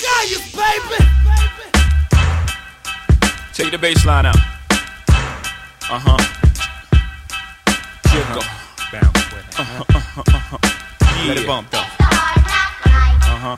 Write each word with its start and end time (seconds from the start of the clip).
Gaius, 0.00 0.52
baby. 0.56 1.04
Take 3.52 3.70
the 3.70 3.78
bass 3.78 4.06
line 4.06 4.24
out. 4.24 4.36
Uh 5.90 5.98
huh. 6.00 6.16
Jiggle. 8.08 8.42
Bounce 8.92 9.32
with 9.32 9.44
it. 9.44 9.60
Uh-huh, 9.60 9.84
uh-huh, 9.94 10.22
uh-huh. 10.26 10.58
Yeah. 11.02 11.28
Let 11.28 11.36
it 11.38 11.46
bump 11.46 11.70
though. 11.70 11.78
Uh 11.78 11.82
huh. 13.44 13.56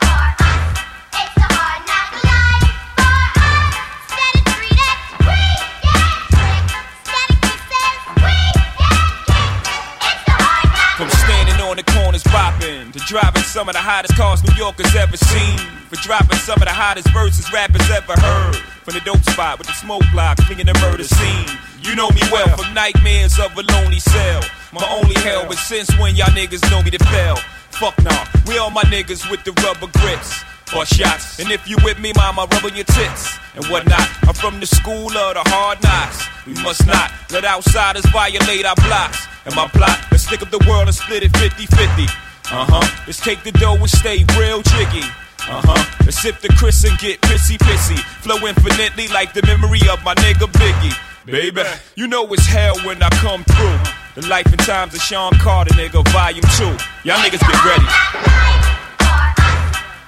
From 10.97 11.11
standing 11.11 11.61
on 11.63 11.77
the 11.77 11.85
corners 11.85 12.25
bopping 12.25 12.93
to 12.93 12.99
driving 13.01 13.43
some 13.43 13.69
of 13.69 13.75
the 13.75 13.81
hottest 13.81 14.17
cars 14.17 14.43
New 14.45 14.55
Yorkers 14.57 14.95
ever 14.97 15.17
seen. 15.17 15.82
For 15.93 16.01
dropping 16.01 16.39
some 16.39 16.57
of 16.57 16.65
the 16.65 16.73
hottest 16.73 17.13
verses 17.13 17.53
rappers 17.53 17.85
ever 17.93 18.17
heard. 18.17 18.57
From 18.81 18.97
the 18.97 19.05
dope 19.05 19.21
spot 19.29 19.59
with 19.59 19.67
the 19.67 19.77
smoke 19.77 20.01
block, 20.11 20.41
flinging 20.49 20.65
the 20.65 20.73
murder 20.81 21.05
scene. 21.05 21.45
You 21.85 21.95
know 21.95 22.09
me 22.17 22.25
well 22.33 22.49
from 22.57 22.73
nightmares 22.73 23.39
of 23.39 23.53
a 23.53 23.61
lonely 23.61 24.01
cell. 24.01 24.41
My 24.73 24.81
only 24.89 25.13
hell, 25.21 25.45
but 25.45 25.59
since 25.59 25.93
when 26.01 26.17
y'all 26.17 26.33
niggas 26.33 26.65
know 26.71 26.83
me 26.83 26.89
to 26.97 27.05
fail? 27.13 27.37
Fuck 27.77 28.03
nah, 28.03 28.25
we 28.49 28.57
all 28.57 28.71
my 28.71 28.89
niggas 28.89 29.31
with 29.31 29.45
the 29.45 29.53
rubber 29.61 29.93
grips 30.01 30.41
or 30.73 30.87
shots. 30.87 31.39
And 31.39 31.53
if 31.53 31.69
you 31.69 31.77
with 31.85 32.01
me, 32.01 32.17
mama, 32.17 32.49
rubbing 32.57 32.75
your 32.75 32.89
tits 32.89 33.29
and 33.55 33.67
whatnot. 33.67 34.09
I'm 34.25 34.33
from 34.33 34.61
the 34.61 34.67
school 34.67 35.13
of 35.13 35.37
the 35.37 35.45
hard 35.53 35.83
knocks. 35.85 36.25
We 36.47 36.55
must 36.65 36.87
not 36.87 37.13
let 37.29 37.45
outsiders 37.45 38.07
violate 38.07 38.65
our 38.65 38.77
blocks. 38.77 39.29
And 39.45 39.55
my 39.55 39.69
plot, 39.69 40.01
let's 40.11 40.25
stick 40.25 40.41
up 40.41 40.49
the 40.49 40.65
world 40.65 40.89
and 40.89 40.97
split 40.97 41.23
it 41.23 41.37
50 41.37 41.67
50. 41.67 42.05
Uh 42.49 42.65
huh. 42.65 43.05
Let's 43.07 43.21
take 43.21 43.45
the 43.45 43.53
dough 43.53 43.77
and 43.77 43.91
stay 43.91 44.25
real 44.41 44.63
tricky. 44.63 45.05
Uh 45.49 45.61
huh. 45.65 45.85
Let's 46.05 46.21
sip 46.23 46.41
the 46.41 46.49
Cris 46.49 46.85
and 46.85 46.99
get 46.99 47.21
pissy 47.23 47.59
pissy. 47.59 47.99
Flow 48.23 48.37
infinitely 48.47 49.09
like 49.09 49.33
the 49.35 49.43
memory 49.47 49.81
of 49.91 50.03
my 50.05 50.15
nigga 50.17 50.47
Biggie. 50.53 50.95
Baby, 51.27 51.63
you 51.95 52.07
know 52.09 52.27
it's 52.33 52.47
hell 52.47 52.77
when 52.85 53.03
I 53.03 53.09
come 53.11 53.45
through. 53.45 53.79
The 54.15 54.27
life 54.29 54.47
and 54.47 54.59
times 54.61 54.95
of 54.95 55.01
Sean 55.01 55.33
Carter, 55.39 55.73
nigga, 55.75 56.07
volume 56.11 56.45
2. 56.59 56.65
Y'all 57.09 57.19
niggas 57.23 57.41
get 57.41 57.65
ready. 57.65 57.87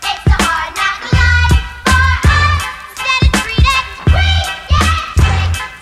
It's 0.03 0.25
the 0.25 0.37
hard 0.45 0.75
knock 0.77 1.01
life. 1.15 1.55
Set 2.99 3.23
it 3.23 3.33
to 3.33 3.41
beat 3.49 3.65
up. 3.65 3.87
Wait, 4.13 4.45
yeah. 4.69 4.91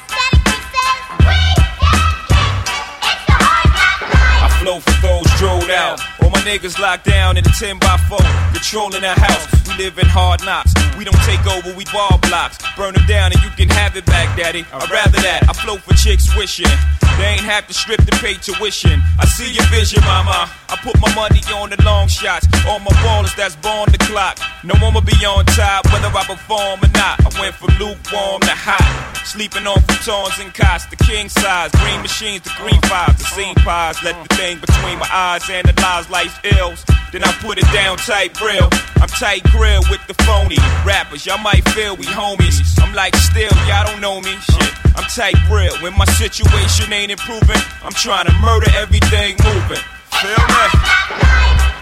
Set 0.06 0.32
it 0.32 0.44
to 0.44 0.54
beat 0.60 0.76
up. 0.86 1.26
Wait, 1.26 1.58
yeah. 1.80 3.08
It's 3.08 3.24
the 3.26 3.36
hard 3.40 3.70
life. 3.74 4.44
I 4.44 4.48
flow 4.60 4.78
for 4.80 4.96
those 5.02 5.31
drove 5.42 5.68
out. 5.70 6.00
All 6.22 6.30
my 6.30 6.38
niggas 6.42 6.78
locked 6.78 7.04
down 7.04 7.36
in 7.36 7.44
a 7.44 7.50
10 7.50 7.80
by 7.80 7.96
4, 8.08 8.18
controlling 8.52 9.00
the 9.00 9.08
house. 9.08 9.44
We 9.66 9.84
live 9.84 9.98
in 9.98 10.06
hard 10.06 10.44
knocks. 10.44 10.81
We 10.98 11.04
don't 11.04 11.22
take 11.24 11.44
over, 11.46 11.74
we 11.76 11.84
ball 11.86 12.18
blocks. 12.28 12.58
Burn 12.76 12.94
them 12.94 13.06
down 13.06 13.32
and 13.32 13.42
you 13.42 13.50
can 13.50 13.68
have 13.70 13.96
it 13.96 14.06
back, 14.06 14.36
daddy. 14.36 14.64
I'd 14.72 14.90
rather 14.90 15.20
that. 15.22 15.48
I 15.48 15.52
flow 15.52 15.76
for 15.76 15.94
chicks 15.94 16.34
wishing. 16.36 16.70
They 17.18 17.36
ain't 17.36 17.44
have 17.44 17.66
to 17.68 17.74
strip 17.74 18.00
to 18.04 18.12
pay 18.18 18.34
tuition. 18.34 19.02
I 19.18 19.26
see 19.26 19.52
your 19.52 19.66
vision, 19.66 20.00
mama. 20.04 20.50
I 20.68 20.76
put 20.82 20.98
my 21.00 21.12
money 21.14 21.40
on 21.54 21.70
the 21.70 21.80
long 21.84 22.08
shots. 22.08 22.46
All 22.66 22.78
my 22.78 22.92
ballers 23.04 23.34
that's 23.36 23.56
born 23.56 23.90
the 23.92 23.98
clock. 23.98 24.38
No 24.64 24.74
one 24.80 24.94
will 24.94 25.02
be 25.04 25.16
on 25.24 25.44
top, 25.46 25.84
whether 25.92 26.08
I 26.08 26.24
perform 26.24 26.80
or 26.80 26.92
not. 26.96 27.20
I 27.20 27.30
went 27.40 27.54
from 27.54 27.76
lukewarm 27.78 28.40
to 28.42 28.56
hot. 28.56 28.82
Sleeping 29.24 29.66
on 29.66 29.78
futons 29.86 30.42
and 30.42 30.52
cots, 30.54 30.86
the 30.86 30.96
king 30.96 31.28
size. 31.28 31.70
Green 31.72 32.00
machines, 32.00 32.42
the 32.42 32.52
green 32.56 32.80
fives, 32.82 33.18
the 33.18 33.24
scene 33.24 33.54
pies. 33.56 34.02
Let 34.02 34.16
the 34.26 34.34
thing 34.34 34.58
between 34.60 34.98
my 34.98 35.08
eyes 35.12 35.48
analyze 35.48 36.08
life's 36.10 36.38
ills. 36.58 36.84
Then 37.12 37.24
I 37.24 37.32
put 37.44 37.58
it 37.58 37.68
down 37.72 37.98
tight 37.98 38.40
real. 38.40 38.68
I'm 38.96 39.08
tight 39.08 39.44
grill 39.52 39.82
with 39.90 40.00
the 40.08 40.14
phony 40.24 40.56
rappers. 40.84 41.26
Y'all 41.26 41.38
might 41.38 41.66
feel 41.70 41.96
we 41.96 42.06
homies. 42.06 42.60
I'm 42.82 42.94
like 42.94 43.14
still, 43.16 43.52
y'all 43.66 43.86
don't 43.86 44.00
know 44.00 44.20
me. 44.20 44.36
Shit, 44.40 44.72
I'm 44.96 45.04
tight 45.04 45.36
real. 45.50 45.74
When 45.82 45.96
my 45.96 46.04
situation 46.04 46.92
ain't 46.92 47.12
improving, 47.12 47.62
I'm 47.82 47.92
trying 47.92 48.26
to 48.26 48.32
murder 48.40 48.70
everything 48.76 49.36
moving. 49.44 49.82
Feel 50.10 50.46
me? 50.48 51.81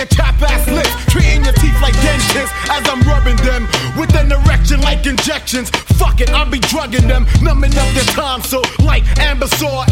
Your 0.00 0.06
chap 0.06 0.40
ass 0.40 0.66
lips. 0.66 0.88
Treating 1.12 1.44
your 1.44 1.52
teeth 1.60 1.76
like 1.82 1.92
dentists 2.00 2.56
as 2.72 2.88
I'm 2.88 3.02
rubbing 3.04 3.36
them 3.44 3.68
with 4.00 4.16
an 4.16 4.32
erection 4.32 4.80
like 4.80 5.04
injections. 5.04 5.68
Fuck 6.00 6.22
it, 6.22 6.30
I'll 6.30 6.48
be 6.48 6.58
drugging 6.58 7.06
them, 7.06 7.26
numbing 7.42 7.76
up 7.76 7.92
their. 7.92 8.40
So 8.40 8.62
like 8.80 9.04
Ambesol 9.20 9.84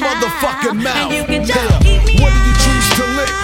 motherfucking 0.00 0.82
mouth. 0.82 0.96
And 0.96 1.12
you 1.12 1.24
can 1.24 1.44
just. 1.44 1.72
What 2.20 2.32
do 2.32 2.40
you 2.46 2.54
choose 2.64 2.88
to 2.96 3.04
lick? 3.16 3.39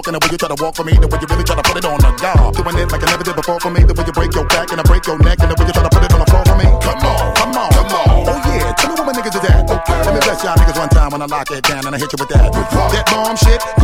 Talking, 0.00 0.16
the 0.16 0.24
way 0.24 0.32
you 0.32 0.38
try 0.38 0.48
to 0.48 0.56
walk 0.62 0.74
for 0.74 0.84
me, 0.84 0.96
the 0.96 1.08
way 1.08 1.18
you 1.20 1.28
really 1.28 1.44
try 1.44 1.56
to 1.56 1.62
put 1.62 1.76
it 1.76 1.84
on 1.84 2.00
the 2.00 2.10
guard. 2.16 2.56
Doing 2.56 2.78
it 2.80 2.88
like 2.88 3.04
I 3.04 3.08
never 3.12 3.24
did 3.24 3.36
before 3.36 3.60
for 3.60 3.70
me, 3.70 3.84
the 3.84 3.92
way 3.92 4.04
you 4.08 4.12
break 4.12 4.32
your 4.32 4.46
back 4.48 4.72
and 4.72 4.80
I 4.80 4.84
break 4.84 5.04
your 5.04 5.18
neck, 5.20 5.38
and 5.44 5.52
the 5.52 5.56
way 5.60 5.66
you 5.68 5.74
try 5.76 5.84
to 5.84 5.92
put 5.92 6.02
it 6.04 6.12
on 6.12 6.20
the 6.24 6.28
floor 6.32 6.44
for 6.48 6.56
me. 6.56 6.64
Come 6.80 7.04
on, 7.04 7.34
come 7.36 7.52
on, 7.52 7.70
come 7.76 7.92
on. 7.92 8.08
Oh 8.24 8.40
yeah, 8.48 8.72
tell 8.80 8.88
me 8.88 8.94
what 8.96 9.06
my 9.06 9.12
niggas 9.12 9.36
is 9.36 9.44
at. 9.44 9.68
Okay, 9.68 10.00
let 10.00 10.12
me 10.16 10.20
bless 10.24 10.40
y'all 10.40 10.56
niggas 10.56 10.78
one 10.78 10.88
time 10.88 11.10
when 11.12 11.20
I 11.20 11.26
lock 11.26 11.50
it 11.52 11.64
down 11.64 11.84
and 11.84 11.92
I 11.94 11.98
hit 11.98 12.12
you 12.12 12.18
with 12.18 12.32
that. 12.32 12.48
That 12.48 13.04
bomb 13.12 13.36
shit. 13.36 13.79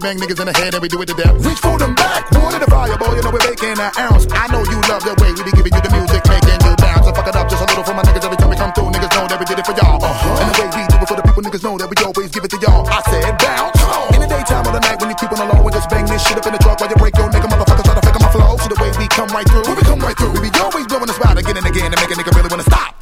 We 0.00 0.16
do 0.16 0.16
when 0.16 0.16
the 0.16 0.16
way 0.16 0.16
we 0.16 0.16
bang 0.16 0.16
niggas 0.16 0.40
in 0.40 0.46
the 0.48 0.56
head 0.56 0.72
and 0.74 0.82
we 0.82 0.88
do 0.88 0.96
it 1.02 1.06
to 1.06 1.14
death. 1.14 1.36
Reach 1.44 1.60
for 1.60 1.76
them 1.76 1.94
back, 1.94 2.24
water 2.32 2.58
the 2.58 2.68
fire, 2.70 2.96
boy, 2.96 3.12
you 3.16 3.22
know 3.22 3.32
we're 3.32 3.44
making 3.44 3.76
an 3.76 3.92
ounce. 4.00 4.24
I 4.32 4.48
know 4.48 4.62
you 4.64 4.78
love 4.88 5.04
the 5.04 5.12
way 5.20 5.30
we 5.36 5.42
be 5.44 5.52
giving 5.52 5.74
you 5.76 5.82
the 5.82 5.92
music, 5.92 6.22
making 6.24 6.60
you 6.64 6.72
bounce. 6.80 7.04
So 7.04 7.12
fuck 7.12 7.28
it 7.28 7.36
up 7.36 7.46
just 7.50 7.60
a 7.60 7.66
little 7.68 7.84
for 7.84 7.94
my 7.94 8.04
niggas 8.06 8.24
every 8.24 8.38
time 8.40 8.50
we 8.50 8.56
come 8.56 8.72
through. 8.72 8.90
Niggas 8.96 9.12
know 9.12 9.24
that 9.28 9.38
we 9.38 9.44
did 9.44 9.58
it 9.60 9.66
for 9.66 9.76
y'all. 9.76 10.00
Uh-huh. 10.00 10.40
And 10.40 10.48
the 10.48 10.54
way 10.56 10.68
we 10.72 10.82
do 10.88 10.96
it 10.96 11.08
for 11.08 11.16
the 11.20 11.24
people, 11.24 11.42
niggas 11.44 11.64
know 11.64 11.74
that 11.76 11.88
we 11.90 11.96
always 12.00 12.30
give 12.32 12.44
it 12.44 12.50
to 12.56 12.58
y'all. 12.64 12.84
I 12.88 13.00
said 13.12 13.34
bounce. 13.36 13.80
In 14.16 14.20
the 14.24 14.28
daytime 14.30 14.64
or 14.64 14.72
the 14.72 14.82
night 14.82 14.98
when 15.00 15.08
you 15.12 15.16
creep 15.18 15.32
on 15.36 15.40
the 15.44 15.48
low 15.52 15.60
and 15.60 15.74
just 15.74 15.88
bang 15.90 16.06
this 16.08 16.22
shit 16.24 16.36
up 16.38 16.46
in 16.48 16.52
the 16.56 16.62
truck 16.62 16.80
while 16.80 16.90
you 16.90 16.96
break 16.96 17.14
your 17.20 17.28
nigga 17.28 17.48
motherfuckers 17.50 17.84
try 17.84 17.94
to 17.94 18.04
fake 18.04 18.20
my 18.20 18.30
flow. 18.32 18.56
See 18.56 18.70
the 18.72 18.78
way 18.80 18.90
we 18.96 19.06
come 19.12 19.30
right 19.36 19.46
through. 19.48 19.66
When 19.68 19.76
we 19.76 19.84
come 19.84 20.00
right 20.00 20.16
through, 20.16 20.32
we 20.32 20.48
be 20.48 20.52
always 20.56 20.86
blowing 20.88 21.08
the 21.10 21.16
spot 21.16 21.36
again 21.36 21.56
and 21.60 21.66
again 21.66 21.92
and 21.92 21.98
make 22.00 22.10
a 22.10 22.16
nigga 22.16 22.32
really 22.32 22.48
wanna 22.48 22.64
stop. 22.64 23.00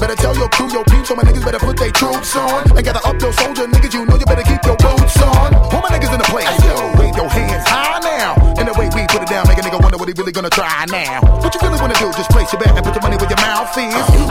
Better 0.00 0.16
tell 0.16 0.34
your 0.34 0.48
crew, 0.48 0.72
your 0.72 0.84
peeps, 0.84 1.08
so 1.08 1.14
my 1.14 1.22
niggas 1.22 1.44
better 1.44 1.58
put 1.58 1.76
their 1.76 1.92
troops 1.92 2.34
on. 2.34 2.64
And 2.72 2.84
gotta 2.84 3.04
up 3.06 3.20
your 3.20 3.32
soldier, 3.34 3.66
niggas, 3.68 3.79
really 10.30 10.48
gonna 10.48 10.50
try 10.50 10.84
now. 10.86 11.20
What 11.42 11.54
you 11.54 11.60
really 11.60 11.80
wanna 11.80 11.94
do, 11.94 12.12
just 12.12 12.30
place 12.30 12.52
your 12.52 12.60
bet 12.60 12.76
and 12.76 12.84
put 12.84 12.94
your 12.94 13.02
money 13.02 13.16
where 13.16 13.28
your 13.28 13.38
mouth 13.38 13.76
is. 13.76 14.30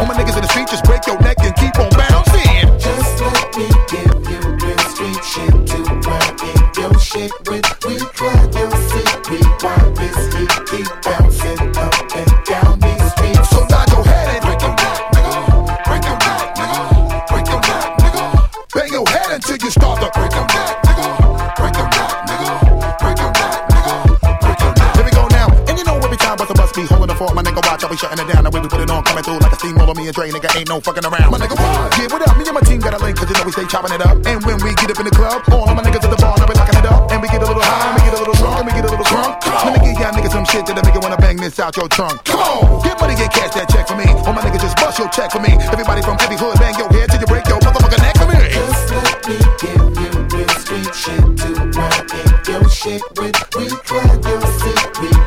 Dre, 30.20 30.28
nigga, 30.36 30.52
ain't 30.52 30.68
no 30.68 30.84
fucking 30.84 31.08
around. 31.08 31.32
My 31.32 31.40
nigga, 31.40 31.56
what? 31.56 31.96
Yeah, 31.96 32.12
what 32.12 32.20
up? 32.28 32.36
Me 32.36 32.44
and 32.44 32.52
my 32.52 32.60
team 32.68 32.84
got 32.84 32.92
a 32.92 33.00
link, 33.00 33.16
cause 33.16 33.32
you 33.32 33.40
know 33.40 33.48
we 33.48 33.56
stay 33.56 33.64
chopping 33.72 33.96
it 33.96 34.04
up. 34.04 34.20
And 34.28 34.44
when 34.44 34.60
we 34.60 34.76
get 34.76 34.92
up 34.92 35.00
in 35.00 35.08
the 35.08 35.16
club, 35.16 35.48
all 35.48 35.64
of 35.64 35.72
my 35.72 35.80
niggas 35.80 36.04
at 36.04 36.12
the 36.12 36.20
bar, 36.20 36.36
now 36.36 36.44
we 36.44 36.60
locking 36.60 36.76
it 36.76 36.84
up. 36.92 37.08
And 37.08 37.24
we 37.24 37.32
get 37.32 37.40
a 37.40 37.48
little 37.48 37.64
high, 37.64 37.88
and 37.88 37.96
we 37.96 38.04
get 38.04 38.12
a 38.12 38.20
little 38.20 38.36
drunk, 38.36 38.60
and 38.60 38.68
we 38.68 38.76
get 38.76 38.84
a 38.84 38.92
little 38.92 39.08
drunk. 39.08 39.40
Let 39.48 39.80
me 39.80 39.80
give 39.80 39.96
y'all 39.96 40.12
niggas 40.12 40.36
some 40.36 40.44
shit 40.44 40.68
that'll 40.68 40.84
make 40.84 40.92
you 40.92 41.00
wanna 41.00 41.16
bang 41.16 41.40
this 41.40 41.56
out 41.64 41.72
your 41.80 41.88
trunk. 41.88 42.20
Come 42.28 42.36
on, 42.36 42.84
get 42.84 43.00
money, 43.00 43.16
get 43.16 43.32
cash 43.32 43.56
that 43.56 43.72
check 43.72 43.88
for 43.88 43.96
me. 43.96 44.12
All 44.28 44.36
my 44.36 44.44
niggas 44.44 44.60
just 44.60 44.76
bust 44.76 45.00
your 45.00 45.08
check 45.08 45.32
for 45.32 45.40
me. 45.40 45.56
Everybody 45.56 46.04
from 46.04 46.20
every 46.20 46.36
hood, 46.36 46.60
bang 46.60 46.76
your 46.76 46.92
head 46.92 47.08
till 47.08 47.24
you 47.24 47.30
break 47.32 47.48
your 47.48 47.64
motherfucking 47.64 48.04
neck 48.04 48.20
for 48.20 48.28
me. 48.28 48.44
Just 48.44 48.92
let 48.92 49.24
me 49.24 49.40
give 49.56 49.88
you 50.04 50.12
real 50.36 50.52
street 50.60 50.92
shit 50.92 51.24
to 51.48 51.50
run 51.80 51.96
in 52.12 52.28
your 52.44 52.68
shit 52.68 53.04
with. 53.16 53.40
We 53.56 53.72
try 53.88 54.04
your 54.04 54.44
seat, 54.60 54.84
we 55.00 55.19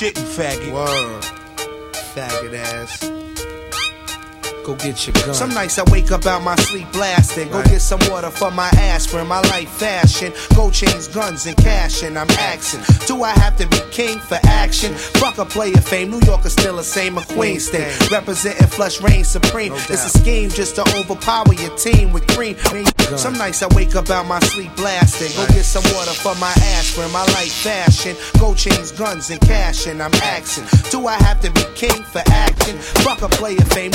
for 0.00 0.06
you 0.06 0.12
shitting, 0.12 0.24
faggot. 0.34 0.72
Word. 0.72 1.22
Faggot 2.14 2.54
ass. 2.54 3.19
Go 4.80 4.86
get 4.86 5.06
your 5.06 5.12
gun. 5.12 5.34
Some 5.34 5.50
nights 5.50 5.78
I 5.78 5.84
wake 5.90 6.10
up 6.10 6.24
out 6.24 6.42
my 6.42 6.56
sleep 6.56 6.90
blasting. 6.92 7.48
Go 7.50 7.58
Right. 7.58 7.68
get 7.68 7.82
some 7.82 8.00
water 8.08 8.30
for 8.30 8.50
my 8.50 8.68
ass, 8.68 9.00
aspirin. 9.04 9.26
My 9.26 9.40
life 9.52 9.68
fashion. 9.68 10.32
Gold 10.54 10.72
chains, 10.72 11.06
guns, 11.06 11.46
and 11.46 11.56
cash. 11.56 12.02
And 12.02 12.18
I'm 12.18 12.30
asking, 12.30 12.80
do 13.06 13.22
I 13.22 13.30
have 13.30 13.56
to 13.58 13.66
be 13.66 13.78
king 13.90 14.18
for 14.18 14.38
action? 14.44 14.94
Fuck 14.94 15.38
a 15.38 15.44
player 15.44 15.76
fame. 15.76 16.10
New 16.10 16.20
York 16.20 16.46
is 16.46 16.52
still 16.52 16.76
the 16.76 16.84
same. 16.84 17.18
A 17.18 17.24
Queens 17.24 17.68
thing. 17.68 17.86
Representing 18.10 18.66
flush 18.68 19.00
reign 19.02 19.24
supreme. 19.24 19.72
No 19.72 19.76
it's 19.76 20.14
a 20.14 20.18
scheme 20.18 20.48
just 20.48 20.76
to 20.76 20.82
overpower 20.96 21.52
your 21.54 21.76
team 21.76 22.12
with 22.12 22.26
cream. 22.28 22.56
Some 23.16 23.36
nights 23.36 23.62
I 23.62 23.68
wake 23.74 23.94
up 23.96 24.08
out 24.08 24.26
my 24.26 24.40
sleep 24.40 24.74
blasting. 24.76 25.30
Go 25.36 25.46
get 25.52 25.64
some 25.64 25.84
water 25.94 26.12
for 26.12 26.34
my 26.36 26.52
ass, 26.72 26.88
aspirin. 26.88 27.12
My 27.12 27.24
life 27.36 27.52
fashion. 27.52 28.16
Gold 28.38 28.56
chains, 28.56 28.92
guns, 28.92 29.28
and 29.30 29.40
cash. 29.42 29.86
And 29.86 30.02
I'm 30.02 30.14
asking, 30.14 30.64
do 30.90 31.06
I 31.06 31.16
have 31.24 31.40
to 31.42 31.50
be 31.50 31.64
king 31.74 32.02
for 32.02 32.22
action? 32.26 32.78
Fuck 33.04 33.20
a 33.22 33.28
player 33.28 33.60
fame. 33.76 33.92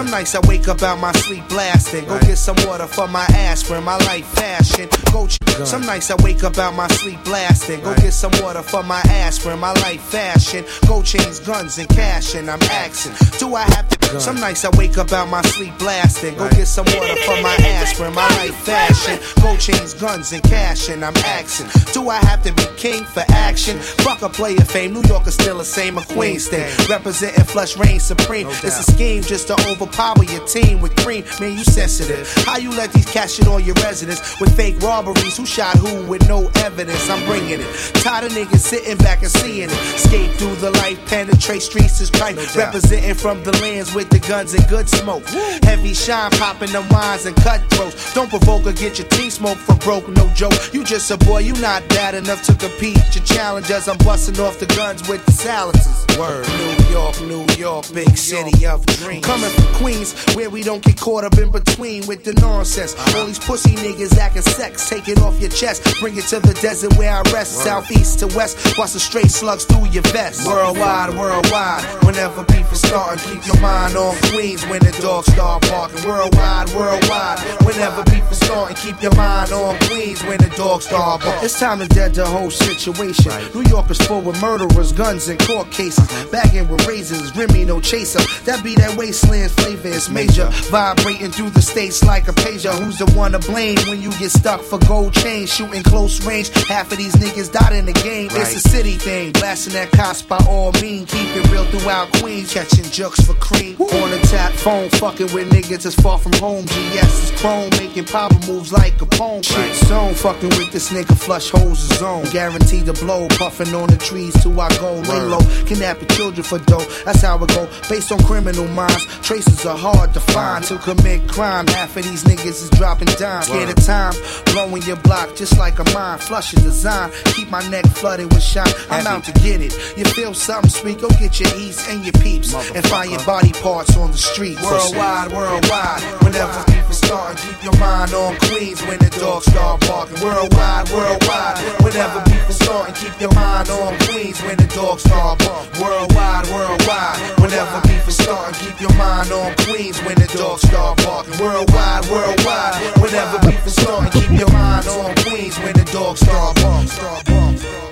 Some 0.00 0.10
nights 0.10 0.34
I 0.34 0.40
wake 0.48 0.66
up 0.66 0.82
out 0.82 0.98
my 0.98 1.12
sleep 1.12 1.46
blasting. 1.50 2.06
Go 2.06 2.18
get 2.20 2.38
some 2.38 2.56
water 2.66 2.86
for 2.86 3.06
my 3.06 3.26
aspirin, 3.34 3.84
my 3.84 3.98
life 3.98 4.24
fashion. 4.24 4.88
Go 5.12 5.26
ch- 5.26 5.36
some 5.64 5.82
nights 5.82 6.10
I 6.10 6.14
wake 6.22 6.42
up 6.42 6.56
out 6.56 6.74
my 6.74 6.88
sleep 6.88 7.22
blasting. 7.22 7.82
Go 7.82 7.94
get 7.96 8.14
some 8.14 8.32
water 8.40 8.62
for 8.62 8.82
my 8.82 9.00
aspirin, 9.00 9.58
my 9.58 9.74
life 9.74 10.00
fashion. 10.00 10.64
Go 10.88 11.02
chains, 11.02 11.38
guns, 11.40 11.76
and 11.76 11.86
cash, 11.90 12.34
and 12.34 12.50
I'm 12.50 12.62
axing. 12.62 13.12
Do 13.38 13.54
I 13.54 13.64
have 13.64 13.90
to? 13.90 14.00
Some 14.18 14.40
nights 14.40 14.64
I 14.64 14.70
wake 14.76 14.98
up 14.98 15.12
out 15.12 15.28
my 15.28 15.42
sleep 15.42 15.76
blasting. 15.78 16.34
Go 16.36 16.48
get 16.50 16.66
some 16.66 16.86
water 16.86 17.14
for 17.26 17.40
my 17.42 17.54
ass 17.60 17.90
aspirin, 17.92 18.14
my 18.14 18.26
life 18.38 18.56
fashion. 18.56 19.20
Go 19.40 19.56
chains, 19.56 19.94
guns, 19.94 20.32
and 20.32 20.42
cash, 20.42 20.88
and 20.88 21.04
I'm 21.04 21.16
axing. 21.18 21.68
Do 21.92 22.08
I 22.08 22.16
have 22.16 22.42
to 22.44 22.52
be 22.52 22.64
king 22.76 23.04
for 23.04 23.22
action? 23.28 23.78
Fuck 23.78 24.22
a 24.22 24.28
player 24.28 24.64
fame. 24.64 24.94
New 24.94 25.02
York 25.02 25.26
is 25.26 25.34
still 25.34 25.58
the 25.58 25.64
same 25.64 25.96
as 25.98 26.06
Queens 26.06 26.48
thing. 26.48 26.68
Representing 26.88 27.44
flush 27.44 27.76
reign 27.76 28.00
supreme. 28.00 28.48
It's 28.48 28.88
a 28.88 28.92
scheme 28.92 29.22
just 29.22 29.46
to 29.48 29.54
overpower 29.90 30.24
your 30.24 30.46
team 30.46 30.80
with 30.80 30.94
cream. 30.96 31.24
Man, 31.40 31.58
you 31.58 31.64
sensitive. 31.64 32.32
How 32.46 32.58
you 32.58 32.70
let 32.70 32.92
these 32.92 33.06
cash 33.06 33.34
shit 33.34 33.46
on 33.46 33.64
your 33.64 33.74
residence 33.76 34.38
with 34.40 34.54
fake 34.56 34.80
robberies? 34.80 35.36
Who 35.36 35.46
shot 35.46 35.76
who 35.76 36.06
with 36.06 36.26
no 36.28 36.50
evidence? 36.56 37.08
I'm 37.10 37.24
bringing 37.26 37.60
it. 37.60 37.94
Tired 38.02 38.26
of 38.26 38.32
niggas 38.32 38.58
sitting 38.58 38.96
back 38.98 39.22
and 39.22 39.30
seeing 39.30 39.68
it. 39.70 39.98
Skate 39.98 40.30
through 40.36 40.56
the 40.56 40.70
life, 40.70 40.98
penetrate 41.06 41.62
streets 41.62 42.00
is 42.00 42.10
tripe. 42.10 42.36
Representing 42.56 43.14
from 43.14 43.42
the 43.42 43.52
lands 43.60 43.94
with 43.94 44.10
the 44.10 44.20
guns 44.20 44.54
and 44.54 44.66
good 44.68 44.88
smoke. 44.88 45.24
Heavy 45.64 45.94
shine 45.94 46.30
popping 46.32 46.72
the 46.72 46.82
minds 46.92 47.26
and 47.26 47.36
cutthroats. 47.36 48.14
Don't 48.14 48.30
provoke 48.30 48.66
or 48.66 48.72
get 48.72 48.98
your 48.98 49.08
team 49.08 49.30
smoked 49.30 49.60
for 49.60 49.76
broke, 49.76 50.08
no 50.08 50.28
joke. 50.34 50.52
You 50.72 50.84
just 50.84 51.10
a 51.10 51.16
boy, 51.18 51.40
you 51.40 51.54
not 51.54 51.86
bad 51.88 52.14
enough 52.14 52.42
to 52.44 52.54
compete. 52.54 52.98
Your 53.14 53.24
challengers, 53.24 53.88
I'm 53.88 53.98
busting 53.98 54.38
off 54.40 54.58
the 54.58 54.66
guns 54.66 55.08
with 55.08 55.24
the 55.26 55.32
silencers. 55.32 56.06
Word, 56.18 56.46
New 56.58 56.90
York, 56.90 57.20
New 57.22 57.46
York, 57.56 57.86
big 57.92 58.16
city 58.16 58.66
of 58.66 58.84
dreams. 58.86 59.24
Coming 59.24 59.50
from 59.50 59.79
Queens, 59.80 60.12
where 60.34 60.50
we 60.50 60.62
don't 60.62 60.84
get 60.84 61.00
caught 61.00 61.24
up 61.24 61.38
in 61.38 61.50
between 61.50 62.06
with 62.06 62.22
the 62.22 62.34
nonsense. 62.34 62.94
All 63.14 63.24
these 63.24 63.38
pussy 63.38 63.74
niggas 63.76 64.16
acting 64.18 64.42
sex, 64.42 64.88
take 64.90 65.08
it 65.08 65.18
off 65.22 65.40
your 65.40 65.48
chest, 65.48 65.82
bring 66.00 66.18
it 66.18 66.24
to 66.24 66.38
the 66.38 66.52
desert 66.60 66.96
where 66.98 67.12
I 67.12 67.22
rest. 67.32 67.64
Southeast 67.64 68.18
to 68.20 68.26
west, 68.36 68.76
watch 68.76 68.92
the 68.92 69.00
straight 69.00 69.30
slugs 69.30 69.64
through 69.64 69.88
your 69.88 70.02
vest. 70.12 70.46
Worldwide, 70.46 71.16
worldwide, 71.16 71.82
whenever 72.04 72.44
beef 72.44 72.70
is 72.70 72.82
starting, 72.82 73.24
keep 73.24 73.46
your 73.46 73.60
mind 73.60 73.96
on 73.96 74.14
Queens 74.30 74.66
when 74.66 74.80
the 74.80 74.92
dogs 75.00 75.32
start 75.32 75.62
barking. 75.62 76.06
Worldwide, 76.06 76.68
worldwide, 76.74 77.38
whenever 77.64 78.04
beef 78.04 78.30
is 78.30 78.38
starting, 78.40 78.76
keep 78.76 79.00
your 79.00 79.14
mind 79.14 79.50
on 79.52 79.78
Queens 79.88 80.22
when 80.24 80.38
the 80.38 80.52
dogs 80.56 80.84
start 80.84 81.22
barking. 81.22 81.44
It's 81.44 81.58
time 81.58 81.78
to 81.78 81.88
dead 81.88 82.14
the 82.14 82.26
whole 82.26 82.50
situation. 82.50 83.32
New 83.54 83.64
York 83.70 83.90
is 83.90 83.98
full 84.02 84.20
with 84.20 84.40
murderers, 84.42 84.92
guns, 84.92 85.28
and 85.28 85.40
court 85.40 85.70
cases. 85.70 86.04
Uh-huh. 86.04 86.28
Bagging 86.30 86.68
with 86.68 86.86
razors, 86.86 87.34
Remy, 87.34 87.64
no 87.64 87.80
chaser. 87.80 88.20
That 88.44 88.62
be 88.62 88.74
that 88.74 88.96
wasteland 88.98 89.50
flavor, 89.52 89.69
it's 89.74 90.08
major. 90.08 90.48
Vibrating 90.70 91.30
through 91.30 91.50
the 91.50 91.62
states 91.62 92.04
like 92.04 92.28
a 92.28 92.32
pager. 92.32 92.72
Who's 92.82 92.98
the 92.98 93.06
one 93.12 93.32
to 93.32 93.38
blame 93.38 93.78
when 93.88 94.00
you 94.00 94.10
get 94.12 94.30
stuck 94.30 94.60
for 94.60 94.78
gold 94.78 95.12
chains? 95.12 95.52
Shooting 95.52 95.82
close 95.82 96.24
range. 96.26 96.48
Half 96.66 96.92
of 96.92 96.98
these 96.98 97.14
niggas 97.14 97.52
died 97.52 97.72
in 97.72 97.86
the 97.86 97.92
game. 97.92 98.28
It's 98.32 98.54
a 98.54 98.68
city 98.68 98.96
thing. 98.96 99.32
Blasting 99.32 99.74
that 99.74 99.90
cops 99.92 100.22
by 100.22 100.38
all 100.48 100.72
means. 100.80 101.10
Keep 101.10 101.36
it 101.36 101.50
real 101.50 101.64
throughout 101.64 102.12
Queens. 102.14 102.52
Catching 102.52 102.84
jokes 102.84 103.20
for 103.20 103.34
cream. 103.34 103.76
On 103.80 104.10
the 104.10 104.18
tap 104.30 104.52
phone, 104.52 104.88
fucking 104.90 105.32
with 105.32 105.50
niggas 105.50 105.82
that's 105.82 105.94
far 105.94 106.18
from 106.18 106.32
home. 106.34 106.64
GS 106.66 107.24
is 107.24 107.40
chrome, 107.40 107.70
making 107.70 108.04
power 108.04 108.30
moves 108.46 108.72
like 108.72 109.00
a 109.00 109.06
poem. 109.06 109.42
Shit 109.42 109.74
zone, 109.86 110.14
fucking 110.14 110.50
with 110.50 110.72
this 110.72 110.90
nigga, 110.92 111.16
flush 111.16 111.50
holes 111.50 111.82
is 111.90 111.98
zone. 111.98 112.24
Guaranteed 112.30 112.86
to 112.86 112.92
blow, 112.92 113.28
puffing 113.30 113.74
on 113.74 113.88
the 113.88 113.96
trees 113.96 114.34
till 114.42 114.58
I 114.60 114.68
go. 114.78 114.94
Lay 114.94 115.20
low, 115.20 115.40
kidnapping 115.66 116.08
children 116.08 116.42
for 116.42 116.58
dough. 116.58 116.84
That's 117.04 117.22
how 117.22 117.42
it 117.42 117.48
go. 117.48 117.68
Based 117.88 118.12
on 118.12 118.22
criminal 118.24 118.68
minds, 118.68 119.06
traces 119.22 119.59
are 119.66 119.76
hard 119.76 120.14
to 120.14 120.20
find. 120.20 120.64
To 120.64 120.78
commit 120.78 121.28
crime, 121.28 121.66
half 121.68 121.96
of 121.96 122.04
these 122.04 122.24
niggas 122.24 122.62
is 122.62 122.70
dropping 122.70 123.08
dimes. 123.18 123.46
Scared 123.46 123.68
of 123.68 123.84
time, 123.84 124.14
blowing 124.46 124.82
your 124.82 124.96
block 124.96 125.36
just 125.36 125.58
like 125.58 125.78
a 125.78 125.84
mine. 125.92 126.18
Flushing 126.18 126.62
design, 126.62 127.10
keep 127.34 127.50
my 127.50 127.66
neck 127.68 127.86
flooded 127.86 128.32
with 128.32 128.42
shine. 128.42 128.72
I'm 128.90 129.06
out 129.06 129.24
to 129.24 129.32
get 129.40 129.60
it. 129.60 129.72
You 129.96 130.04
feel 130.04 130.34
something 130.34 130.70
sweet? 130.70 131.00
Go 131.00 131.08
get 131.10 131.40
your 131.40 131.50
eats 131.56 131.88
and 131.88 132.04
your 132.04 132.12
peeps 132.24 132.54
and 132.54 132.86
find 132.86 133.10
your 133.10 133.24
body 133.24 133.52
parts 133.52 133.96
on 133.96 134.12
the 134.12 134.18
street. 134.18 134.60
Worldwide, 134.62 135.32
worldwide. 135.32 136.02
Whenever 136.22 136.64
people 136.72 136.92
starting, 136.92 137.36
keep 137.42 137.62
your 137.64 137.76
mind 137.78 138.14
on 138.14 138.36
Queens 138.48 138.80
when 138.86 138.98
the 138.98 139.10
dogs 139.20 139.46
start 139.46 139.80
barking. 139.82 140.20
Worldwide, 140.22 140.88
worldwide. 140.90 141.58
Whenever 141.84 142.20
people 142.30 142.54
starting, 142.54 142.94
keep 142.94 143.20
your 143.20 143.34
mind 143.34 143.68
on 143.70 143.98
Queens 144.08 144.40
when 144.42 144.56
the 144.56 144.68
dogs 144.74 145.02
start 145.02 145.38
barking. 145.40 145.82
Worldwide, 145.82 146.46
worldwide. 146.48 147.18
Whenever 147.40 147.80
people 147.88 148.12
starting, 148.12 148.54
keep 148.60 148.80
your 148.80 148.94
mind 148.94 149.32
on 149.32 149.49
Queens 149.58 149.98
when 150.02 150.16
the 150.16 150.26
dogs 150.36 150.62
start 150.62 150.96
barking. 150.98 151.38
Worldwide, 151.38 152.04
worldwide. 152.10 152.74
Whenever 153.00 153.38
people 153.40 153.70
starting, 153.70 154.10
keep 154.12 154.30
your 154.38 154.50
mind 154.52 154.86
on 154.88 155.14
Queens 155.16 155.58
when 155.58 155.72
the 155.74 155.84
dogs. 155.92 156.20
Start 156.20 156.56
barking. 156.56 157.89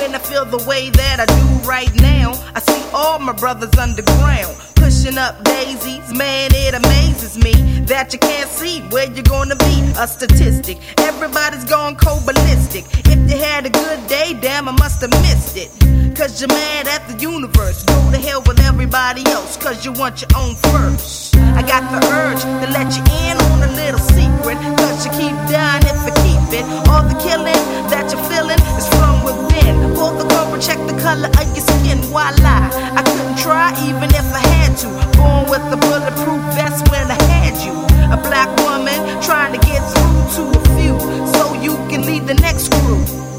When 0.00 0.14
I 0.14 0.18
feel 0.18 0.44
the 0.44 0.62
way 0.68 0.90
that 0.90 1.20
I 1.20 1.26
do 1.26 1.68
right 1.68 1.94
now. 2.00 2.32
I 2.54 2.60
see 2.60 2.82
all 2.94 3.18
my 3.18 3.32
brothers 3.32 3.76
underground 3.78 4.56
pushing 4.74 5.18
up 5.18 5.44
daisies. 5.44 6.12
Man, 6.12 6.50
it 6.54 6.74
amazes 6.74 7.36
me 7.36 7.52
that 7.86 8.12
you 8.12 8.18
can't 8.18 8.48
see 8.48 8.80
where 8.90 9.10
you're 9.12 9.22
gonna 9.22 9.56
be. 9.56 9.92
A 9.98 10.08
statistic, 10.08 10.78
everybody's 10.98 11.64
gone 11.64 11.96
cold 11.96 12.24
ballistic. 12.24 12.84
If 13.06 13.30
you 13.30 13.38
had 13.38 13.66
a 13.66 13.70
good 13.70 14.06
day, 14.08 14.36
damn, 14.40 14.68
I 14.68 14.72
must 14.72 15.00
have 15.02 15.10
missed 15.10 15.56
it. 15.56 15.70
Cause 16.14 16.40
you're 16.40 16.48
mad 16.48 16.88
at 16.88 17.06
the 17.08 17.16
universe. 17.22 17.84
Go 17.84 18.10
to 18.10 18.18
hell 18.18 18.42
with 18.46 18.60
everybody 18.60 19.24
else, 19.26 19.56
cause 19.56 19.84
you 19.84 19.92
want 19.92 20.20
your 20.20 20.30
own 20.36 20.54
first. 20.56 21.36
I 21.36 21.62
got 21.62 21.84
the 21.92 22.00
urge 22.12 22.42
to 22.42 22.66
let 22.72 22.88
you 22.96 23.04
in 23.24 23.36
on 23.38 23.62
a 23.62 23.72
little 23.72 24.00
secret. 24.00 24.58
Cause 24.76 25.06
you 25.06 25.12
keep 25.12 25.36
dying 25.48 25.82
if 25.86 26.00
you 26.04 26.14
keep 26.24 26.44
it. 26.60 26.64
All 26.88 27.02
the 27.06 27.16
killing 27.22 27.62
that 27.88 28.10
you're 28.12 28.24
feeling 28.28 28.60
is 28.76 28.86
from 28.98 29.24
within. 29.24 29.94
Pull 29.94 30.18
the 30.18 30.28
cover, 30.28 30.58
check 30.58 30.78
the 30.90 30.96
color 31.00 31.28
of 31.28 31.46
your 31.56 31.64
skin. 31.64 31.98
Why 32.12 32.30
lie? 32.42 32.68
I 32.96 33.02
couldn't 33.02 33.38
try 33.38 33.72
even 33.86 34.10
if 34.10 34.26
I 34.34 34.42
had 34.58 34.76
to. 34.82 34.88
Born 35.16 35.48
with 35.48 35.64
a 35.72 35.78
bulletproof 35.78 36.42
vest 36.58 36.90
when 36.90 37.06
I 37.10 37.20
had 37.30 37.54
you. 37.64 37.72
A 38.12 38.18
black 38.18 38.50
woman 38.66 38.98
trying 39.22 39.52
to 39.54 39.60
get 39.64 39.80
through 39.94 40.26
to 40.36 40.42
a 40.58 40.62
few. 40.76 40.96
So 41.34 41.54
you 41.54 41.76
can 41.88 42.04
lead 42.04 42.26
the 42.26 42.34
next 42.34 42.72
crew. 42.82 43.29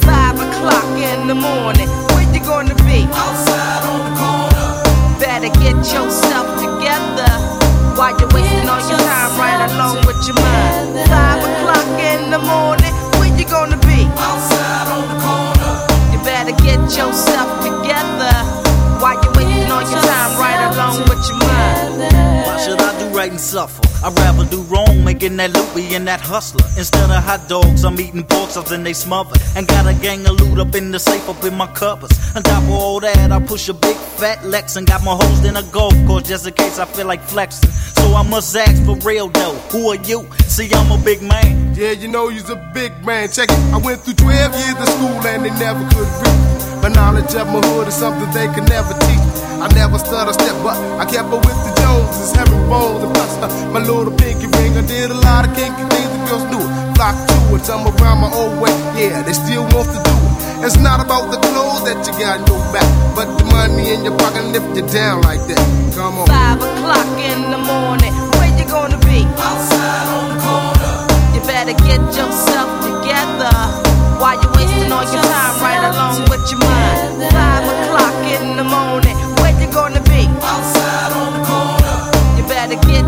O'clock 0.62 0.96
in 1.00 1.26
the 1.26 1.34
morning. 1.34 1.90
Where 2.14 2.22
you 2.22 2.40
gonna 2.40 2.76
be? 2.86 3.02
Outside 3.18 3.82
on 3.90 4.00
the 4.06 4.14
corner. 4.22 5.18
Better 5.18 5.50
get 5.58 5.74
yourself 5.90 6.46
together. 6.62 7.34
While 7.98 8.14
you're 8.20 8.30
wasting 8.30 8.70
all 8.70 8.78
your 8.88 9.00
time 9.00 9.40
right 9.42 9.72
along 9.72 10.06
with 10.06 10.22
your 10.28 10.38
mind. 10.38 11.10
Five 11.10 11.42
o'clock 11.42 12.00
in 12.00 12.30
the 12.30 12.38
morning. 12.38 12.94
Where 13.18 13.36
you 13.36 13.46
gonna 13.46 13.78
be? 13.90 14.06
Outside 14.22 14.88
on 14.94 15.02
the 15.10 15.18
corner. 15.26 16.14
You 16.14 16.24
better 16.24 16.54
get 16.64 16.80
yourself 16.96 17.50
together. 17.58 17.71
Suffer? 23.42 23.82
I'd 24.06 24.18
rather 24.18 24.46
do 24.46 24.62
wrong, 24.64 25.04
making 25.04 25.38
that 25.38 25.52
loot, 25.54 25.76
being 25.76 26.06
that 26.06 26.22
hustler. 26.22 26.66
Instead 26.78 27.10
of 27.10 27.24
hot 27.24 27.48
dogs, 27.50 27.84
I'm 27.84 28.00
eating 28.00 28.24
pork 28.24 28.52
chops 28.52 28.72
and 28.72 28.86
they 28.86 28.94
smother. 28.94 29.36
And 29.56 29.68
got 29.68 29.88
a 29.88 29.94
gang 29.94 30.26
of 30.28 30.40
loot 30.40 30.60
up 30.60 30.76
in 30.76 30.92
the 30.92 31.00
safe, 31.00 31.28
up 31.28 31.44
in 31.44 31.56
my 31.56 31.68
cupboards. 31.68 32.18
On 32.36 32.44
top 32.44 32.64
of 32.64 32.72
all 32.72 33.00
that, 33.00 33.32
I 33.32 33.40
push 33.40 33.70
a 33.70 33.74
big 33.74 33.96
fat 33.96 34.46
Lex 34.46 34.76
and 34.76 34.88
got 34.88 35.04
my 35.04 35.16
hoes 35.16 35.46
in 35.46 35.58
a 35.58 35.64
golf 35.64 35.94
course 36.06 36.24
just 36.24 36.48
in 36.48 36.54
case 36.54 36.80
I 36.80 36.86
feel 36.86 37.08
like 37.08 37.22
flexing. 37.22 37.72
So 37.72 38.14
I 38.14 38.24
must 38.24 38.56
ask 38.56 38.84
for 38.86 38.96
real 39.08 39.28
though, 39.30 39.56
who 39.72 39.90
are 39.90 40.02
you? 40.10 40.28
See, 40.48 40.70
I'm 40.74 40.92
a 40.92 41.04
big 41.04 41.22
man. 41.22 41.76
Yeah, 41.76 41.92
you 41.92 42.08
know 42.08 42.30
you's 42.30 42.50
a 42.50 42.56
big 42.74 42.94
man. 43.06 43.30
Check 43.32 43.50
it. 43.50 43.74
I 43.74 43.78
went 43.78 44.02
through 44.02 44.16
12 44.16 44.54
years 44.54 44.78
of 44.78 44.90
school 44.90 45.18
and 45.26 45.46
they 45.46 45.54
never 45.60 45.84
could 45.90 46.10
read. 46.22 46.84
My 46.84 46.90
knowledge 46.90 47.34
of 47.36 47.48
my 47.48 47.62
hood 47.62 47.88
is 47.88 47.96
something 47.96 48.30
they 48.32 48.48
could 48.54 48.70
never 48.70 48.94
teach. 48.94 49.26
I 49.62 49.68
never 49.76 50.00
stutter 50.00 50.34
step, 50.34 50.58
but 50.64 50.78
I 50.98 51.06
kept 51.06 51.30
up 51.30 51.46
with 51.46 51.54
the 51.54 51.81
Joneses, 52.12 52.36
herringbones, 52.36 53.04
and 53.04 53.14
plus 53.16 53.40
uh, 53.40 53.72
my 53.72 53.80
little 53.80 54.12
pinky 54.12 54.48
ring. 54.60 54.76
I 54.76 54.84
did 54.84 55.12
a 55.12 55.14
lot 55.14 55.48
of 55.48 55.56
kinky 55.56 55.80
things 55.96 56.12
the 56.12 56.20
girls 56.28 56.44
knew 56.52 56.60
it. 56.60 56.96
Flock 57.00 57.16
to 57.16 57.56
it, 57.56 57.64
some 57.64 57.88
around 57.88 58.20
my 58.20 58.32
old 58.36 58.60
way. 58.60 58.72
Yeah, 59.00 59.24
they 59.24 59.32
still 59.32 59.64
want 59.72 59.88
to 59.96 60.00
do 60.04 60.12
it. 60.12 60.66
It's 60.68 60.76
not 60.76 61.00
about 61.00 61.32
the 61.32 61.40
clothes 61.40 61.88
that 61.88 62.04
you 62.04 62.12
got 62.20 62.44
in 62.44 62.48
your 62.52 62.60
back, 62.76 62.84
but 63.16 63.32
the 63.40 63.46
money 63.48 63.96
in 63.96 64.04
your 64.04 64.18
pocket 64.20 64.44
lift 64.52 64.76
you 64.76 64.84
down 64.92 65.24
like 65.24 65.40
that. 65.48 65.64
Come 65.96 66.20
on. 66.20 66.28
Five 66.28 66.60
o'clock 66.60 67.08
in 67.24 67.48
the 67.48 67.62
morning, 67.64 68.12
where 68.36 68.52
you 68.60 68.68
gonna 68.68 69.00
be? 69.08 69.24
Outside 69.40 70.08
on 70.12 70.36
the 70.36 70.38
corner. 70.44 70.92
You 71.32 71.42
better 71.48 71.76
get 71.80 72.04
yourself 72.12 72.68
together. 72.84 73.56
While 74.20 74.36
you're 74.36 74.52
wasting 74.52 74.92
all 74.92 75.08
your 75.08 75.24
time 75.24 75.56
right 75.64 75.84
along 75.88 76.28
with 76.28 76.44
your 76.52 76.60
mind. 76.60 77.24
Five 77.32 77.64
o'clock 77.64 78.20
in 78.36 78.58
the 78.60 78.68
morning. 78.68 79.12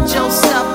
Joseph 0.05 0.72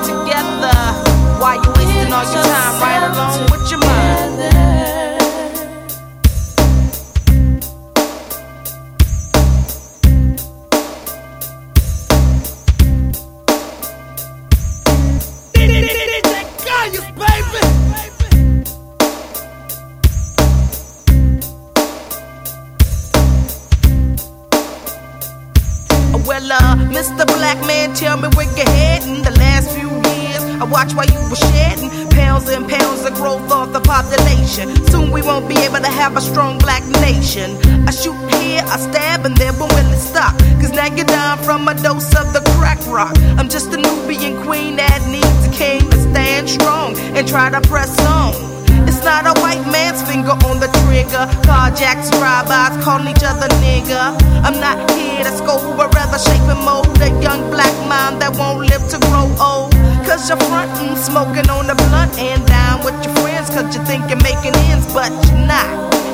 Mr. 26.39 27.27
Black 27.27 27.59
Man, 27.67 27.93
tell 27.95 28.17
me 28.17 28.29
where 28.37 28.47
you're 28.57 28.71
heading. 28.71 29.23
The 29.23 29.33
last 29.33 29.71
few 29.73 29.91
years, 29.91 30.43
I 30.61 30.65
watched 30.65 30.95
while 30.95 31.07
you 31.07 31.19
were 31.29 31.35
shedding 31.35 31.91
pounds 32.11 32.49
and 32.49 32.69
pounds 32.69 33.05
of 33.05 33.15
growth 33.15 33.51
of 33.51 33.73
the 33.73 33.81
population. 33.81 34.71
Soon 34.87 35.11
we 35.11 35.21
won't 35.21 35.49
be 35.49 35.57
able 35.59 35.79
to 35.81 35.89
have 35.91 36.17
a 36.17 36.21
strong 36.21 36.59
black 36.59 36.85
nation. 37.03 37.59
I 37.89 37.91
shoot 37.91 38.15
here, 38.35 38.63
I 38.67 38.79
stab, 38.79 39.27
and 39.27 39.35
but 39.37 39.73
when 39.73 39.87
will 39.87 39.93
it 39.93 39.99
stop? 39.99 40.39
Cause 40.61 40.71
now 40.71 40.87
you're 40.87 41.07
dying 41.07 41.43
from 41.43 41.67
a 41.67 41.75
dose 41.75 42.15
of 42.15 42.33
the 42.33 42.41
crack 42.55 42.79
rock. 42.87 43.17
I'm 43.37 43.49
just 43.49 43.73
a 43.73 43.77
Nubian 43.77 44.41
queen 44.45 44.77
that 44.77 45.03
needs 45.11 45.43
a 45.47 45.51
king 45.51 45.91
to 45.91 45.99
stand 46.11 46.49
strong 46.49 46.97
and 47.19 47.27
try 47.27 47.51
to 47.51 47.61
press 47.63 47.99
on. 48.07 48.59
It's 48.87 49.03
not 49.05 49.27
a 49.27 49.35
white 49.41 49.65
man's 49.71 50.03
finger 50.03 50.33
on 50.47 50.61
the 50.61 50.71
trigger. 50.87 51.27
Carjacks, 51.43 52.11
drive-bys, 52.11 52.83
calling 52.85 53.09
each 53.09 53.25
other 53.25 53.49
nigga. 53.59 54.15
I'm 54.47 54.59
not 54.61 54.79
here 54.93 55.25
to 55.25 55.33
scope 55.37 55.77
around 55.77 55.98
rather 56.19 56.31
shape 56.31 56.49
and 56.49 56.65
mold 56.65 56.87
a 57.01 57.09
young 57.23 57.51
black 57.51 57.75
mind 57.89 58.21
that 58.23 58.37
won't 58.37 58.67
live 58.67 58.83
to 58.91 58.99
grow 59.09 59.29
old. 59.41 59.73
Cause 60.07 60.29
you're 60.29 60.39
frontin', 60.49 60.97
smoking 60.97 61.49
on 61.51 61.67
the 61.67 61.75
blunt 61.75 62.19
and 62.19 62.45
down 62.47 62.85
with 62.85 62.95
your 63.05 63.15
friends. 63.17 63.51
Cause 63.51 63.75
you 63.75 63.83
think 63.85 64.09
you're 64.09 64.23
making 64.23 64.55
ends, 64.71 64.87
but 64.93 65.11
you're 65.27 65.47
not. 65.47 65.67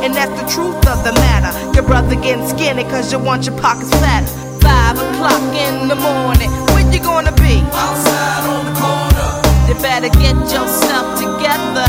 And 0.03 0.15
that's 0.15 0.33
the 0.41 0.47
truth 0.49 0.77
of 0.89 1.05
the 1.05 1.13
matter. 1.13 1.53
Your 1.75 1.85
brother 1.85 2.17
getting 2.17 2.47
skinny 2.47 2.85
cause 2.85 3.13
you 3.13 3.19
want 3.19 3.47
your 3.47 3.57
pockets 3.59 3.91
fatter. 4.01 4.27
Five 4.61 4.97
o'clock 4.97 5.45
in 5.55 5.89
the 5.89 5.97
morning, 5.97 6.51
where 6.73 6.85
you 6.91 7.01
gonna 7.01 7.33
be? 7.33 7.61
Outside 7.73 8.45
on 8.49 8.65
the 8.69 8.75
corner. 8.81 9.29
You 9.69 9.75
better 9.81 10.09
get 10.09 10.37
yourself 10.53 11.21
together. 11.21 11.89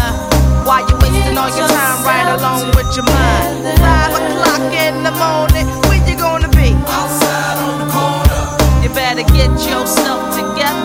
Why 0.68 0.82
you 0.88 0.96
wasting 0.98 1.38
all 1.38 1.52
your 1.56 1.68
time 1.68 2.00
right 2.04 2.28
along 2.36 2.68
with 2.76 2.90
your 2.96 3.06
mind? 3.06 3.80
Five 3.80 4.12
o'clock 4.12 4.74
in 4.74 5.04
the 5.04 5.12
morning, 5.12 5.68
where 5.88 6.04
you 6.10 6.18
gonna 6.18 6.50
be? 6.50 6.74
Outside 6.88 7.55
yourself 9.64 10.36
together. 10.36 10.85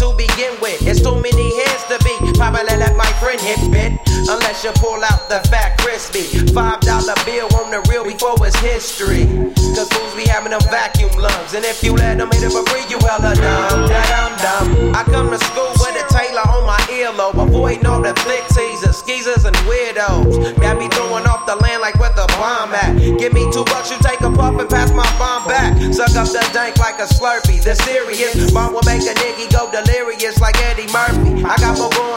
be. 2.67 2.75
Let 2.77 2.95
my 2.95 3.11
friend 3.19 3.39
hit 3.39 3.59
bit. 3.71 3.93
Unless 4.29 4.63
you 4.63 4.71
pull 4.75 5.03
out 5.03 5.29
the 5.29 5.39
fat 5.49 5.77
crispy. 5.79 6.23
Five 6.53 6.81
dollar 6.81 7.15
bill 7.25 7.49
on 7.57 7.71
the 7.71 7.81
real 7.89 8.03
before 8.03 8.37
it's 8.45 8.55
history. 8.59 9.25
Cause 9.73 9.89
fools 9.89 10.13
be 10.15 10.27
having 10.27 10.51
them 10.51 10.61
vacuum 10.69 11.09
lungs. 11.17 11.53
And 11.53 11.65
if 11.65 11.83
you 11.83 11.95
let 11.95 12.17
them 12.17 12.29
hit 12.29 12.43
it 12.43 12.51
for 12.51 12.63
free, 12.69 12.85
you 12.89 12.99
hella 13.01 13.33
dumb. 13.33 13.87
Da 13.87 14.01
dum 14.11 14.31
dum. 14.37 14.95
I 14.95 15.03
come 15.09 15.31
to 15.31 15.39
school 15.39 15.71
with 15.79 15.95
a 15.97 16.05
Taylor 16.13 16.45
on 16.53 16.67
my 16.67 16.77
earlobe. 16.91 17.39
Avoiding 17.41 17.85
all 17.87 18.01
the 18.01 18.13
flick 18.21 18.45
teasers, 18.53 18.97
skeezers, 19.01 19.45
and 19.45 19.55
weirdos. 19.65 20.59
Got 20.61 20.77
me 20.77 20.87
throwing 20.89 21.25
off 21.25 21.47
the 21.47 21.55
land 21.55 21.81
like 21.81 21.97
where 21.97 22.13
the 22.13 22.27
bomb 22.37 22.75
at. 22.75 22.93
Give 23.17 23.33
me 23.33 23.47
two 23.51 23.65
bucks, 23.65 23.89
you 23.89 23.97
take 24.03 24.21
a 24.21 24.29
puff 24.29 24.59
and 24.59 24.69
pass 24.69 24.91
my 24.93 25.07
bomb 25.17 25.47
back. 25.47 25.73
Suck 25.93 26.13
up 26.13 26.27
the 26.29 26.43
dank 26.53 26.77
like 26.77 26.99
a 26.99 27.07
slurpee. 27.07 27.63
The 27.63 27.75
serious 27.87 28.51
bomb 28.51 28.73
will 28.73 28.85
make 28.85 29.01
a 29.01 29.15
nigga 29.17 29.49
go 29.49 29.71
delirious 29.71 30.39
like 30.39 30.59
Eddie 30.61 30.91
Murphy. 30.91 31.41
I 31.47 31.55
got 31.57 31.79
more 31.79 31.89
growing 31.95 32.10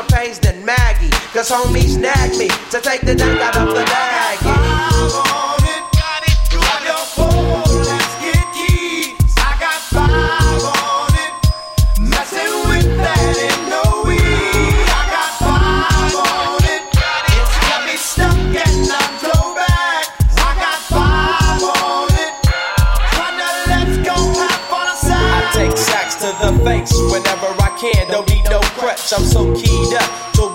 Maggie. 0.64 1.10
Cause 1.32 1.50
homie 1.50 1.86
snagged 1.86 2.38
me 2.38 2.48
to 2.70 2.80
take 2.80 3.02
the 3.02 3.14
dank 3.14 3.40
out 3.40 3.56
of 3.56 3.68
the 3.68 3.84
bag. 3.84 4.38
I 25.26 25.50
take 25.52 25.76
sacks 25.76 26.14
to 26.16 26.26
the 26.40 26.52
face 26.64 26.92
whenever 27.12 27.48
I 27.62 27.76
can. 27.78 28.10
Don't 28.10 28.28
need 28.28 28.44
no 28.44 28.60
crutch, 28.60 29.12
I'm 29.12 29.24
so. 29.24 29.54
So 29.54 29.73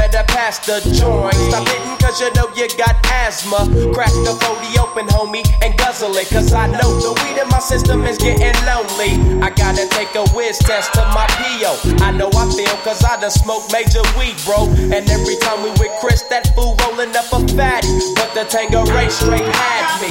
Better 0.00 0.24
pass 0.32 0.56
the 0.64 0.80
joint. 0.96 1.36
Stop 1.52 1.68
hitting 1.68 1.98
cause 2.00 2.16
you 2.24 2.32
know 2.32 2.48
you 2.56 2.64
got 2.80 2.96
asthma. 3.04 3.68
Crack 3.92 4.08
the 4.24 4.32
40 4.32 4.80
open, 4.80 5.04
homie, 5.12 5.44
and 5.60 5.76
guzzle 5.76 6.16
it. 6.16 6.26
Cause 6.30 6.54
I 6.54 6.72
know 6.72 6.88
the 7.04 7.12
weed 7.20 7.36
in 7.36 7.46
my 7.50 7.58
system 7.58 8.06
is 8.06 8.16
getting 8.16 8.56
lonely. 8.64 9.20
I 9.44 9.50
gotta 9.50 9.86
take 9.92 10.14
a 10.16 10.24
whiz 10.32 10.56
test 10.56 10.94
to 10.94 11.04
my 11.12 11.26
PO. 11.36 12.00
I 12.00 12.16
know 12.16 12.30
I 12.32 12.48
feel 12.48 12.74
cause 12.80 13.04
I 13.04 13.20
done 13.20 13.30
smoked 13.30 13.72
major 13.76 14.00
weed, 14.16 14.40
bro. 14.48 14.72
And 14.88 15.04
every 15.04 15.36
time 15.36 15.62
we 15.62 15.68
with 15.76 15.92
Chris, 16.00 16.22
that 16.32 16.48
fool 16.56 16.74
rolling 16.80 17.14
up 17.14 17.28
a 17.36 17.44
fatty. 17.52 17.92
But 18.16 18.32
the 18.32 18.48
Tango 18.48 18.86
Ray 18.96 19.10
straight 19.10 19.44
had 19.44 20.00
me. 20.00 20.08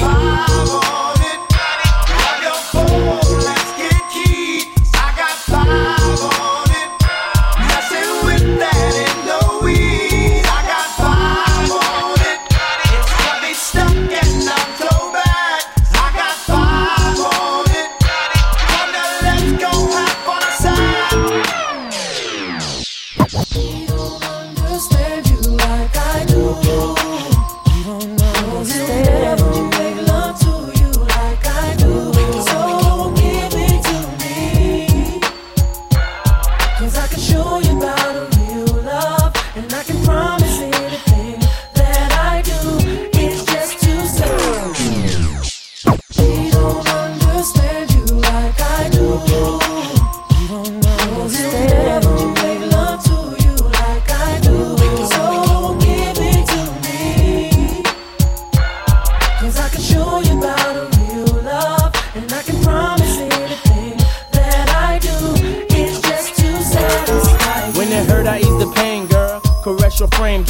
Understand 2.72 3.29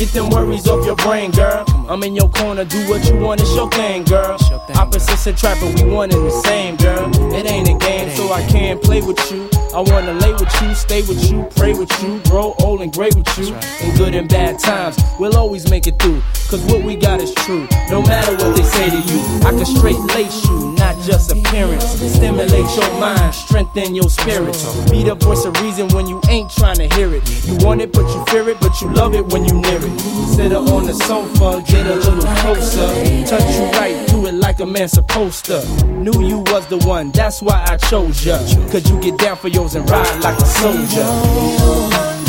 get 0.01 0.13
them 0.15 0.31
worries 0.31 0.67
off 0.67 0.87
your 0.87 0.97
brain, 0.97 1.31
girl. 1.31 1.63
I'm 1.87 2.03
in 2.05 2.17
your 2.17 2.31
corner, 2.31 2.65
do 2.65 2.89
what 2.89 3.07
you 3.07 3.19
want, 3.19 3.43
it's 3.43 3.55
your 3.55 3.69
thing, 3.71 4.05
girl. 4.05 4.39
Opposites 4.75 5.27
attract, 5.27 5.61
but 5.61 5.79
we 5.79 5.91
one 5.91 6.11
and 6.11 6.25
the 6.25 6.31
same, 6.31 6.77
girl. 6.77 7.11
It 7.35 7.45
ain't 7.45 7.69
a 7.69 7.75
game, 7.75 8.09
so 8.17 8.33
I 8.33 8.43
can't 8.47 8.83
play 8.83 9.03
with 9.03 9.21
you. 9.31 9.50
I 9.73 9.81
wanna 9.81 10.15
lay 10.15 10.33
with 10.33 10.53
you, 10.63 10.75
stay 10.75 11.03
with 11.03 11.31
you, 11.31 11.47
pray 11.55 11.73
with 11.75 11.91
you, 12.03 12.21
grow 12.25 12.55
old 12.59 12.81
and 12.83 12.93
great 12.93 13.15
with 13.15 13.29
you. 13.39 13.55
In 13.87 13.97
good 13.97 14.15
and 14.15 14.29
bad 14.29 14.59
times, 14.59 14.99
we'll 15.21 15.37
always 15.37 15.71
make 15.71 15.87
it 15.87 15.97
through. 16.01 16.21
Cause 16.49 16.65
what 16.65 16.83
we 16.83 16.97
got 16.97 17.21
is 17.21 17.33
true. 17.35 17.69
No 17.89 18.03
matter 18.03 18.33
what 18.33 18.57
they 18.57 18.65
say 18.65 18.91
to 18.91 18.97
you, 18.97 19.21
I 19.47 19.51
can 19.53 19.65
straight 19.65 20.01
lace 20.17 20.45
you, 20.47 20.75
not 20.75 20.99
just 21.07 21.31
appearance. 21.31 21.85
Stimulate 21.85 22.77
your 22.77 22.91
mind, 22.99 23.33
strengthen 23.33 23.95
your 23.95 24.11
spirit. 24.11 24.55
Be 24.91 25.05
the 25.05 25.15
voice 25.15 25.45
of 25.45 25.55
reason 25.63 25.87
when 25.91 26.09
you 26.09 26.21
ain't 26.29 26.51
trying 26.51 26.77
to 26.79 26.89
hear 26.97 27.15
it. 27.15 27.23
You 27.47 27.57
want 27.65 27.81
it, 27.81 27.93
but 27.93 28.03
you 28.13 28.25
fear 28.27 28.49
it, 28.49 28.59
but 28.61 28.81
you 28.81 28.93
love 28.93 29.15
it 29.15 29.25
when 29.27 29.45
you 29.45 29.55
near 29.55 29.79
it. 29.79 30.01
Sit 30.35 30.53
up 30.53 30.69
on 30.69 30.87
the 30.87 30.95
sofa, 30.95 31.63
get 31.71 31.87
a 31.87 31.95
little 31.95 32.35
closer. 32.43 32.89
Touch 33.25 33.55
you 33.55 33.65
right, 33.79 34.09
do 34.09 34.27
it 34.27 34.35
like 34.35 34.59
a 34.59 34.67
man 34.67 34.89
supposed 34.89 35.45
to. 35.45 35.65
Knew 35.87 36.27
you 36.27 36.39
was 36.49 36.67
the 36.67 36.79
one, 36.79 37.13
that's 37.13 37.41
why 37.41 37.65
I 37.69 37.77
chose 37.77 38.27
ya. 38.27 38.39
Cause 38.73 38.91
you 38.91 39.01
get 39.01 39.17
down 39.19 39.37
for 39.37 39.49
and 39.61 39.89
ride 39.91 40.25
like 40.25 40.39
a 40.39 40.47
soldier. 40.47 41.05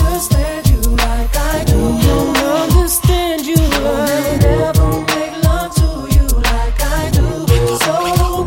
understand 0.04 0.68
you 0.68 0.82
like 0.98 1.36
I 1.38 1.64
do. 1.64 1.80
Don't 2.04 2.38
understand 2.38 3.46
you 3.46 3.56
like 3.56 4.42
never 4.42 5.00
make 5.08 5.44
love 5.44 5.74
to 5.76 5.88
you 6.14 6.28
like 6.28 6.78
I 6.84 7.10
do. 7.14 7.26
So 7.86 7.94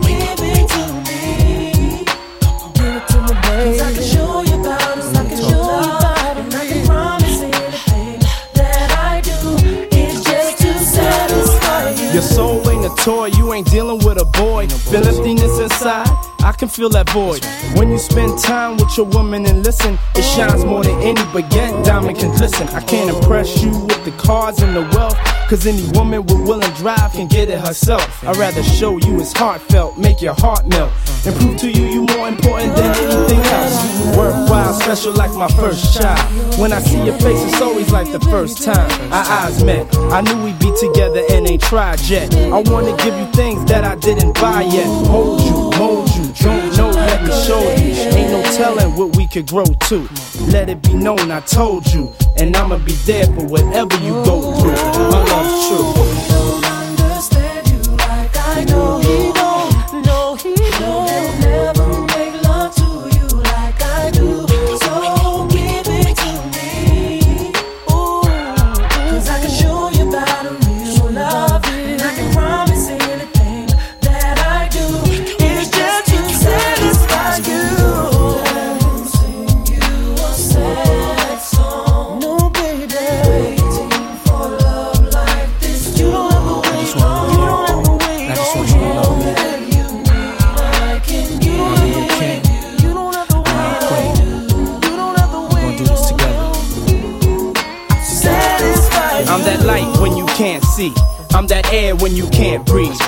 give 0.05 0.41
it 0.53 0.69
to 0.75 0.85
me. 1.07 2.05
Give 2.75 2.95
it 2.95 3.09
to 3.09 3.17
me, 3.23 3.33
baby. 3.43 3.79
'Cause 3.79 3.81
I 3.81 3.93
can 3.95 4.05
show 4.05 4.43
you 4.43 4.61
about 4.61 4.99
us. 4.99 5.17
I 5.17 5.25
can 5.25 5.39
show 5.39 5.49
you 5.49 5.93
about 5.97 6.37
it. 6.37 6.45
And 6.45 6.55
I 6.55 6.67
can 6.67 6.87
promise 6.87 7.41
anything 7.41 8.21
that 8.53 8.89
I 9.11 9.21
do 9.23 9.39
is 9.97 10.23
just 10.23 10.59
to 10.59 10.71
satisfy 10.79 11.91
you. 11.91 12.13
Your 12.13 12.23
soul 12.23 12.69
ain't 12.71 12.85
a 12.85 12.95
toy, 13.03 13.27
you 13.39 13.53
ain't 13.55 13.69
dealing 13.71 13.99
with 14.05 14.21
a 14.21 14.27
boy. 14.27 14.69
Feel 14.69 15.09
emptiness 15.09 15.59
inside, 15.59 16.09
I 16.45 16.53
can 16.53 16.69
feel 16.69 16.91
that 16.91 17.09
void. 17.09 17.43
When 17.75 17.91
you 17.91 17.99
spend 17.99 18.39
time 18.39 18.77
with 18.77 18.99
your 18.99 19.07
woman 19.07 19.47
and 19.47 19.65
listen, 19.65 19.99
it 20.15 20.23
shines 20.23 20.63
more 20.63 20.85
than 20.85 21.01
any 21.01 21.23
baguette 21.33 21.87
diamond 21.87 22.19
can 22.19 22.37
glisten. 22.37 22.69
I 22.69 22.83
can't 22.83 23.09
impress 23.17 23.63
you 23.63 23.71
with 23.71 24.05
the 24.05 24.11
cars 24.19 24.61
and 24.61 24.77
the 24.77 24.83
wealth, 24.95 25.17
cause 25.49 25.67
any 25.67 25.87
woman 25.97 26.23
with 26.23 26.41
will 26.47 26.63
and 26.63 26.75
drive 26.77 27.13
can 27.13 27.27
get 27.27 27.49
it 27.49 27.61
herself. 27.61 28.25
I'd 28.25 28.37
rather 28.37 28.63
show 28.63 28.99
you 28.99 29.21
it's 29.21 29.33
heartfelt, 29.33 29.99
make 29.99 30.21
your 30.23 30.35
heart 30.35 30.67
melt, 30.67 30.93
and 31.27 31.35
prove 31.37 31.57
to 31.59 31.71
you 31.71 31.85
you 31.87 32.07
more 32.17 32.29
important 32.29 32.77
than 32.77 32.95
anything 32.97 33.41
else. 33.41 34.17
Worthwhile, 34.17 34.75
special 34.75 35.13
like 35.13 35.33
my 35.33 35.49
first 35.49 35.95
child. 35.99 36.59
When 36.59 36.73
I 36.73 36.81
see 36.81 37.03
your 37.05 37.19
face, 37.19 37.43
it's 37.45 37.61
always 37.61 37.91
like 37.93 38.11
the 38.13 38.21
first 38.21 38.63
time 38.63 38.91
our 39.13 39.25
eyes 39.25 39.63
met. 39.65 39.87
I 40.11 40.21
knew 40.21 40.45
we'd 40.45 40.59
be 40.59 40.73
together 40.79 41.23
and 41.31 41.49
ain't 41.49 41.63
tried 41.63 42.01
yet. 42.03 42.35
I 42.35 42.61
wanna 42.71 42.97
give 42.97 43.17
you 43.17 43.27
things 43.33 43.65
that 43.67 43.85
I 43.85 43.97
didn't 43.97 44.35
buy 44.35 44.63
yet. 44.63 44.87
Hold 45.09 45.41
you, 45.43 45.79
mold 45.79 46.09
you, 46.17 46.25
don't 46.41 46.67
know, 46.69 46.74
let 47.15 47.23
me 47.23 47.31
show 47.47 47.61
you. 47.61 47.93
Ain't 48.17 48.31
no 48.31 48.43
telling 48.53 48.97
what 48.97 49.17
we 49.17 49.27
could 49.27 49.47
grow 49.47 49.65
to. 49.65 50.09
Let 50.51 50.69
it 50.69 50.83
be 50.83 50.95
known 50.95 51.31
I 51.31 51.41
told 51.41 51.87
you, 51.93 52.13
and 52.39 52.57
I'ma 52.57 52.79
be 52.79 52.93
there 53.07 53.27
for 53.27 53.47
whatever 53.47 53.97
you 54.03 54.13
go 54.25 54.53
through. 54.59 54.73
My 55.11 55.23
love's 55.25 55.69
true. 55.69 56.74
See. 100.75 100.93
I'm 101.31 101.47
that 101.47 101.73
air 101.73 101.95
when 101.95 102.17
you 102.17 102.29
can't 102.31 102.67
breathe. 102.67 102.99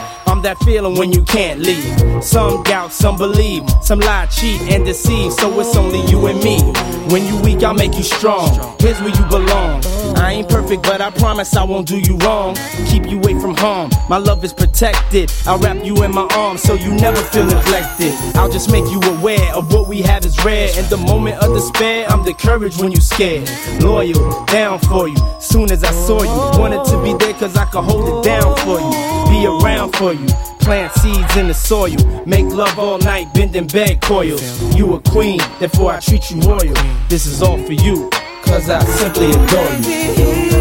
That 0.47 0.63
feeling 0.63 0.97
when 0.97 1.13
you 1.13 1.25
can't 1.25 1.59
leave. 1.59 2.23
Some 2.23 2.63
doubt, 2.63 2.93
some 2.93 3.17
believe, 3.19 3.65
some 3.83 3.99
lie, 3.99 4.27
cheat, 4.27 4.61
and 4.71 4.85
deceive. 4.87 5.33
So 5.33 5.59
it's 5.59 5.75
only 5.75 6.01
you 6.07 6.25
and 6.29 6.39
me. 6.39 6.63
When 7.11 7.27
you 7.27 7.37
weak, 7.43 7.65
I'll 7.65 7.75
make 7.75 7.97
you 7.97 8.05
strong. 8.05 8.77
Here's 8.79 9.01
where 9.01 9.11
you 9.11 9.25
belong. 9.25 9.83
I 10.17 10.35
ain't 10.35 10.49
perfect, 10.49 10.85
but 10.85 11.01
I 11.01 11.11
promise 11.11 11.57
I 11.57 11.65
won't 11.65 11.89
do 11.89 11.99
you 11.99 12.17
wrong. 12.19 12.57
Keep 12.87 13.11
you 13.11 13.19
away 13.19 13.35
from 13.41 13.57
harm. 13.57 13.91
My 14.09 14.19
love 14.19 14.45
is 14.45 14.53
protected. 14.53 15.33
I'll 15.47 15.59
wrap 15.59 15.85
you 15.85 16.05
in 16.05 16.15
my 16.15 16.29
arms 16.31 16.63
so 16.63 16.75
you 16.75 16.95
never 16.95 17.21
feel 17.23 17.47
neglected. 17.47 18.15
I'll 18.37 18.51
just 18.51 18.71
make 18.71 18.85
you 18.85 19.01
aware 19.19 19.53
of 19.53 19.73
what 19.73 19.89
we 19.89 20.01
have 20.03 20.25
is 20.25 20.45
rare. 20.45 20.69
In 20.79 20.89
the 20.91 20.97
moment 20.97 21.43
of 21.43 21.55
despair, 21.55 22.07
I'm 22.09 22.25
the 22.25 22.35
courage 22.35 22.77
when 22.77 22.93
you 22.93 23.01
scared. 23.01 23.51
Loyal, 23.81 24.45
down 24.47 24.79
for 24.79 25.09
you. 25.09 25.17
Soon 25.41 25.73
as 25.73 25.83
I 25.83 25.91
saw 25.91 26.23
you, 26.23 26.61
wanted 26.61 26.85
to 26.85 27.03
be 27.03 27.15
there 27.25 27.35
cause 27.35 27.57
I 27.57 27.65
could 27.65 27.83
hold 27.83 28.25
it 28.25 28.29
down 28.29 28.55
for 28.59 28.79
you. 28.79 29.17
Be 29.29 29.47
around 29.47 29.95
for 29.97 30.13
you. 30.13 30.36
Plant 30.61 30.93
seeds 30.95 31.37
in 31.37 31.49
the 31.49 31.55
soil. 31.55 31.97
Make 32.27 32.47
love 32.47 32.79
all 32.79 32.99
night, 32.99 33.33
bending 33.35 33.67
bed 33.67 34.01
coils. 34.01 34.43
You 34.77 34.95
a 34.95 35.01
queen, 35.01 35.41
therefore 35.61 35.93
I 35.93 36.01
treat 36.01 36.31
you 36.31 36.41
royal. 36.41 36.75
This 37.09 37.27
is 37.27 37.43
all 37.43 37.59
for 37.59 37.73
you, 37.73 38.11
cause 38.45 38.69
I 38.69 38.81
simply 38.85 39.31
adore 39.31 40.51
you. 40.51 40.56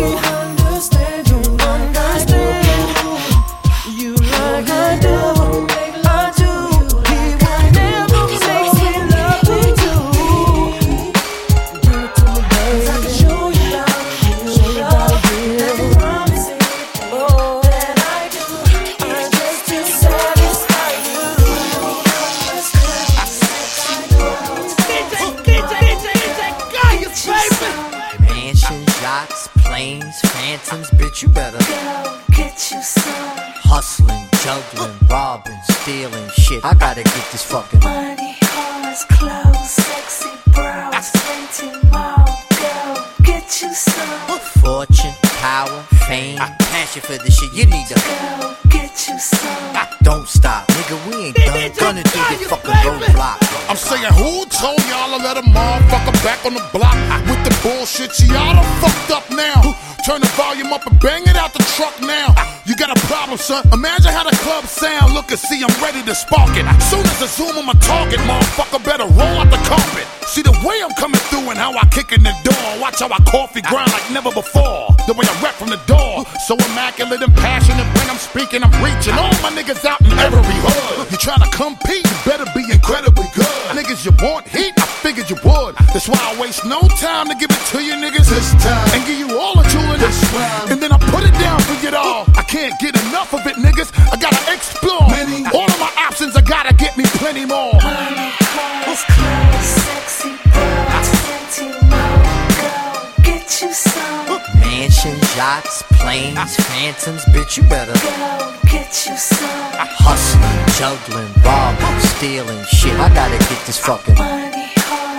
Let 55.25 55.37
a 55.37 55.41
motherfucker 55.41 56.13
back 56.21 56.45
on 56.45 56.53
the 56.53 56.61
block 56.69 56.93
with 57.25 57.41
the 57.41 57.49
bullshit? 57.65 58.13
Y'all 58.29 58.53
done 58.53 58.61
fucked 58.77 59.09
up 59.09 59.25
now. 59.33 59.73
Turn 60.05 60.21
the 60.21 60.29
volume 60.37 60.69
up 60.69 60.85
and 60.85 60.99
bang 61.01 61.25
it 61.25 61.35
out 61.35 61.49
the 61.51 61.65
truck 61.73 61.97
now. 61.97 62.29
You 62.69 62.77
got 62.77 62.93
a 62.93 62.99
problem, 63.09 63.39
son. 63.39 63.65
Imagine 63.73 64.13
how 64.13 64.21
the 64.21 64.37
club 64.45 64.65
sound. 64.65 65.17
Look 65.17 65.33
and 65.33 65.39
see, 65.39 65.65
I'm 65.65 65.73
ready 65.81 66.05
to 66.05 66.13
spark 66.13 66.53
it. 66.53 66.65
Soon 66.93 67.01
as 67.01 67.17
I 67.17 67.25
zoom 67.25 67.57
on 67.57 67.65
my 67.65 67.73
target, 67.81 68.21
motherfucker 68.29 68.85
better 68.85 69.09
roll 69.17 69.41
out 69.41 69.49
the 69.49 69.57
carpet. 69.65 70.05
See 70.29 70.45
the 70.45 70.53
way 70.61 70.77
I'm 70.85 70.93
coming 70.93 71.21
through 71.33 71.49
and 71.49 71.57
how 71.57 71.73
I 71.73 71.89
kick 71.89 72.13
in 72.13 72.21
the 72.21 72.35
door. 72.45 72.67
Watch 72.77 73.01
how 73.01 73.09
I 73.09 73.17
coffee 73.25 73.65
grind 73.65 73.89
like 73.97 74.05
never 74.13 74.29
before. 74.29 74.93
The 75.09 75.17
way 75.17 75.25
I 75.25 75.33
rap 75.41 75.57
from 75.57 75.73
the 75.73 75.81
door. 75.89 76.21
So 76.45 76.53
immaculate 76.69 77.25
and 77.25 77.33
passionate 77.33 77.89
when 77.97 78.05
I'm 78.13 78.21
speaking, 78.21 78.61
I'm 78.61 78.73
reaching 78.77 79.17
all 79.17 79.33
my 79.41 79.49
niggas 79.49 79.89
out 79.89 80.05
in 80.05 80.13
every 80.21 80.45
hood. 80.45 81.09
You 81.09 81.17
try 81.17 81.41
to 81.41 81.49
compete, 81.49 82.05
you 82.05 82.17
better 82.29 82.45
be 82.53 82.61
incredibly 82.69 83.25
good. 83.33 83.73
Niggas, 83.73 84.05
you 84.05 84.13
want 84.21 84.45
heat? 84.45 84.74
I 85.05 85.13
figured 85.13 85.29
you 85.29 85.37
would. 85.45 85.75
That's 85.93 86.09
why 86.09 86.17
I 86.17 86.33
waste 86.41 86.65
no 86.65 86.81
time 86.97 87.29
to 87.29 87.35
give 87.35 87.51
it 87.51 87.61
to 87.69 87.77
you 87.77 87.93
niggas 87.93 88.25
this 88.25 88.49
time. 88.57 88.89
And 88.89 89.05
give 89.05 89.19
you 89.19 89.37
all 89.37 89.53
the 89.53 89.61
tooling 89.69 90.01
this 90.01 90.17
round. 90.33 90.71
And 90.71 90.81
then 90.81 90.91
I 90.91 90.97
put 90.97 91.21
it 91.21 91.33
down 91.37 91.61
for 91.61 91.77
you 91.77 91.95
all. 91.95 92.25
I 92.33 92.41
can't 92.41 92.73
get 92.79 92.97
enough 93.05 93.31
of 93.31 93.45
it, 93.45 93.53
niggas. 93.55 93.93
I 94.09 94.17
gotta 94.17 94.41
explore. 94.51 95.05
All 95.53 95.69
of 95.69 95.79
my 95.79 95.93
options, 96.01 96.35
I 96.35 96.41
gotta 96.41 96.73
get 96.73 96.97
me 96.97 97.03
plenty 97.21 97.45
more. 97.45 97.77
Money, 97.85 98.33
cars, 98.49 99.05
clothes, 99.13 99.69
sexy 99.85 100.33
bros, 100.49 101.07
plenty 101.21 101.69
more. 101.85 102.25
Go 102.57 102.73
get 103.21 103.61
you 103.61 103.71
some. 103.73 104.41
Mansions, 104.57 105.21
yachts, 105.37 105.83
planes, 106.01 106.55
phantoms, 106.65 107.23
bitch, 107.25 107.57
you 107.57 107.63
better 107.69 107.93
Go 107.93 108.55
get 108.65 108.89
you 109.05 109.15
some 109.15 109.77
hustling, 110.01 110.65
juggling, 110.81 111.29
robbing, 111.45 111.99
stealing 112.17 112.63
shit. 112.65 112.97
I 112.99 113.13
gotta 113.13 113.37
get 113.37 113.65
this 113.65 113.79
fucking 113.79 114.15
money, 114.15 114.64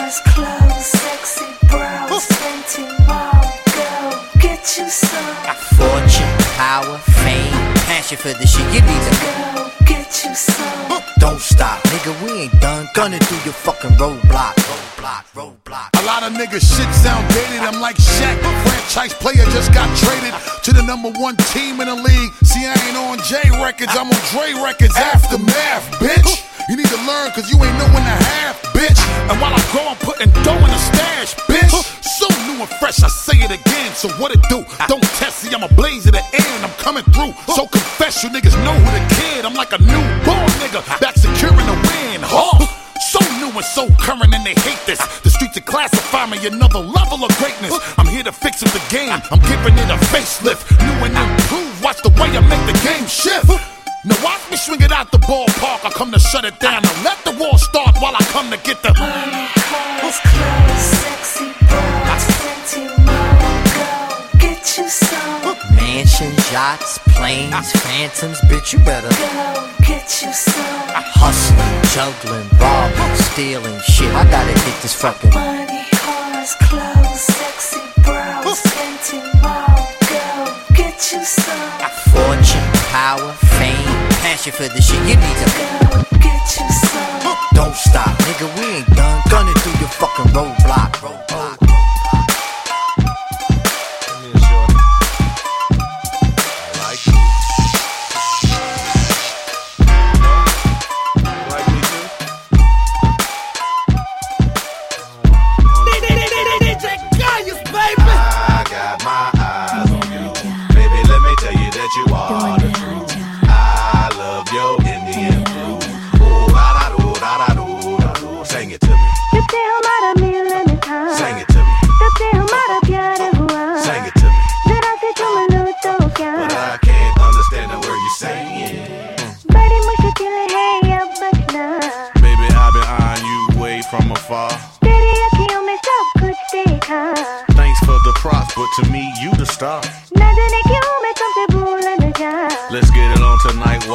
cars, 0.06 0.20
clothes, 0.34 0.86
sexy 0.86 1.44
bros, 1.68 2.26
renting 2.40 2.90
more. 3.06 3.42
Go 3.74 4.22
get 4.38 4.78
you 4.78 4.88
some. 4.88 5.56
fortune, 5.74 6.34
power, 6.54 6.98
fame, 6.98 7.52
passion 7.86 8.16
for 8.18 8.28
the 8.28 8.46
shit. 8.46 8.64
You 8.74 8.82
need 8.82 9.02
to 9.02 9.12
Go 9.56 9.70
get 9.84 10.24
you 10.24 10.34
some. 10.34 11.02
don't 11.18 11.40
stop, 11.40 11.82
nigga. 11.84 12.12
We 12.24 12.42
ain't 12.42 12.60
done 12.60 12.88
gunning 12.94 13.20
through 13.20 13.42
your 13.44 13.54
fucking 13.54 13.90
roadblock, 13.98 14.54
roadblock, 14.54 15.24
roadblock. 15.34 15.88
A 16.00 16.04
lot 16.06 16.22
of 16.22 16.32
niggas 16.32 16.62
shit 16.62 16.94
sound 16.94 17.26
dated. 17.34 17.60
I'm 17.60 17.80
like 17.80 17.96
Shaq, 17.96 18.38
franchise 18.62 19.14
player 19.14 19.44
just 19.50 19.72
got 19.72 19.88
traded 19.96 20.34
to 20.64 20.72
the 20.72 20.82
number 20.82 21.10
one 21.18 21.36
team 21.52 21.80
in 21.80 21.88
the 21.88 21.94
league. 21.96 22.32
See, 22.44 22.64
I 22.64 22.74
ain't 22.86 22.96
on 22.96 23.18
J 23.26 23.50
Records, 23.62 23.92
I'm 23.96 24.06
on 24.06 24.22
Dre 24.30 24.54
Records. 24.62 24.96
Aftermath, 24.96 25.84
bitch. 25.98 26.42
You 26.68 26.74
need 26.74 26.90
to 26.90 26.98
learn, 27.06 27.30
cause 27.30 27.46
you 27.46 27.54
ain't 27.62 27.78
know 27.78 27.86
when 27.94 28.02
to 28.02 28.16
have, 28.26 28.58
bitch. 28.74 28.98
And 29.30 29.38
while 29.38 29.54
I 29.54 29.62
go, 29.70 29.86
I'm 29.86 29.96
putting 30.02 30.34
dough 30.42 30.58
in 30.58 30.66
the 30.66 30.82
stash, 30.82 31.34
bitch. 31.46 31.70
So 32.02 32.26
new 32.42 32.58
and 32.58 32.68
fresh, 32.82 32.98
I 33.06 33.08
say 33.08 33.38
it 33.38 33.54
again. 33.54 33.94
So 33.94 34.08
what 34.18 34.34
it 34.34 34.42
do? 34.50 34.66
Ah. 34.82 34.86
Don't 34.90 35.02
test, 35.22 35.46
me, 35.46 35.54
I'm 35.54 35.62
a 35.62 35.70
blaze 35.78 36.08
at 36.08 36.14
the 36.18 36.26
end. 36.26 36.60
I'm 36.66 36.74
coming 36.82 37.04
through. 37.14 37.38
So 37.54 37.70
confess, 37.70 38.24
you 38.24 38.30
niggas 38.30 38.58
know 38.66 38.74
who 38.74 38.90
the 38.98 39.04
kid. 39.14 39.44
I'm 39.46 39.54
like 39.54 39.70
a 39.74 39.78
newborn 39.78 40.50
nigga, 40.58 40.82
ah. 40.82 40.98
back 41.00 41.14
securing 41.14 41.66
the 41.70 41.78
win. 41.86 42.26
Huh? 42.26 42.58
So 42.98 43.22
new 43.38 43.54
and 43.54 43.62
so 43.62 43.86
current, 44.02 44.34
and 44.34 44.42
they 44.42 44.58
hate 44.66 44.82
this. 44.90 44.98
Ah. 44.98 45.20
The 45.22 45.30
streets 45.30 45.56
are 45.58 45.62
classify 45.62 46.26
me 46.26 46.42
another 46.50 46.82
level 46.82 47.22
of 47.22 47.30
greatness. 47.38 47.78
I'm 47.94 48.10
here 48.10 48.24
to 48.26 48.32
fix 48.32 48.66
up 48.66 48.74
the 48.74 48.82
game. 48.90 49.14
I'm 49.30 49.38
giving 49.46 49.78
it 49.78 49.86
a 49.86 49.98
facelift, 50.10 50.66
new 50.82 50.98
and 51.06 51.14
improved. 51.14 51.78
Watch 51.84 52.02
the 52.02 52.10
way 52.18 52.34
I 52.34 52.42
make 52.42 52.66
the 52.66 52.74
game 52.82 53.06
shift. 53.06 53.75
Now 54.06 54.14
watch 54.22 54.48
me 54.50 54.56
swing 54.56 54.82
it 54.82 54.92
out 54.92 55.10
the 55.10 55.18
ballpark. 55.18 55.84
I 55.84 55.90
come 55.90 56.12
to 56.12 56.18
shut 56.20 56.44
it 56.44 56.58
down. 56.60 56.82
Now 56.82 57.02
let 57.02 57.18
the 57.24 57.32
war 57.32 57.58
start 57.58 57.96
while 57.98 58.14
I 58.14 58.22
come 58.30 58.48
to 58.50 58.56
get 58.58 58.80
the 58.82 58.94
money, 58.94 59.50
cars, 59.66 60.18
clothes, 60.30 60.86
sexy 61.02 61.50
bros, 61.66 62.24
renting 62.46 62.94
more. 63.02 63.34
Go 63.74 64.38
get 64.38 64.62
you 64.78 64.88
some. 64.88 65.26
Mansions, 65.74 66.52
yachts, 66.52 67.00
planes, 67.18 67.52
ah. 67.52 67.62
phantoms, 67.82 68.38
bitch, 68.42 68.72
you 68.72 68.78
better 68.80 69.08
Go 69.10 69.70
get 69.82 70.06
you 70.22 70.32
some. 70.32 70.54
Ah. 70.94 71.02
hustling, 71.18 71.76
juggling, 71.90 72.46
robbing, 72.62 73.16
stealing 73.34 73.80
shit. 73.90 74.14
I 74.14 74.22
gotta 74.30 74.54
get 74.54 74.82
this 74.82 74.94
fucking 74.94 75.30
Money, 75.34 75.82
cars, 75.98 76.54
clothes, 76.62 77.45
passion 84.50 84.68
for 84.68 84.74
the 84.74 84.82
shit. 84.82 84.98
You 85.00 85.16
need 85.16 85.36
to 85.36 85.46
Go 85.90 86.18
get 86.18 86.58
you 86.58 86.70
some. 86.70 87.40
don't 87.54 87.74
stop, 87.74 88.16
nigga. 88.18 88.46
We 88.58 88.76
ain't 88.76 88.86
done 88.94 89.22
gunning 89.30 89.54
through 89.54 89.78
your 89.80 89.88
fucking 89.88 90.26
roadblock, 90.26 90.92
roadblock. 91.02 91.25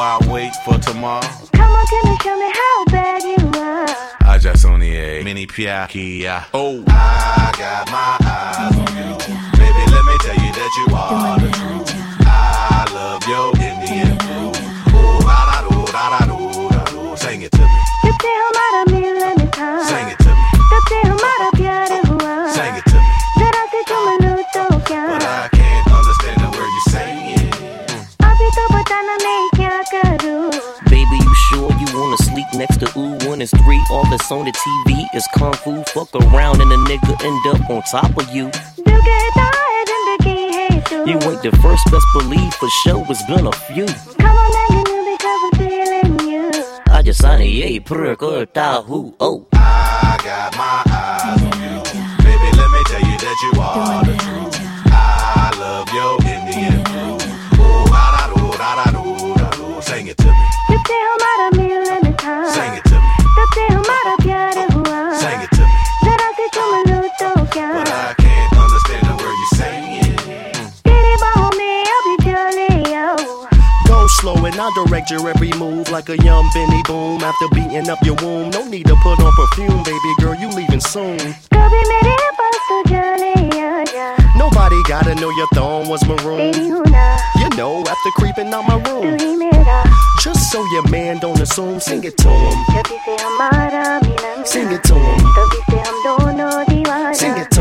I 0.01 0.17
wait 0.27 0.55
for 0.65 0.77
tomorrow? 0.79 1.21
Come 1.53 1.71
on, 1.71 1.85
can 1.85 2.11
you 2.11 2.17
show 2.23 2.35
me 2.35 2.51
how 2.51 2.85
bad 2.85 3.23
you 3.23 3.59
are. 3.59 4.31
I 4.31 4.39
just 4.39 4.65
only 4.65 4.95
a 4.97 5.19
eh? 5.19 5.23
mini 5.23 5.45
piakia. 5.45 6.45
Oh, 6.55 6.83
I 6.87 7.53
got 7.55 7.91
my 7.91 8.17
eyes 8.25 8.75
on 8.77 8.97
you. 8.97 9.17
Baby, 9.61 9.83
let 9.93 10.03
me 10.09 10.15
tell 10.25 10.39
you 10.43 10.51
that 10.57 10.71
you 10.79 10.95
are 10.95 11.39
the 11.39 11.49
truth. 11.51 11.91
I 12.25 12.87
love 12.93 13.27
your 13.27 13.49
Indian 13.61 14.17
food. 14.25 14.57
Oh, 14.95 15.21
da 15.21 15.45
da 15.51 15.69
do, 15.69 15.91
da 15.91 16.25
do, 16.25 16.69
da 16.69 16.83
do. 16.85 17.17
Sing 17.17 17.43
it 17.43 17.51
to 17.51 17.61
me. 17.61 17.79
You 18.03 18.13
tell 18.19 18.85
me, 18.87 19.13
let 19.19 19.37
me 19.37 19.47
time. 19.51 19.83
Sing 19.85 20.07
it. 20.07 20.20
next 32.61 32.77
to 32.77 32.99
ooh, 32.99 33.17
one 33.27 33.41
is 33.41 33.49
three. 33.63 33.83
All 33.89 34.07
that's 34.11 34.31
on 34.31 34.45
the 34.45 34.51
TV 34.51 35.03
is 35.15 35.27
kung 35.35 35.53
fu. 35.53 35.83
Fuck 35.95 36.13
around 36.13 36.61
and 36.61 36.71
a 36.71 36.77
nigga 36.89 37.13
end 37.25 37.43
up 37.47 37.69
on 37.71 37.81
top 37.89 38.15
of 38.21 38.29
you. 38.35 38.45
You 41.09 41.17
ain't 41.27 41.41
the 41.41 41.51
first, 41.63 41.83
best 41.91 42.05
believe 42.13 42.53
for 42.53 42.69
sure. 42.83 43.03
It's 43.09 43.25
been 43.25 43.47
a 43.47 43.51
few. 43.51 43.87
Come 43.87 44.37
on, 44.37 44.51
now 44.57 44.77
you 44.77 44.83
because 45.11 45.41
I'm 45.47 45.53
feeling 45.57 46.19
you. 46.29 46.51
I 46.87 47.01
just 47.03 47.21
signed 47.21 47.41
a 47.41 47.47
yay, 47.47 47.79
prick, 47.79 48.21
or 48.21 48.45
who, 48.83 49.15
oh. 49.19 49.47
I 49.53 50.19
got 50.23 50.55
my 50.55 50.83
eyes 50.85 51.41
on 51.41 51.57
you. 51.65 51.77
Baby, 52.23 52.49
let 52.59 52.69
me 52.75 52.81
tell 52.91 53.05
you 53.09 53.17
that 53.25 53.37
you 53.43 53.51
are 53.59 54.05
the 54.05 54.15
truth. 54.17 54.50
direct 74.80 75.10
your 75.10 75.28
every 75.28 75.50
move 75.52 75.90
like 75.90 76.08
a 76.08 76.16
young 76.18 76.48
Benny 76.54 76.82
Boom. 76.84 77.20
After 77.22 77.48
beating 77.54 77.88
up 77.90 77.98
your 78.02 78.14
womb, 78.22 78.50
no 78.50 78.64
need 78.68 78.86
to 78.86 78.96
put 79.02 79.20
on 79.20 79.32
perfume, 79.36 79.82
baby 79.84 80.12
girl, 80.18 80.34
you 80.34 80.48
leaving 80.48 80.80
soon. 80.80 81.18
कभी 81.52 81.82
मेरे 81.90 82.16
पास 82.38 82.56
तो 82.68 82.82
चले 82.88 83.32
आजा 83.60 84.06
Nobody 84.38 84.80
gotta 84.88 85.14
know 85.16 85.30
your 85.30 85.48
thong 85.54 85.88
was 85.88 86.02
तेरी 86.02 86.24
maroon. 86.24 86.70
हूँ 86.70 86.84
ना 86.90 87.06
You 87.40 87.48
know, 87.56 87.84
after 87.86 88.10
creeping 88.18 88.52
out 88.54 88.66
my 88.68 88.78
तू 88.80 89.00
room. 89.02 89.18
ही 89.20 89.36
मेरा 89.36 89.82
Just 90.24 90.50
so 90.52 90.64
your 90.72 90.86
man 90.90 91.18
don't 91.18 91.40
assume, 91.40 91.78
sing 91.80 92.02
it 92.04 92.16
to 92.18 92.28
him. 92.28 92.56
जब 92.76 92.86
से 93.04 93.16
हमारा 93.24 93.84
मिलन 94.04 94.44
Sing 94.52 94.68
था, 94.68 94.74
it 94.74 94.82
to 94.84 94.94
him. 94.94 95.20
तभी 95.38 95.60
से 95.70 95.78
हम 95.88 96.02
दोनों 96.06 96.52
दीवाना 96.70 97.12
Sing 97.22 97.36
it 97.42 97.50
to 97.50 97.59
him. 97.59 97.59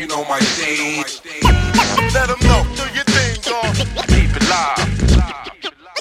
You 0.00 0.06
know 0.06 0.24
my 0.24 0.40
stage. 0.40 1.20
Let 2.14 2.28
them 2.28 2.38
know, 2.48 2.64
do 2.74 2.84
your 2.94 3.04
thing, 3.04 3.36
dog. 3.42 3.76
Keep 4.08 4.34
it 4.34 4.48
live. 4.48 5.50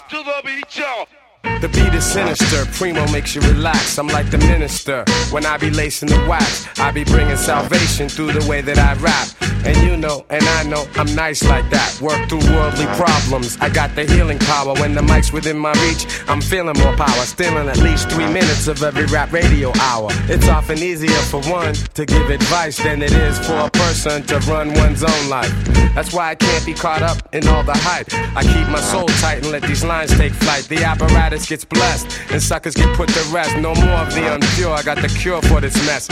To 0.07 0.23
the 0.23 0.41
beat, 0.45 0.77
y'all. 0.77 1.05
The 1.43 1.69
beat 1.73 1.93
is 1.93 2.05
sinister, 2.05 2.65
Primo 2.71 3.05
makes 3.11 3.35
you 3.35 3.41
relax. 3.41 3.97
I'm 3.97 4.07
like 4.07 4.29
the 4.31 4.37
minister. 4.37 5.03
When 5.31 5.45
I 5.45 5.57
be 5.57 5.69
lacing 5.69 6.09
the 6.09 6.25
wax, 6.27 6.67
I 6.79 6.91
be 6.91 7.03
bringing 7.03 7.37
salvation 7.37 8.07
through 8.09 8.31
the 8.33 8.47
way 8.49 8.61
that 8.61 8.77
I 8.77 8.93
rap. 9.01 9.27
And 9.65 9.75
you 9.85 9.97
know, 9.97 10.25
and 10.29 10.41
I 10.41 10.63
know, 10.63 10.87
I'm 10.95 11.13
nice 11.15 11.43
like 11.43 11.69
that. 11.69 11.99
Work 12.01 12.29
through 12.29 12.45
worldly 12.55 12.85
problems. 12.95 13.57
I 13.59 13.67
got 13.67 13.93
the 13.93 14.05
healing 14.05 14.39
power. 14.39 14.73
When 14.75 14.95
the 14.95 15.01
mic's 15.01 15.33
within 15.33 15.57
my 15.57 15.73
reach, 15.83 16.07
I'm 16.29 16.39
feeling 16.39 16.77
more 16.77 16.95
power. 16.95 17.25
Stealing 17.25 17.67
at 17.67 17.77
least 17.79 18.09
three 18.09 18.27
minutes 18.27 18.67
of 18.67 18.81
every 18.81 19.05
rap 19.07 19.33
radio 19.33 19.73
hour. 19.81 20.07
It's 20.29 20.47
often 20.47 20.77
easier 20.77 21.21
for 21.27 21.41
one 21.41 21.73
to 21.73 22.05
give 22.05 22.29
advice 22.29 22.77
than 22.77 23.01
it 23.01 23.11
is 23.11 23.37
for 23.39 23.57
a 23.57 23.69
person 23.69 24.23
to 24.27 24.39
run 24.49 24.73
one's 24.75 25.03
own 25.03 25.29
life. 25.29 25.53
That's 25.93 26.13
why 26.13 26.29
I 26.29 26.35
can't 26.35 26.65
be 26.65 26.73
caught 26.73 27.01
up 27.01 27.17
in 27.33 27.45
all 27.49 27.63
the 27.63 27.75
hype. 27.75 28.07
I 28.37 28.43
keep 28.43 28.67
my 28.69 28.79
soul 28.79 29.07
tight 29.19 29.43
and 29.43 29.51
let 29.51 29.63
these 29.63 29.83
lines 29.83 30.15
take 30.15 30.31
flight. 30.31 30.63
The 30.69 30.85
apparatus 30.85 31.28
gets 31.29 31.63
blessed 31.63 32.07
and 32.31 32.41
suckers 32.41 32.73
get 32.73 32.95
put 32.95 33.07
to 33.09 33.21
rest. 33.31 33.55
No 33.57 33.75
more 33.75 33.99
of 34.01 34.13
the 34.13 34.21
unpure. 34.21 34.75
I 34.75 34.81
got 34.81 34.97
the 34.97 35.07
cure 35.07 35.41
for 35.43 35.61
this 35.61 35.75
mess. 35.85 36.07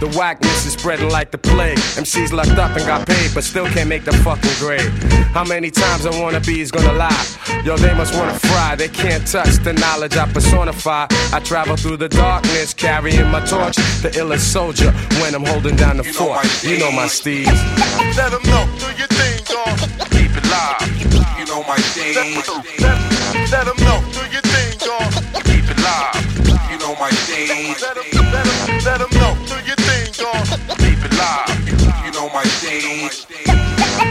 The 0.00 0.08
whackness 0.16 0.66
is 0.66 0.72
spreading 0.72 1.10
like 1.10 1.30
the 1.30 1.38
plague. 1.38 1.76
MCs 1.76 2.32
locked 2.32 2.58
up 2.58 2.74
and 2.76 2.86
got 2.86 3.06
paid, 3.06 3.32
but 3.34 3.44
still 3.44 3.66
can't 3.66 3.88
make 3.88 4.04
the 4.04 4.12
fucking 4.12 4.50
grade. 4.58 4.90
How 5.32 5.44
many 5.44 5.70
times 5.70 6.06
I 6.06 6.18
wanna 6.20 6.40
be 6.40 6.60
is 6.60 6.70
gonna 6.70 6.94
lie? 6.94 7.26
Yo, 7.64 7.76
they 7.76 7.94
must 7.94 8.14
wanna 8.14 8.38
fry. 8.38 8.74
They 8.74 8.88
can't 8.88 9.26
touch 9.26 9.54
the 9.62 9.74
knowledge 9.74 10.16
I 10.16 10.26
personify. 10.32 11.06
I 11.32 11.40
travel 11.40 11.76
through 11.76 11.98
the 11.98 12.08
darkness, 12.08 12.72
carrying 12.72 13.28
my 13.30 13.40
torch. 13.44 13.76
The 14.02 14.10
illest 14.20 14.50
soldier 14.52 14.92
when 15.20 15.34
I'm 15.34 15.44
holding 15.44 15.76
down 15.76 15.98
the 15.98 16.04
fort. 16.04 16.44
You 16.64 16.78
know 16.78 16.90
my 16.90 17.06
steeds. 17.06 17.50
Let 18.16 18.30
them 18.32 18.42
know, 18.44 18.64
do 18.78 18.86
your 18.96 19.08
thing, 19.08 19.44
dog. 19.44 19.78
Keep 20.10 20.32
it 20.36 20.46
live. 20.48 21.04
You 21.38 21.46
know 21.46 21.62
my. 21.62 21.76
Let, 22.80 23.50
let 23.50 23.66
them 23.66 23.83
my 27.04 27.10
stage. 27.10 27.82
Let 27.82 27.96
them, 27.96 28.32
let 28.32 28.44
them, 28.46 28.78
let 28.82 28.98
them 28.98 29.10
know, 29.20 29.36
do 29.44 29.56
your 29.68 29.76
thing, 29.76 30.08
dog. 30.16 30.46
Keep 30.78 31.04
it 31.04 31.12
live. 31.20 32.04
You 32.04 32.12
know 32.12 32.30
my 32.32 32.44
stage. 32.44 33.26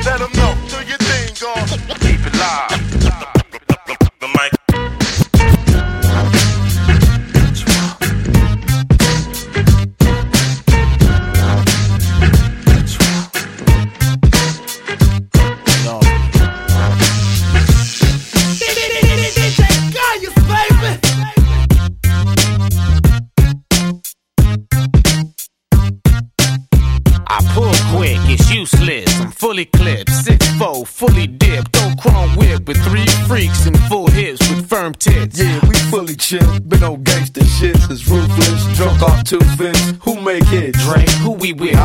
Let 0.06 0.20
them 0.20 0.32
know, 0.38 0.54
do 0.70 0.78
your 0.86 1.02
thing, 1.10 1.34
dog. 1.42 1.68
Keep 2.02 2.22
it 2.28 2.36
live. 2.38 2.70
The 4.20 4.28
mic. 4.28 4.63
Useless. 28.64 29.20
I'm 29.20 29.32
fully 29.32 29.66
clipped, 29.66 30.10
six 30.10 30.40
four, 30.58 30.86
fully 30.86 31.28
dipped. 31.28 31.74
Don't 31.74 32.00
chrome 32.00 32.34
whip 32.38 32.66
with 32.68 32.82
three 32.88 33.06
freaks 33.28 33.66
and 33.66 33.78
full 33.90 34.08
hips 34.08 34.40
with 34.50 34.70
firm 34.70 34.94
tits. 34.94 35.38
Yeah, 35.38 35.60
we 35.68 35.76
fully 35.92 36.16
chill. 36.16 36.60
Been 36.62 36.84
on 36.84 37.04
gangsta 37.04 37.44
shit 37.60 37.76
since 37.78 38.08
ruthless. 38.08 38.62
Drunk 38.78 39.02
off 39.02 39.24
two 39.26 39.44
fists. 39.58 39.94
Who 40.04 40.22
make 40.22 40.50
it? 40.54 40.76
Drink, 40.86 41.10
who 41.24 41.32
we 41.32 41.52
with? 41.52 41.76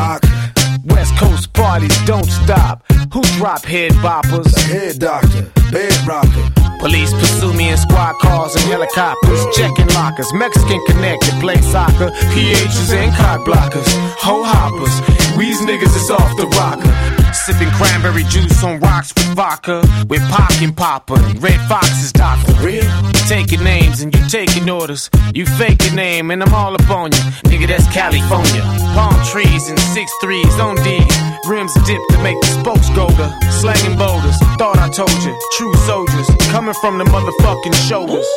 West 0.85 1.17
Coast 1.17 1.51
parties 1.53 1.97
don't 2.05 2.29
stop. 2.43 2.85
Who 3.13 3.21
drop 3.37 3.63
head 3.65 3.91
boppers? 4.03 4.49
Head 4.71 4.99
doctor, 4.99 5.51
bed 5.71 5.93
rocker. 6.07 6.45
Police 6.79 7.11
pursue 7.11 7.53
me 7.53 7.71
in 7.71 7.77
squad 7.77 8.15
cars 8.21 8.55
and 8.55 8.63
helicopters. 8.71 9.41
Checking 9.53 9.87
lockers, 9.87 10.31
Mexican 10.33 10.79
connected, 10.87 11.33
play 11.41 11.59
soccer. 11.59 12.09
PHs 12.31 12.93
and 12.93 13.13
cock 13.15 13.41
blockers, 13.45 13.89
hoe 14.15 14.43
hoppers. 14.43 15.18
Weeze 15.39 15.63
niggas 15.63 15.95
is 15.95 16.11
off 16.11 16.35
the 16.35 16.47
rocker. 16.59 16.91
Sipping 17.31 17.71
cranberry 17.71 18.25
juice 18.25 18.61
on 18.61 18.77
rocks 18.81 19.13
with 19.15 19.33
vodka. 19.37 19.81
With 20.09 20.21
pocket 20.29 20.75
popper 20.75 21.15
and 21.15 21.41
red 21.41 21.61
foxes, 21.69 22.11
doctor. 22.11 22.51
Real? 22.59 22.83
Taking 23.29 23.63
names 23.63 24.01
and 24.01 24.13
you 24.13 24.27
taking 24.27 24.69
orders. 24.69 25.09
You 25.33 25.45
fake 25.45 25.81
your 25.85 25.95
name 25.95 26.31
and 26.31 26.43
I'm 26.43 26.53
all 26.53 26.75
up 26.75 26.89
on 26.89 27.13
you. 27.13 27.23
Nigga, 27.47 27.67
that's 27.67 27.87
California. 27.87 28.61
Palm 28.91 29.15
trees 29.31 29.69
and 29.69 29.79
six 29.79 30.11
threes 30.21 30.59
on 30.59 30.75
D. 30.83 30.99
Rims 31.47 31.73
dipped 31.87 32.09
to 32.11 32.19
make 32.21 32.35
the 32.41 32.59
spokes 32.59 32.89
go 32.89 33.07
to 33.07 33.27
slanging 33.49 33.97
boulders. 33.97 34.35
Thought 34.59 34.79
I 34.79 34.89
told 34.89 35.23
you, 35.23 35.31
true 35.55 35.73
soldiers 35.87 36.27
coming 36.51 36.75
from 36.81 36.97
the 36.97 37.05
motherfucking 37.05 37.75
shoulders. 37.87 38.27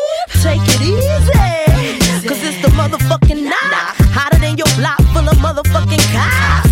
Take 0.40 0.62
it 0.62 0.80
easy, 0.80 2.28
cause 2.28 2.38
it's 2.46 2.62
the 2.62 2.70
motherfucking 2.78 3.42
knock. 3.42 3.96
Hotter 4.14 4.38
than 4.38 4.56
your 4.56 4.70
block 4.78 5.02
full 5.10 5.26
of 5.28 5.36
motherfucking 5.42 6.04
cops. 6.14 6.71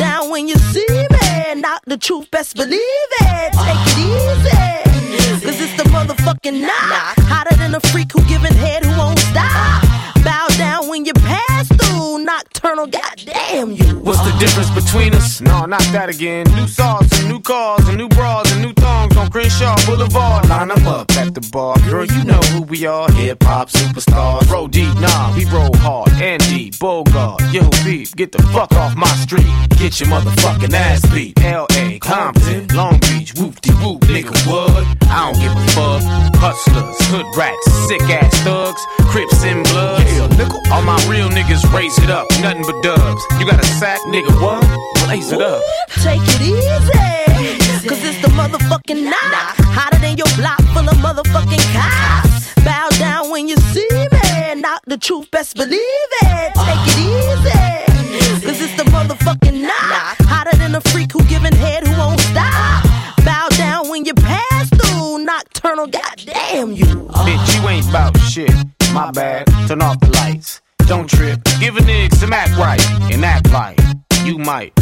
Down 0.00 0.30
when 0.30 0.48
you 0.48 0.56
see 0.56 0.86
me, 0.88 1.60
not 1.60 1.82
the 1.84 1.98
truth, 1.98 2.30
best 2.30 2.56
believe 2.56 3.10
it. 3.20 3.52
Take 3.52 3.84
it 3.84 3.98
easy, 3.98 5.44
cause 5.44 5.60
it's 5.60 5.76
the 5.76 5.84
motherfucking 5.90 6.58
knock. 6.62 7.18
Hotter 7.28 7.54
than 7.56 7.74
a 7.74 7.80
freak 7.80 8.10
who 8.12 8.24
giving 8.24 8.54
head 8.54 8.82
who 8.82 8.96
won't 8.98 9.18
stop. 9.18 9.84
Bow 10.24 10.46
down 10.56 10.88
when 10.88 11.04
you 11.04 11.12
pass 11.12 11.68
through, 11.68 12.24
nocturnal, 12.62 12.86
goddamn 12.86 13.72
you. 13.72 13.98
What's 14.00 14.20
the 14.20 14.36
difference 14.38 14.70
between 14.70 15.14
us? 15.14 15.40
No, 15.40 15.64
not 15.64 15.82
that 15.92 16.08
again. 16.08 16.46
New 16.54 16.66
sauce 16.66 17.08
and 17.18 17.28
new 17.28 17.40
cars 17.40 17.86
and 17.88 17.96
new 17.96 18.08
bras 18.08 18.50
and 18.52 18.62
new 18.62 18.72
thongs 18.74 19.16
on 19.16 19.30
Crenshaw 19.30 19.76
Boulevard. 19.86 20.48
Line 20.48 20.68
them 20.68 20.86
up 20.86 21.10
at 21.12 21.34
the 21.34 21.40
bar. 21.52 21.76
Girl, 21.88 22.04
you 22.04 22.24
know 22.24 22.40
who 22.52 22.62
we 22.62 22.86
are. 22.86 23.10
Hip 23.12 23.42
hop 23.42 23.70
superstars. 23.70 24.50
Roll 24.50 24.68
deep, 24.68 24.94
nah, 24.98 25.34
we 25.36 25.44
roll 25.46 25.74
hard. 25.76 26.10
Andy, 26.20 26.70
Bogart, 26.78 27.40
yo, 27.52 27.68
beef, 27.84 28.14
get 28.16 28.32
the 28.32 28.42
fuck 28.54 28.72
off 28.72 28.96
my 28.96 29.08
street. 29.16 29.46
Get 29.78 30.00
your 30.00 30.08
motherfucking 30.10 30.74
ass 30.74 31.06
beat. 31.12 31.40
L.A., 31.42 31.98
Compton, 32.00 32.66
Long 32.74 32.98
Beach, 33.00 33.34
whoop 33.34 33.60
de 33.60 33.72
whoop, 33.74 34.00
nigga, 34.02 34.34
what? 34.46 34.86
I 35.08 35.32
don't 35.32 35.40
give 35.40 35.52
a 35.52 35.66
fuck. 35.72 36.02
Hustlers, 36.36 36.96
hood 37.08 37.26
rats, 37.36 37.72
sick 37.88 38.02
ass 38.02 38.38
thugs, 38.40 38.80
Crips 39.10 39.44
and 39.44 39.64
Bloods. 39.64 40.04
Yeah, 40.12 40.26
nickel. 40.36 40.60
All 40.70 40.82
my 40.82 40.96
real 41.08 41.28
niggas 41.28 41.64
raise 41.72 41.98
it 41.98 42.10
up, 42.10 42.28
nothing 42.54 42.72
but 42.72 42.82
dubs. 42.82 43.22
You 43.38 43.46
got 43.46 43.60
a 43.60 43.64
sack, 43.64 44.00
nigga, 44.02 44.32
what? 44.40 44.62
Blaze 45.04 45.32
it 45.32 45.40
up. 45.40 45.62
Take 46.02 46.20
it 46.22 46.40
easy, 46.40 47.88
cause 47.88 48.02
it's 48.02 48.20
the 48.22 48.28
motherfucking 48.28 49.04
knock. 49.04 49.56
Hotter 49.76 49.98
than 49.98 50.16
your 50.16 50.30
block 50.36 50.60
full 50.72 50.88
of 50.88 50.96
motherfucking 50.96 51.64
cops. 51.72 52.54
Bow 52.64 52.88
down 52.98 53.30
when 53.30 53.48
you 53.48 53.56
see 53.56 53.88
me, 53.90 54.60
not 54.60 54.82
the 54.86 54.98
truth, 54.98 55.30
best 55.30 55.56
believe 55.56 56.10
it. 56.22 56.52
Take 56.54 56.86
it 56.92 56.98
easy, 56.98 58.46
cause 58.46 58.60
it's 58.60 58.76
the 58.76 58.84
motherfucking 58.90 59.62
knock. 59.62 60.16
Hotter 60.26 60.56
than 60.56 60.74
a 60.74 60.80
freak 60.80 61.12
who 61.12 61.22
giving 61.24 61.54
head 61.54 61.86
who 61.86 61.96
won't 61.98 62.20
stop. 62.20 62.84
Bow 63.24 63.48
down 63.50 63.88
when 63.88 64.04
you 64.04 64.14
pass 64.14 64.68
through, 64.70 65.24
nocturnal, 65.24 65.86
goddamn 65.86 66.72
you. 66.72 67.08
Bitch, 67.26 67.62
you 67.62 67.68
ain't 67.68 67.92
bout 67.92 68.16
shit. 68.18 68.52
My 68.92 69.12
bad. 69.12 69.46
Turn 69.68 69.82
off 69.82 70.00
the 70.00 70.08
lights. 70.08 70.60
Don't 70.90 71.08
trip. 71.08 71.38
Give 71.60 71.76
a 71.76 71.80
nigga 71.82 72.12
some 72.16 72.32
act 72.32 72.50
right 72.56 72.84
and 73.12 73.24
act 73.24 73.52
like. 73.52 73.78
you 74.24 74.38
might 74.38 74.72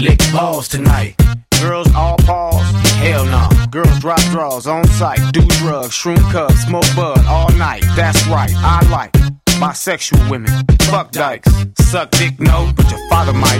lick 0.00 0.20
balls 0.32 0.68
tonight. 0.68 1.16
Girls 1.60 1.92
all 1.92 2.16
pause, 2.18 2.62
hell 3.02 3.24
no. 3.24 3.48
Girls 3.72 3.98
drop 3.98 4.20
draws 4.30 4.68
on 4.68 4.86
sight, 4.86 5.18
do 5.32 5.40
drugs, 5.58 5.90
shroom 5.90 6.22
cups, 6.30 6.62
smoke 6.62 6.86
bud 6.94 7.18
all 7.26 7.50
night. 7.54 7.82
That's 7.96 8.24
right, 8.28 8.52
I 8.54 8.88
like 8.90 9.10
bisexual 9.58 10.30
women. 10.30 10.52
Fuck 10.82 11.10
dykes, 11.10 11.50
suck 11.80 12.12
dick 12.12 12.38
no, 12.38 12.72
but 12.76 12.88
your 12.88 13.00
father 13.10 13.32
might. 13.32 13.58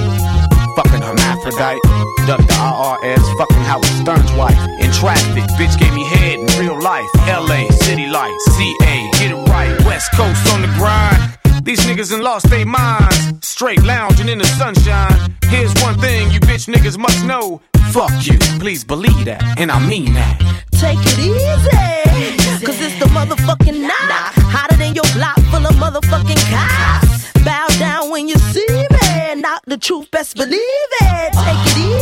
Fucking 0.76 1.02
hermaphrodite, 1.02 1.82
duck 2.28 2.38
the 2.38 2.54
IRS, 2.54 3.36
fucking 3.36 3.64
Howard 3.66 3.84
Stern's 3.84 4.32
wife. 4.34 4.56
In 4.78 4.92
traffic, 4.92 5.42
bitch 5.58 5.76
gave 5.76 5.92
me 5.92 6.04
head 6.04 6.38
in 6.38 6.46
real 6.60 6.80
life. 6.80 7.08
LA, 7.26 7.68
city 7.82 8.06
lights, 8.06 8.44
CA, 8.54 9.10
get 9.18 9.32
it 9.32 9.48
right. 9.50 9.76
West 9.84 10.12
Coast 10.12 10.54
on 10.54 10.62
the 10.62 10.68
grind. 10.78 11.36
These 11.66 11.80
niggas 11.80 12.14
in 12.14 12.22
lost 12.22 12.48
their 12.48 12.64
minds. 12.64 13.18
Straight 13.42 13.82
lounging 13.82 14.28
in 14.28 14.38
the 14.38 14.44
sunshine. 14.44 15.34
Here's 15.48 15.74
one 15.82 15.98
thing 15.98 16.30
you 16.30 16.38
bitch 16.38 16.72
niggas 16.72 16.96
must 16.96 17.24
know. 17.24 17.60
Fuck 17.90 18.12
you, 18.24 18.38
please 18.60 18.84
believe 18.84 19.24
that, 19.24 19.42
and 19.58 19.72
I 19.72 19.84
mean 19.84 20.14
that. 20.14 20.38
Take 20.70 21.00
it 21.02 21.18
easy, 21.18 22.64
cause 22.64 22.80
it's 22.80 22.96
the 23.00 23.06
motherfucking 23.06 23.80
knock. 23.82 24.34
Hotter 24.54 24.76
than 24.76 24.94
your 24.94 25.10
block 25.14 25.38
full 25.50 25.66
of 25.66 25.74
motherfucking 25.74 26.38
cops. 26.54 27.32
Bow 27.42 27.66
down 27.80 28.10
when 28.10 28.28
you 28.28 28.36
see 28.36 28.66
me. 28.68 29.40
Not 29.40 29.62
the 29.66 29.76
truth, 29.76 30.08
best 30.12 30.36
believe 30.36 30.60
it. 30.60 31.32
Take 31.34 31.66
it 31.66 31.78
easy, 31.78 31.95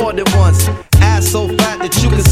more 0.00 0.12
than 0.12 0.33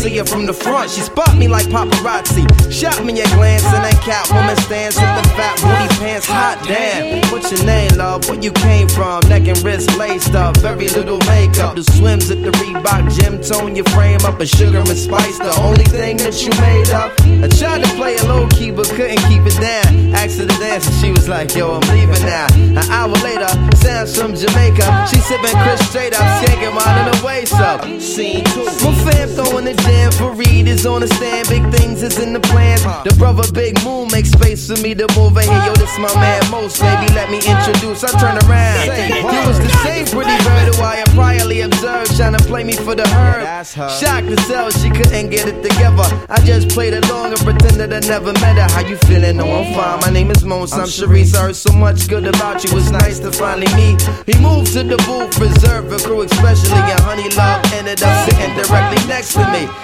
see 0.03 0.17
her 0.19 0.25
from 0.25 0.47
the 0.47 0.53
front. 0.53 0.91
She 0.91 1.01
spot 1.01 1.37
me 1.37 1.47
like 1.47 1.67
paparazzi. 1.67 2.45
Shot 2.71 3.05
me 3.05 3.13
a 3.21 3.27
glance 3.39 3.65
and 3.65 3.85
that 3.87 3.99
Catwoman 4.03 4.59
stands 4.67 4.97
with 4.97 5.15
the 5.15 5.25
fat 5.39 5.55
booty 5.63 5.89
pants. 6.03 6.27
Hot 6.27 6.59
damn. 6.67 7.23
What's 7.31 7.53
your 7.53 7.65
name, 7.65 7.95
love? 7.97 8.29
Where 8.29 8.41
you 8.41 8.51
came 8.51 8.89
from? 8.89 9.21
Neck 9.29 9.47
and 9.47 9.59
wrist 9.63 9.97
laced 9.97 10.35
up. 10.35 10.57
Very 10.59 10.89
little 10.89 11.19
makeup. 11.31 11.77
The 11.77 11.85
swims 11.85 12.31
at 12.31 12.43
the 12.43 12.51
Reebok 12.59 13.15
gym 13.15 13.41
tone 13.41 13.77
your 13.77 13.87
frame 13.95 14.21
up. 14.27 14.41
A 14.41 14.47
sugar 14.47 14.79
and 14.79 14.99
spice, 14.99 15.39
the 15.39 15.55
only 15.63 15.85
thing 15.85 16.17
that 16.19 16.35
you 16.43 16.51
made 16.61 16.91
up. 16.91 17.13
I 17.45 17.47
tried 17.47 17.85
to 17.85 17.91
play 17.95 18.15
it 18.15 18.25
low 18.25 18.49
key, 18.49 18.73
but 18.73 18.89
couldn't 18.91 19.23
keep 19.31 19.47
it 19.47 19.59
down. 19.63 20.15
Asked 20.19 20.39
her 20.41 20.47
to 20.47 20.59
dance 20.59 20.87
and 20.87 20.97
she 21.01 21.11
was 21.13 21.29
like, 21.29 21.55
yo, 21.55 21.79
I'm 21.79 21.87
leaving 21.95 22.23
now. 22.27 22.49
An 22.51 22.91
hour 22.91 23.15
later, 23.23 23.51
sounds 23.79 24.19
from 24.19 24.35
Jamaica. 24.35 25.07
She 25.11 25.19
sipping 25.23 25.57
Cris 25.63 25.81
straight 25.89 26.15
up, 26.15 26.27
skanking 26.43 26.75
while 26.75 26.99
in 26.99 27.07
the 27.15 27.19
waist 27.25 27.55
up. 27.55 27.87
Scene 28.01 28.45
two. 28.51 28.65
My 28.83 28.91
fam 29.07 29.29
throwing 29.29 29.65
the 29.65 29.77
for 30.13 30.33
Reed 30.33 30.69
is 30.69 30.87
on 30.87 31.01
the 31.01 31.09
stand. 31.09 31.49
Big 31.49 31.65
things 31.75 32.03
is 32.03 32.19
in 32.19 32.33
the 32.33 32.41
plans. 32.41 32.83
The 33.05 33.15
brother 33.19 33.45
Big 33.53 33.75
Moon 33.85 34.09
makes 34.13 34.31
space 34.31 34.67
for 34.69 34.81
me 34.83 34.95
to 34.95 35.07
move 35.17 35.37
in 35.37 35.45
here. 35.45 35.65
Yo, 35.67 35.75
this 35.75 35.97
my 35.99 36.13
man 36.15 36.43
Mos, 36.51 36.79
baby. 36.79 37.13
Let 37.15 37.31
me 37.31 37.39
introduce. 37.39 38.05
I 38.05 38.11
turn 38.19 38.37
around. 38.47 38.87
You 39.33 39.43
was 39.49 39.59
the 39.59 39.73
same 39.85 40.07
pretty 40.07 40.37
bird 40.45 40.75
who 40.75 40.83
I 40.83 41.03
priorly 41.13 41.65
observed, 41.65 42.17
trying 42.17 42.37
to 42.37 42.45
play 42.45 42.65
me 42.65 42.73
for 42.73 42.95
the 42.95 43.07
herd. 43.09 43.43
Shocked 43.67 44.29
to 44.29 44.71
she 44.81 44.91
couldn't 44.91 45.31
get 45.31 45.47
it 45.47 45.63
together. 45.63 46.07
I 46.29 46.41
just 46.45 46.71
played 46.71 46.95
along 46.95 47.33
and 47.33 47.41
pretended 47.41 47.93
I 47.93 48.01
never 48.01 48.33
met 48.35 48.57
her. 48.57 48.69
How 48.75 48.87
you 48.87 48.97
feeling? 49.09 49.37
No, 49.37 49.47
I'm 49.51 49.75
fine. 49.75 50.01
My 50.01 50.11
name 50.11 50.31
is 50.31 50.45
Mos. 50.45 50.73
I'm 50.73 50.87
Sharice. 50.87 51.35
I 51.35 51.47
heard 51.47 51.57
so 51.57 51.73
much 51.73 52.09
good 52.09 52.27
about 52.27 52.65
you. 52.65 52.71
It's 52.79 52.91
nice 52.91 53.19
to 53.21 53.33
finally 53.33 53.73
meet. 53.75 54.03
He 54.27 54.35
moved 54.41 54.73
to 54.75 54.83
the 54.83 54.97
booth, 55.07 55.39
reserved 55.39 55.91
for 55.91 55.99
crew, 56.07 56.23
especially 56.23 56.79
and 56.79 57.01
Honey 57.01 57.29
Love 57.37 57.65
ended 57.73 58.03
up 58.03 58.29
sitting 58.29 58.55
directly 58.57 59.07
next 59.07 59.35
to 59.35 59.45
me. 59.53 59.69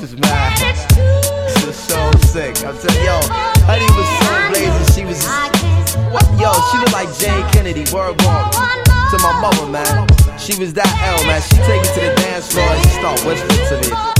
This 0.00 0.14
is 0.14 0.18
mad. 0.18 0.56
This 1.44 1.62
is 1.62 1.76
so 1.76 2.10
sick. 2.20 2.56
I'm 2.64 2.74
telling 2.78 3.04
yo, 3.04 3.20
Honey 3.68 3.84
was 3.92 4.08
so 4.16 4.32
blazing. 4.48 4.94
She 4.96 5.04
was, 5.04 5.26
what? 6.08 6.24
Yo, 6.40 6.50
she 6.72 6.78
looked 6.78 6.94
like 6.94 7.12
Jayne 7.18 7.46
Kennedy. 7.52 7.84
Word 7.92 8.16
walk 8.22 8.50
to 8.54 9.18
my 9.18 9.38
mother, 9.42 9.66
man. 9.66 10.08
She 10.38 10.58
was 10.58 10.72
that 10.72 10.88
L, 11.04 11.22
man. 11.26 11.42
She 11.42 11.56
take 11.68 11.82
me 11.82 11.88
to 11.88 12.00
the 12.00 12.14
dance 12.16 12.50
floor 12.50 12.64
and 12.64 12.82
she 12.82 12.90
start 12.96 13.20
whispering 13.26 13.68
to 13.68 14.14
me. 14.16 14.19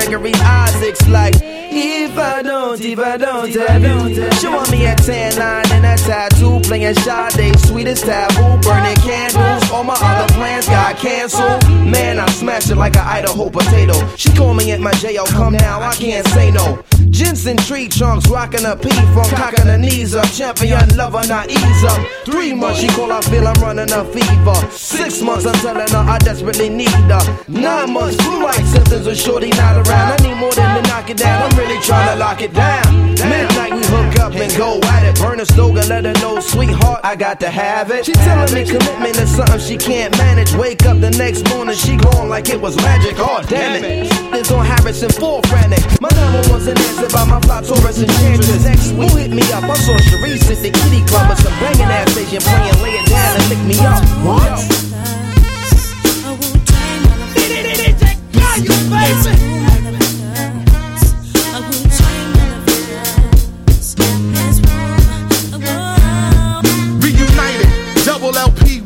Gregory 0.00 0.32
Isaacs 0.34 1.06
like, 1.08 1.34
if 1.42 2.16
I 2.16 2.40
don't, 2.40 2.80
if 2.80 2.98
I 2.98 3.18
don't, 3.18 3.54
I 3.54 3.78
don't. 3.78 4.34
She 4.34 4.48
want 4.48 4.70
me 4.70 4.86
at 4.86 4.96
10, 4.96 5.36
9, 5.36 5.64
wearing 5.80 5.94
a 5.94 5.96
tattoo, 5.96 6.60
playing 6.60 6.94
Sade, 6.94 7.58
sweetest 7.60 8.04
taboo, 8.04 8.60
burning 8.62 8.96
candles. 8.96 9.70
All 9.70 9.84
my 9.84 9.96
other 10.00 10.32
plans 10.34 10.66
got 10.66 10.96
canceled. 10.96 11.62
Man, 11.90 12.18
I 12.18 12.26
smash 12.30 12.70
it 12.70 12.76
like 12.76 12.96
an 12.96 13.06
Idaho 13.06 13.50
potato. 13.50 13.94
She 14.16 14.30
call 14.34 14.54
me 14.54 14.70
at 14.72 14.80
my 14.80 14.92
J.O. 14.92 15.24
Come 15.26 15.54
now, 15.54 15.80
I 15.80 15.94
can't 15.94 16.26
say 16.28 16.50
no. 16.50 16.82
Jensen 17.10 17.56
tree 17.56 17.88
trunks, 17.88 18.28
rocking 18.28 18.64
a 18.64 18.76
pee 18.76 18.90
from 19.12 19.24
cocking 19.36 19.66
her 19.66 19.78
knees 19.78 20.14
up. 20.14 20.30
Champion 20.30 20.96
lover, 20.96 21.26
not 21.28 21.50
ease 21.50 21.84
up. 21.84 22.00
Three 22.24 22.54
months, 22.54 22.80
she 22.80 22.88
call, 22.88 23.12
I 23.12 23.20
feel 23.22 23.46
I'm 23.46 23.60
running 23.60 23.90
a 23.92 24.04
fever. 24.04 24.70
Six 24.70 25.20
months, 25.22 25.46
I'm 25.46 25.54
telling 25.56 25.88
her 25.88 26.10
I 26.10 26.18
desperately 26.18 26.68
need 26.68 26.88
her. 26.88 27.44
Nine 27.48 27.92
months, 27.92 28.16
blue 28.16 28.42
light 28.42 28.64
symptoms 28.64 29.06
are 29.06 29.14
shorty 29.14 29.50
not 29.50 29.76
around. 29.86 30.20
I 30.20 30.28
need 30.28 30.36
more 30.36 30.52
than 30.52 30.82
to 30.82 30.88
knock 30.88 31.10
it 31.10 31.16
down. 31.16 31.50
I'm 31.50 31.58
really 31.58 31.80
trying 31.82 32.08
to 32.14 32.16
lock 32.16 32.40
it 32.42 32.54
down. 32.54 33.14
Midnight, 33.14 33.72
we 33.74 33.82
hook 33.84 34.18
up 34.20 34.32
and 34.34 34.56
go 34.56 34.78
at 34.84 35.04
it. 35.04 35.20
Burn 35.20 35.40
a 35.40 35.46
stove 35.46 35.69
slogan, 35.70 35.88
let 35.88 36.04
her 36.04 36.20
know, 36.20 36.40
sweetheart, 36.40 37.00
I 37.04 37.16
got 37.16 37.40
to 37.40 37.50
have 37.50 37.90
it. 37.90 38.06
She 38.06 38.12
telling 38.12 38.52
me 38.54 38.64
commitment 38.64 39.16
is 39.18 39.34
something 39.34 39.60
she 39.60 39.76
can't 39.76 40.16
manage. 40.18 40.52
Wake 40.54 40.84
up 40.86 41.00
the 41.00 41.10
next 41.10 41.48
morning, 41.50 41.74
she 41.76 41.96
gone 41.96 42.28
like 42.28 42.48
it 42.48 42.60
was 42.60 42.76
magic. 42.76 43.14
Oh, 43.18 43.42
damn 43.48 43.82
it. 43.82 44.10
This 44.32 44.50
on 44.50 44.64
Harrison, 44.64 45.10
full 45.10 45.42
frantic. 45.42 45.84
My 46.00 46.08
number 46.10 46.42
wasn't 46.50 46.80
answered 46.80 47.12
by 47.12 47.24
my 47.24 47.40
fly 47.40 47.62
Taurus 47.62 48.00
enchantress. 48.02 48.64
Next 48.64 48.92
week, 48.92 49.10
hit 49.12 49.30
me 49.30 49.42
up. 49.52 49.64
I 49.64 49.74
saw 49.74 49.96
Sharice 49.96 50.50
at 50.50 50.58
the 50.62 50.70
kitty 50.70 51.04
club 51.06 51.30
with 51.30 51.40
some 51.40 51.54
banging 51.60 51.82
ass 51.82 52.12
station 52.12 52.40
playing, 52.40 52.82
lay 52.82 52.98
it 52.98 53.06
down 53.08 53.40
and 53.40 53.48
lick 53.48 53.62
me 53.66 53.78
up. 53.86 54.02
What? 54.24 54.80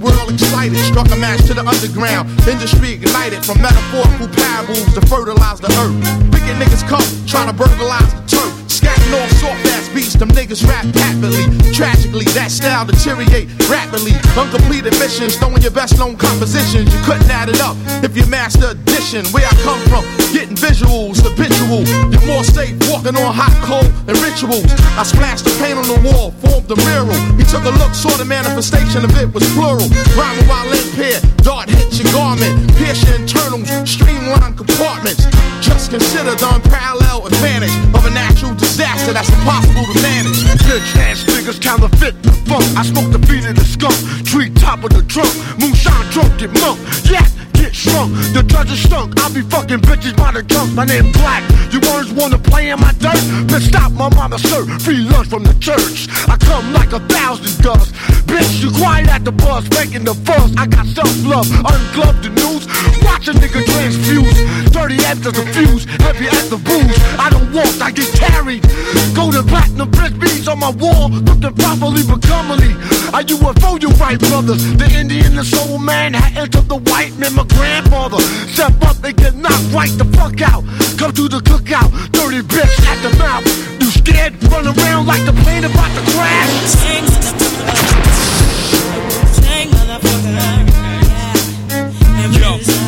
We're 0.04 0.20
all 0.20 0.28
excited, 0.28 0.76
struck 0.76 1.10
a 1.12 1.16
match 1.16 1.46
to 1.46 1.54
the 1.54 1.64
underground. 1.64 2.28
Industry 2.46 2.92
ignited 2.92 3.42
from 3.42 3.62
metaphorical 3.62 4.28
parables 4.28 4.92
to 4.92 5.00
fertilize 5.08 5.60
the 5.60 5.72
earth. 5.80 5.96
Wicked 6.28 6.60
niggas 6.60 6.86
come, 6.86 7.00
trying 7.26 7.48
to 7.48 7.56
burglarize 7.56 8.12
the 8.12 8.36
turf. 8.36 8.63
Off 9.12 9.30
soft 9.36 9.66
ass 9.76 9.88
beats, 9.92 10.14
them 10.14 10.30
niggas 10.30 10.66
rap 10.66 10.84
happily. 10.96 11.44
Tragically, 11.76 12.24
that 12.32 12.50
style 12.50 12.86
deteriorate 12.86 13.52
rapidly. 13.68 14.16
Uncompleted 14.32 14.96
missions, 14.98 15.36
throwing 15.36 15.60
your 15.60 15.70
best 15.70 15.98
known 15.98 16.16
compositions. 16.16 16.88
You 16.88 17.00
couldn't 17.04 17.28
add 17.28 17.48
it 17.48 17.60
up 17.60 17.76
if 18.02 18.16
you 18.16 18.24
master 18.26 18.72
addition. 18.72 19.26
Where 19.30 19.44
I 19.44 19.54
come 19.60 19.78
from, 19.92 20.02
getting 20.32 20.56
visuals, 20.56 21.20
habitual. 21.20 21.84
You're 22.10 22.26
more 22.26 22.42
safe 22.42 22.74
walking 22.88 23.14
on 23.14 23.28
hot 23.30 23.54
coal 23.60 23.84
and 24.08 24.16
rituals. 24.24 24.66
I 24.96 25.04
splashed 25.04 25.44
the 25.44 25.54
paint 25.60 25.76
on 25.76 25.86
the 25.86 26.00
wall, 26.08 26.32
formed 26.40 26.66
the 26.66 26.78
mural. 26.88 27.14
He 27.36 27.44
took 27.44 27.68
a 27.68 27.74
look, 27.76 27.94
saw 27.94 28.10
the 28.16 28.24
manifestation 28.24 29.04
of 29.04 29.12
it 29.20 29.28
was 29.30 29.44
plural. 29.52 29.86
Rhyming 30.16 30.48
while 30.48 30.66
impaired, 30.72 31.22
dart 31.44 31.68
hits 31.68 32.00
your 32.00 32.10
garment, 32.10 32.50
pierce 32.80 33.04
your 33.04 33.20
internals, 33.20 33.68
streamline 33.84 34.56
compartments. 34.56 35.28
Just 35.60 35.90
consider 35.90 36.34
the 36.34 36.48
unparalleled 36.50 37.28
advantage 37.30 37.74
of 37.94 38.02
a 38.06 38.10
natural 38.10 38.54
disaster 38.54 38.93
that's 39.02 39.28
impossible 39.28 39.84
to 39.92 40.02
manage. 40.02 40.44
Bitch 40.62 40.96
ass 40.96 41.24
niggas 41.24 41.60
counterfeit 41.60 42.22
the 42.22 42.32
funk. 42.46 42.64
I 42.76 42.82
smoke 42.82 43.10
the 43.10 43.18
beat 43.18 43.44
of 43.44 43.56
the 43.56 43.64
skunk, 43.64 43.96
tree 44.24 44.50
top 44.50 44.84
of 44.84 44.90
the 44.90 45.02
trunk. 45.02 45.32
Moonshine 45.58 46.06
drunk, 46.10 46.38
get 46.38 46.52
monk. 46.60 46.78
Yeah, 47.04 47.26
get 47.54 47.74
shrunk. 47.74 48.14
The 48.32 48.42
judge 48.42 48.70
is 48.70 48.82
stunk. 48.82 49.18
I 49.20 49.28
be 49.32 49.42
fucking 49.42 49.80
bitches 49.80 50.16
by 50.16 50.32
the 50.32 50.42
junk. 50.42 50.72
My 50.74 50.84
name 50.84 51.10
Black. 51.12 51.42
You 51.72 51.80
words 51.90 52.12
wanna 52.12 52.38
play 52.38 52.70
in 52.70 52.80
my 52.80 52.92
dirt? 53.02 53.18
Bitch, 53.50 53.68
stop 53.68 53.92
my 53.92 54.08
mama 54.14 54.38
sir. 54.38 54.64
Free 54.78 55.02
lunch 55.02 55.28
from 55.28 55.42
the 55.42 55.54
church. 55.58 56.08
I 56.28 56.36
come 56.36 56.72
like 56.72 56.92
a 56.92 57.00
thousand 57.00 57.62
does. 57.62 57.90
You 58.64 58.72
quiet 58.72 59.12
at 59.12 59.26
the 59.28 59.32
bus, 59.32 59.68
making 59.76 60.08
the 60.08 60.16
fuss. 60.24 60.48
I 60.56 60.64
got 60.64 60.86
self 60.86 61.12
love, 61.20 61.44
ungloved 61.52 62.24
the 62.24 62.32
news. 62.32 62.64
Watch 63.04 63.28
a 63.28 63.36
nigga 63.36 63.60
transfuse. 63.60 64.40
Dirty 64.72 64.96
after 65.04 65.28
the 65.28 65.44
fuse, 65.52 65.84
heavy 66.00 66.32
as 66.32 66.48
the 66.48 66.56
booze. 66.56 66.96
I 67.20 67.28
don't 67.28 67.52
walk, 67.52 67.68
I 67.84 67.92
get 67.92 68.08
carried. 68.16 68.64
Go 69.12 69.28
Golden 69.28 69.44
platinum 69.52 69.90
brick 69.90 70.16
beads 70.18 70.48
on 70.48 70.60
my 70.60 70.70
wall, 70.80 71.12
looking 71.12 71.52
properly 71.60 72.08
but 72.08 72.24
comely. 72.24 72.72
I 73.12 73.20
UFO, 73.28 73.76
you 73.76 73.92
right, 74.00 74.18
brothers. 74.32 74.64
The 74.80 74.88
Indian, 74.96 75.36
the 75.36 75.44
soul 75.44 75.76
man, 75.76 76.14
had 76.14 76.48
entered 76.48 76.64
the 76.64 76.80
white 76.88 77.12
man, 77.20 77.36
my 77.36 77.44
grandfather. 77.44 78.16
Step 78.48 78.80
up 78.80 78.96
and 79.04 79.14
get 79.14 79.36
knocked 79.36 79.76
right 79.76 79.92
the 79.92 80.08
fuck 80.16 80.40
out. 80.40 80.64
Come 80.96 81.12
to 81.12 81.28
the 81.28 81.44
cookout, 81.44 81.92
dirty 82.16 82.40
bitch 82.40 82.80
at 82.88 82.96
the 83.04 83.12
mouth. 83.20 83.44
You 83.76 83.92
scared? 83.92 84.40
Run 84.48 84.64
around 84.72 85.04
like 85.04 85.20
the 85.28 85.36
plane 85.44 85.68
about 85.68 85.92
to 85.92 86.02
crash. 86.16 88.13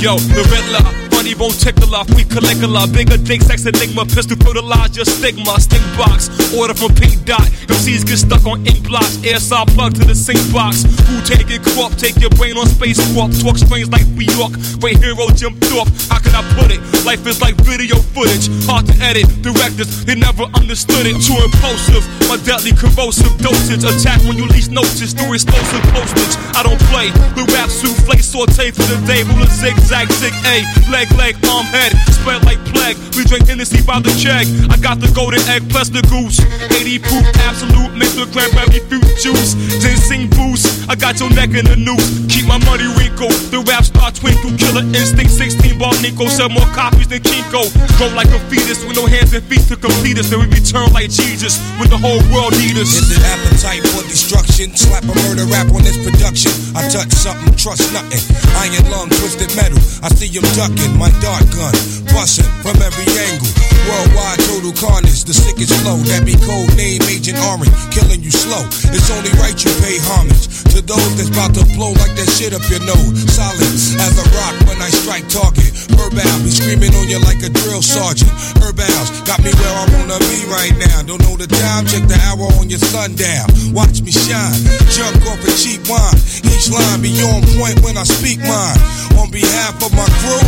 Yo, 0.06 0.14
the 0.18 0.42
Riddler. 0.52 1.05
Funny 1.16 1.32
bone 1.32 1.56
tickler, 1.56 2.04
we 2.12 2.28
caligula, 2.28 2.86
bigger 2.92 3.16
dick, 3.16 3.40
sex 3.40 3.64
enigma, 3.64 4.04
pistol 4.04 4.36
fertilize 4.36 4.94
your 4.94 5.06
stigma, 5.06 5.58
stink 5.58 5.80
box, 5.96 6.28
order 6.52 6.74
from 6.74 6.94
Pink 6.94 7.24
Dot. 7.24 7.40
MCs 7.72 8.04
get 8.04 8.20
stuck 8.20 8.44
on 8.44 8.60
ink 8.66 8.84
blocks, 8.84 9.16
air 9.24 9.40
saw 9.40 9.64
plug 9.64 9.94
to 9.94 10.04
the 10.04 10.14
sink 10.14 10.36
box. 10.52 10.84
Who 11.08 11.16
take 11.24 11.48
it 11.48 11.64
crop, 11.64 11.96
take 11.96 12.20
your 12.20 12.28
brain 12.36 12.58
on 12.60 12.68
space 12.68 13.00
walk, 13.16 13.32
talk 13.40 13.56
strange 13.56 13.88
like 13.88 14.04
New 14.12 14.28
York. 14.36 14.52
Great 14.76 15.00
hero 15.00 15.24
Jim 15.32 15.56
Thorpe, 15.72 15.88
how 16.12 16.20
can 16.20 16.36
I 16.36 16.44
put 16.52 16.68
it? 16.68 16.84
Life 17.08 17.24
is 17.24 17.40
like 17.40 17.56
video 17.64 17.96
footage, 18.12 18.52
hard 18.68 18.84
to 18.84 18.94
edit. 19.00 19.24
Directors, 19.40 20.04
they 20.04 20.20
never 20.20 20.44
understood 20.52 21.08
it. 21.08 21.16
Too 21.24 21.40
impulsive, 21.40 22.04
my 22.28 22.36
deadly 22.44 22.76
corrosive 22.76 23.32
dosage. 23.40 23.88
Attack 23.88 24.20
when 24.28 24.36
you 24.36 24.44
least 24.52 24.70
notice 24.70 25.16
through 25.16 25.32
explosive 25.32 25.80
postage. 25.96 26.36
I 26.52 26.60
don't 26.60 26.80
play, 26.92 27.08
the 27.32 27.48
rap 27.56 27.72
souffle 27.72 28.20
saute 28.20 28.70
for 28.70 28.84
the 28.84 29.00
day. 29.08 29.24
Ruler 29.24 29.48
zigzag, 29.48 30.12
zig 30.20 30.34
A, 30.44 30.60
leg, 30.90 31.05
leg, 31.14 31.36
arm, 31.46 31.66
head, 31.70 31.92
spread 32.10 32.42
like 32.44 32.58
plague. 32.72 32.96
We 33.14 33.24
drink 33.24 33.46
Hennessy 33.46 33.82
by 33.86 34.00
the 34.00 34.12
check. 34.18 34.46
I 34.70 34.76
got 34.80 35.00
the 35.00 35.10
golden 35.14 35.40
egg 35.48 35.68
plus 35.70 35.88
the 35.88 36.02
goose. 36.10 36.42
80 36.74 36.98
proof, 36.98 37.26
Absolut, 37.46 37.94
mixed 37.94 38.18
with 38.18 38.32
cranberry 38.34 38.80
fruit 38.90 39.06
juice. 39.22 39.54
Ginseng 39.78 40.28
boost, 40.34 40.88
I 40.90 40.94
got 40.94 41.20
your 41.20 41.30
neck 41.30 41.54
in 41.54 41.64
the 41.64 41.76
noose. 41.76 42.26
Keep 42.26 42.50
my 42.50 42.58
money 42.66 42.88
wrinkle, 42.98 43.30
the 43.54 43.62
rap 43.64 43.84
star 43.84 44.10
twinkle. 44.10 44.50
Killer 44.58 44.84
instinct, 44.90 45.32
16 45.32 45.78
bar 45.78 45.94
Nico. 46.02 46.26
Sell 46.26 46.48
more 46.50 46.66
copies 46.74 47.08
than 47.08 47.22
Kinko. 47.22 47.70
Grow 47.96 48.10
like 48.16 48.30
a 48.34 48.40
fetus 48.50 48.82
with 48.84 48.96
no 48.96 49.06
hands 49.06 49.32
and 49.32 49.44
feet 49.46 49.64
to 49.68 49.76
complete 49.76 50.18
us. 50.18 50.28
Then 50.30 50.40
we 50.40 50.46
return 50.50 50.92
like 50.92 51.10
Jesus 51.10 51.60
when 51.78 51.88
the 51.88 51.98
whole 51.98 52.20
world 52.34 52.52
need 52.58 52.76
us. 52.76 52.90
Is 52.96 53.12
it 53.12 53.22
appetite 53.22 53.86
for 53.94 54.02
destruction? 54.08 54.74
Slap 54.76 55.04
a 55.04 55.14
murder 55.28 55.46
rap 55.46 55.68
on 55.72 55.82
this 55.84 55.96
production. 56.00 56.52
I 56.74 56.88
touch 56.88 57.12
something, 57.12 57.54
trust 57.54 57.86
nothing. 57.92 58.20
Iron 58.60 58.90
lung, 58.90 59.08
twisted 59.08 59.52
metal. 59.56 59.78
I 60.02 60.08
see 60.12 60.28
him 60.28 60.44
ducking 60.56 60.95
my 60.96 61.12
dart 61.20 61.44
gun, 61.52 61.72
busting 62.12 62.48
from 62.64 62.76
every 62.80 63.06
angle. 63.28 63.52
Worldwide 63.86 64.40
total 64.50 64.74
carnage, 64.74 65.22
the 65.24 65.36
sickest 65.36 65.70
flow. 65.84 66.00
That 66.10 66.26
be 66.26 66.34
code 66.42 66.74
name 66.74 67.02
Agent 67.06 67.38
Orange, 67.46 67.70
killing 67.94 68.18
you 68.18 68.34
slow. 68.34 68.66
It's 68.90 69.08
only 69.14 69.30
right 69.38 69.54
you 69.54 69.70
pay 69.84 70.02
homage 70.10 70.50
to 70.74 70.82
those 70.82 71.12
that's 71.14 71.30
about 71.30 71.54
to 71.54 71.64
blow 71.78 71.94
like 72.02 72.18
that 72.18 72.26
shit 72.26 72.50
up 72.50 72.66
your 72.66 72.82
nose. 72.82 73.14
Solid 73.30 73.62
as 74.02 74.14
a 74.18 74.26
rock 74.34 74.56
when 74.66 74.82
I 74.82 74.90
strike 74.90 75.28
target. 75.30 75.70
Herbal 75.94 76.36
be 76.42 76.50
screaming 76.50 76.92
on 76.98 77.06
you 77.06 77.22
like 77.22 77.40
a 77.46 77.50
drill 77.52 77.80
sergeant. 77.80 78.32
Herbals 78.58 79.08
got 79.22 79.38
me 79.40 79.54
where 79.54 79.74
I 79.76 79.86
wanna 79.94 80.18
be 80.26 80.44
right 80.50 80.74
now. 80.76 81.06
Don't 81.06 81.22
know 81.22 81.38
the 81.38 81.46
time, 81.46 81.86
check 81.86 82.04
the 82.10 82.18
hour 82.26 82.50
on 82.58 82.68
your 82.68 82.82
sundown. 82.82 83.46
Watch 83.70 84.02
me 84.02 84.10
shine, 84.10 84.58
junk 84.90 85.22
off 85.30 85.40
a 85.46 85.52
cheap 85.54 85.86
wine. 85.86 86.18
Each 86.42 86.68
line 86.74 87.00
be 87.06 87.14
on 87.22 87.46
point 87.54 87.80
when 87.86 87.94
I 87.96 88.04
speak 88.04 88.42
mine. 88.42 88.80
On 89.16 89.30
behalf 89.30 89.78
of 89.80 89.94
my 89.96 90.04
crew, 90.20 90.44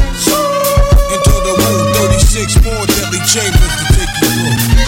into 1.14 1.34
the 1.46 1.54
womb, 1.58 1.92
36 1.94 2.62
more 2.64 2.86
deadly 2.86 3.20
chambers 3.26 3.74
to 3.76 3.84
take 3.94 4.12
you 4.22 4.28
through. 4.28 4.87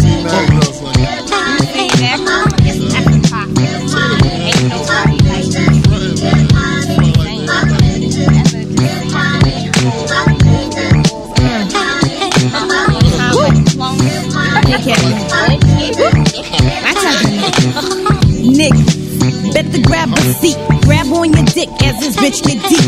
seat. 20.33 20.57
Grab 20.83 21.07
on 21.13 21.33
your 21.33 21.45
dick 21.45 21.69
as 21.83 21.99
this 21.99 22.15
bitch 22.17 22.41
get 22.43 22.59
deep. 22.69 22.83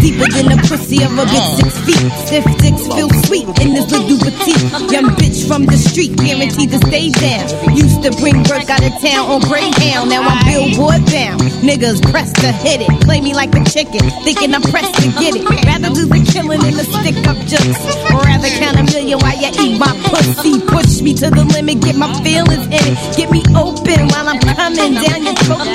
Deeper 0.00 0.28
than 0.32 0.46
the 0.52 0.58
pussy 0.68 1.02
of 1.02 1.12
a 1.18 1.24
bitch 1.24 1.50
six 1.60 1.78
feet. 1.86 2.12
Stiff 2.26 2.44
dicks 2.58 2.86
feel 2.94 3.10
sweet 3.26 3.48
in 3.60 3.74
this 3.74 3.90
little 3.90 4.15
petite. 4.36 4.92
Young 4.92 5.08
bitch 5.16 5.46
from 5.46 5.66
the 5.66 5.76
street, 5.76 6.16
guaranteed 6.16 6.70
to 6.70 6.78
stay 6.86 7.10
down. 7.10 7.48
Used 7.76 8.02
to 8.02 8.10
bring 8.20 8.36
work 8.44 8.68
out 8.70 8.84
of 8.84 8.92
town 9.00 9.24
on 9.30 9.40
Greyhound. 9.40 10.10
Now 10.10 10.22
I'm 10.22 10.40
billboard 10.44 11.04
bound. 11.06 11.40
Niggas 11.64 12.02
press 12.10 12.32
to 12.44 12.52
hit 12.52 12.82
it. 12.82 12.90
Play 13.02 13.20
me 13.20 13.34
like 13.34 13.54
a 13.54 13.64
chicken, 13.64 14.04
thinking 14.22 14.54
I'm 14.54 14.62
pressed 14.62 14.94
to 15.02 15.08
get 15.18 15.36
it. 15.36 15.44
Rather 15.64 15.90
do 15.94 16.06
the 16.06 16.20
killing 16.32 16.60
than 16.60 16.74
the 16.74 16.84
stick 16.84 17.16
up 17.26 17.38
jokes. 17.48 17.80
Rather 18.12 18.48
count 18.60 18.76
a 18.78 18.84
million 18.84 19.18
while 19.18 19.36
you 19.36 19.50
eat 19.60 19.78
my 19.78 19.92
pussy. 20.10 20.60
Push 20.60 21.02
me 21.02 21.14
to 21.14 21.30
the 21.30 21.44
limit, 21.44 21.80
get 21.80 21.96
my 21.96 22.12
feelings 22.22 22.66
in 22.66 22.84
it. 22.84 22.96
Get 23.16 23.30
me 23.30 23.42
open 23.56 24.08
while 24.12 24.28
I'm 24.28 24.40
coming 24.40 24.94
down 25.00 25.20
your 25.24 25.36
throat. 25.46 25.66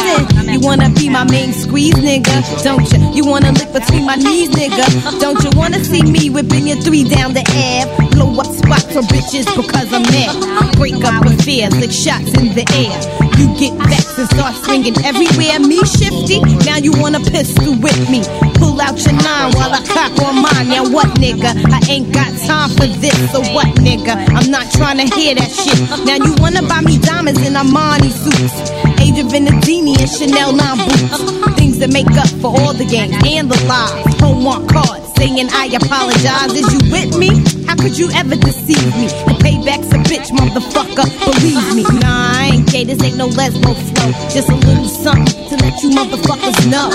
You 0.51 0.59
wanna 0.59 0.89
be 0.89 1.09
my 1.09 1.23
main 1.25 1.53
squeeze, 1.53 1.95
nigga? 1.95 2.35
Don't 2.63 2.85
you? 2.91 2.99
You 3.13 3.25
wanna 3.25 3.51
lick 3.51 3.71
between 3.73 4.05
my 4.05 4.15
knees, 4.15 4.49
nigga? 4.49 4.85
Don't 5.19 5.41
you 5.43 5.49
wanna 5.57 5.83
see 5.83 6.03
me 6.03 6.29
whipping 6.29 6.67
your 6.67 6.77
three 6.77 7.07
down 7.07 7.33
the 7.33 7.41
Ave? 7.41 8.09
Blow 8.15 8.39
up 8.39 8.50
spots 8.53 8.91
for 8.91 9.01
bitches 9.07 9.47
because 9.55 9.91
I'm 9.93 10.03
mad. 10.11 10.75
Break 10.77 10.99
up 11.03 11.25
affairs, 11.25 11.75
lick 11.79 11.91
shots 11.91 12.33
in 12.37 12.53
the 12.53 12.65
air. 12.75 12.95
You 13.39 13.47
get 13.57 13.73
vexed 13.87 14.17
and 14.17 14.29
start 14.29 14.55
swinging 14.63 14.97
everywhere. 15.03 15.59
Me 15.59 15.79
shifty, 15.85 16.41
now 16.65 16.77
you 16.77 16.91
wanna 16.97 17.19
pistol 17.19 17.75
with 17.79 17.97
me. 18.09 18.21
Pull 18.59 18.79
out 18.81 18.97
your 19.05 19.15
nine 19.17 19.51
while 19.55 19.73
I 19.73 19.81
cock 19.85 20.13
on 20.21 20.41
mine. 20.41 20.69
Now 20.69 20.85
what, 20.89 21.07
nigga? 21.17 21.51
I 21.71 21.79
ain't 21.89 22.13
got 22.13 22.29
time 22.45 22.69
for 22.77 22.87
this. 22.99 23.17
So 23.31 23.41
what, 23.53 23.67
nigga? 23.81 24.15
I'm 24.35 24.51
not 24.51 24.69
trying 24.71 24.97
to 24.99 25.07
hear 25.15 25.35
that 25.35 25.49
shit. 25.49 25.79
Now 26.05 26.17
you 26.21 26.35
wanna 26.37 26.61
buy 26.67 26.81
me 26.81 26.97
diamonds 26.99 27.41
in 27.45 27.53
Armani 27.53 28.11
suits. 28.11 28.71
Age 29.01 29.17
of 29.19 29.31
Venedini 29.31 29.97
and 29.99 30.09
Chanel 30.09 30.53
9 30.53 30.77
boots. 30.77 31.57
Things 31.57 31.79
that 31.79 31.91
make 31.91 32.11
up 32.17 32.29
for 32.41 32.53
all 32.59 32.73
the 32.73 32.85
games 32.85 33.15
and 33.25 33.49
the 33.49 33.57
lies. 33.65 34.19
Homework 34.19 34.67
cards 34.69 35.00
saying 35.21 35.49
I 35.51 35.65
apologize. 35.77 36.51
Is 36.57 36.73
you 36.73 36.79
with 36.91 37.15
me? 37.15 37.29
How 37.67 37.75
could 37.75 37.95
you 37.97 38.09
ever 38.15 38.35
deceive 38.35 38.89
me? 38.97 39.07
The 39.29 39.35
payback's 39.43 39.93
a 39.93 39.99
bitch, 40.09 40.31
motherfucker. 40.33 41.05
Believe 41.25 41.75
me. 41.75 41.83
Nah, 41.99 42.33
I 42.39 42.51
ain't 42.53 42.71
gay. 42.71 42.85
This 42.85 43.01
ain't 43.03 43.17
no 43.17 43.27
lesbo 43.29 43.75
flow. 43.93 44.11
Just 44.33 44.49
a 44.49 44.55
little 44.55 44.87
something 44.87 45.49
to 45.49 45.55
let 45.63 45.83
you 45.83 45.89
motherfuckers 45.91 46.57
know. 46.71 46.89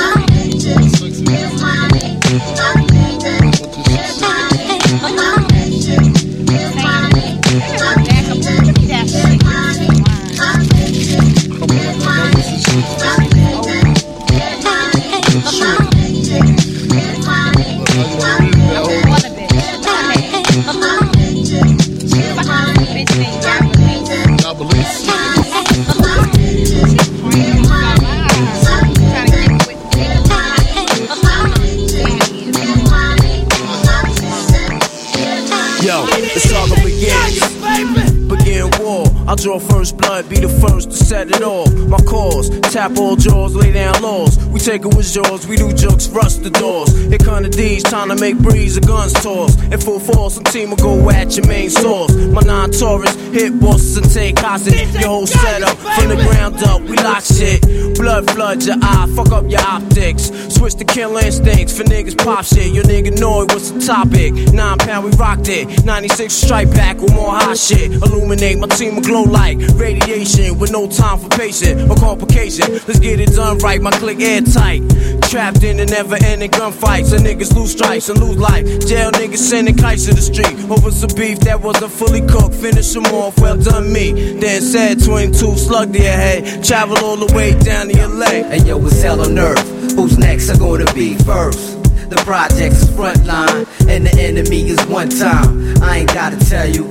Set 41.07 41.31
it 41.31 41.43
off. 41.43 41.73
My 41.87 41.99
cause, 41.99 42.51
tap 42.73 42.99
all 42.99 43.15
jaws, 43.15 43.55
lay 43.55 43.73
down 43.73 44.03
laws. 44.03 44.45
We 44.47 44.59
take 44.59 44.85
it 44.85 44.93
with 44.95 45.07
jaws, 45.13 45.47
we 45.47 45.57
do 45.57 45.73
jokes, 45.73 46.09
rust 46.09 46.43
the 46.43 46.51
doors. 46.51 46.93
Here 47.07 47.19
come 47.19 47.45
the 47.45 47.49
D's, 47.49 47.85
time 47.85 48.09
to 48.09 48.17
make 48.17 48.37
breeze, 48.39 48.75
the 48.75 48.81
guns 48.81 49.13
toss. 49.13 49.55
In 49.73 49.79
full 49.79 50.01
force, 50.01 50.35
some 50.35 50.45
team 50.45 50.71
will 50.71 50.77
go 50.77 51.09
at 51.11 51.37
your 51.37 51.47
main 51.47 51.71
source. 51.71 52.13
My 52.17 52.41
non 52.41 52.73
Taurus, 52.73 53.15
hit 53.31 53.61
bosses 53.61 53.97
and 53.97 54.11
take 54.11 54.39
hostage. 54.39 54.93
Your 54.95 55.09
whole 55.09 55.27
setup, 55.27 55.77
from 55.79 56.09
the 56.09 56.17
ground 56.17 56.57
up, 56.65 56.83
we 56.83 56.97
lock 56.97 57.23
shit. 57.23 57.63
Blood 58.07 58.31
flood 58.31 58.63
your 58.63 58.77
eye, 58.83 59.13
fuck 59.17 59.33
up 59.33 59.51
your 59.51 59.61
optics. 59.63 60.31
Switch 60.55 60.75
to 60.77 60.85
kill 60.85 61.17
instincts 61.17 61.77
for 61.77 61.83
niggas 61.83 62.17
pop 62.17 62.45
shit. 62.45 62.73
Your 62.73 62.85
nigga 62.85 63.19
know 63.19 63.43
it, 63.43 63.53
what's 63.53 63.73
the 63.73 63.81
topic? 63.81 64.33
Nine 64.55 64.79
pound, 64.79 65.07
we 65.07 65.11
rocked 65.17 65.49
it. 65.49 65.85
96 65.85 66.33
strike 66.33 66.71
back 66.71 66.99
with 66.99 67.13
more 67.13 67.35
hot 67.35 67.59
shit. 67.59 67.91
Illuminate, 67.95 68.61
my 68.61 68.69
team 68.69 68.95
will 68.95 69.03
glow 69.03 69.25
like 69.25 69.59
radiation 69.75 70.57
with 70.57 70.71
no 70.71 70.89
time 70.89 71.19
for 71.19 71.29
patient 71.31 71.91
or 71.91 71.97
complication. 71.97 72.75
Let's 72.87 73.01
get 73.01 73.19
it 73.19 73.31
done 73.31 73.59
right, 73.59 73.83
my 73.83 73.91
click 73.91 74.21
airtight. 74.21 74.89
Trapped 75.23 75.65
in 75.65 75.79
the 75.79 75.87
never 75.87 76.15
ending 76.23 76.53
gunfights. 76.53 77.13
And 77.13 77.27
niggas 77.27 77.57
lose 77.57 77.73
strikes 77.73 78.09
and 78.09 78.21
lose 78.21 78.37
life. 78.37 78.65
Jail 78.87 79.11
niggas 79.11 79.39
sending 79.39 79.77
kites 79.77 80.07
to 80.07 80.15
the 80.15 80.23
street. 80.23 80.55
Over 80.71 80.93
some 80.93 81.11
beef 81.17 81.41
that 81.41 81.61
wasn't 81.61 81.91
fully 81.91 82.21
cooked. 82.21 82.55
Finish 82.55 82.93
them 82.93 83.07
off, 83.07 83.37
well 83.41 83.57
done 83.57 83.93
me. 83.93 84.39
Then 84.39 84.63
said 84.63 85.03
22 85.03 85.57
slug 85.57 85.93
your 85.93 86.05
head. 86.05 86.63
Travel 86.63 86.99
all 87.05 87.17
the 87.17 87.35
way 87.35 87.59
down 87.59 87.89
to 87.89 87.96
leg. 88.05 88.45
And 88.49 88.67
yo, 88.67 88.85
it's 88.87 89.03
hell 89.03 89.21
on 89.21 89.39
earth. 89.39 89.93
Who's 89.95 90.19
next 90.19 90.51
are 90.51 90.59
gonna 90.59 90.93
be 90.93 91.17
first? 91.19 91.83
The 92.11 92.17
project's 92.25 92.85
frontline, 92.85 93.67
and 93.89 94.07
the 94.07 94.15
enemy 94.21 94.69
is 94.69 94.85
one 94.87 95.09
time. 95.09 95.83
I 95.83 95.99
ain't 95.99 96.15
gotta 96.15 96.39
tell 96.39 96.69
you. 96.69 96.85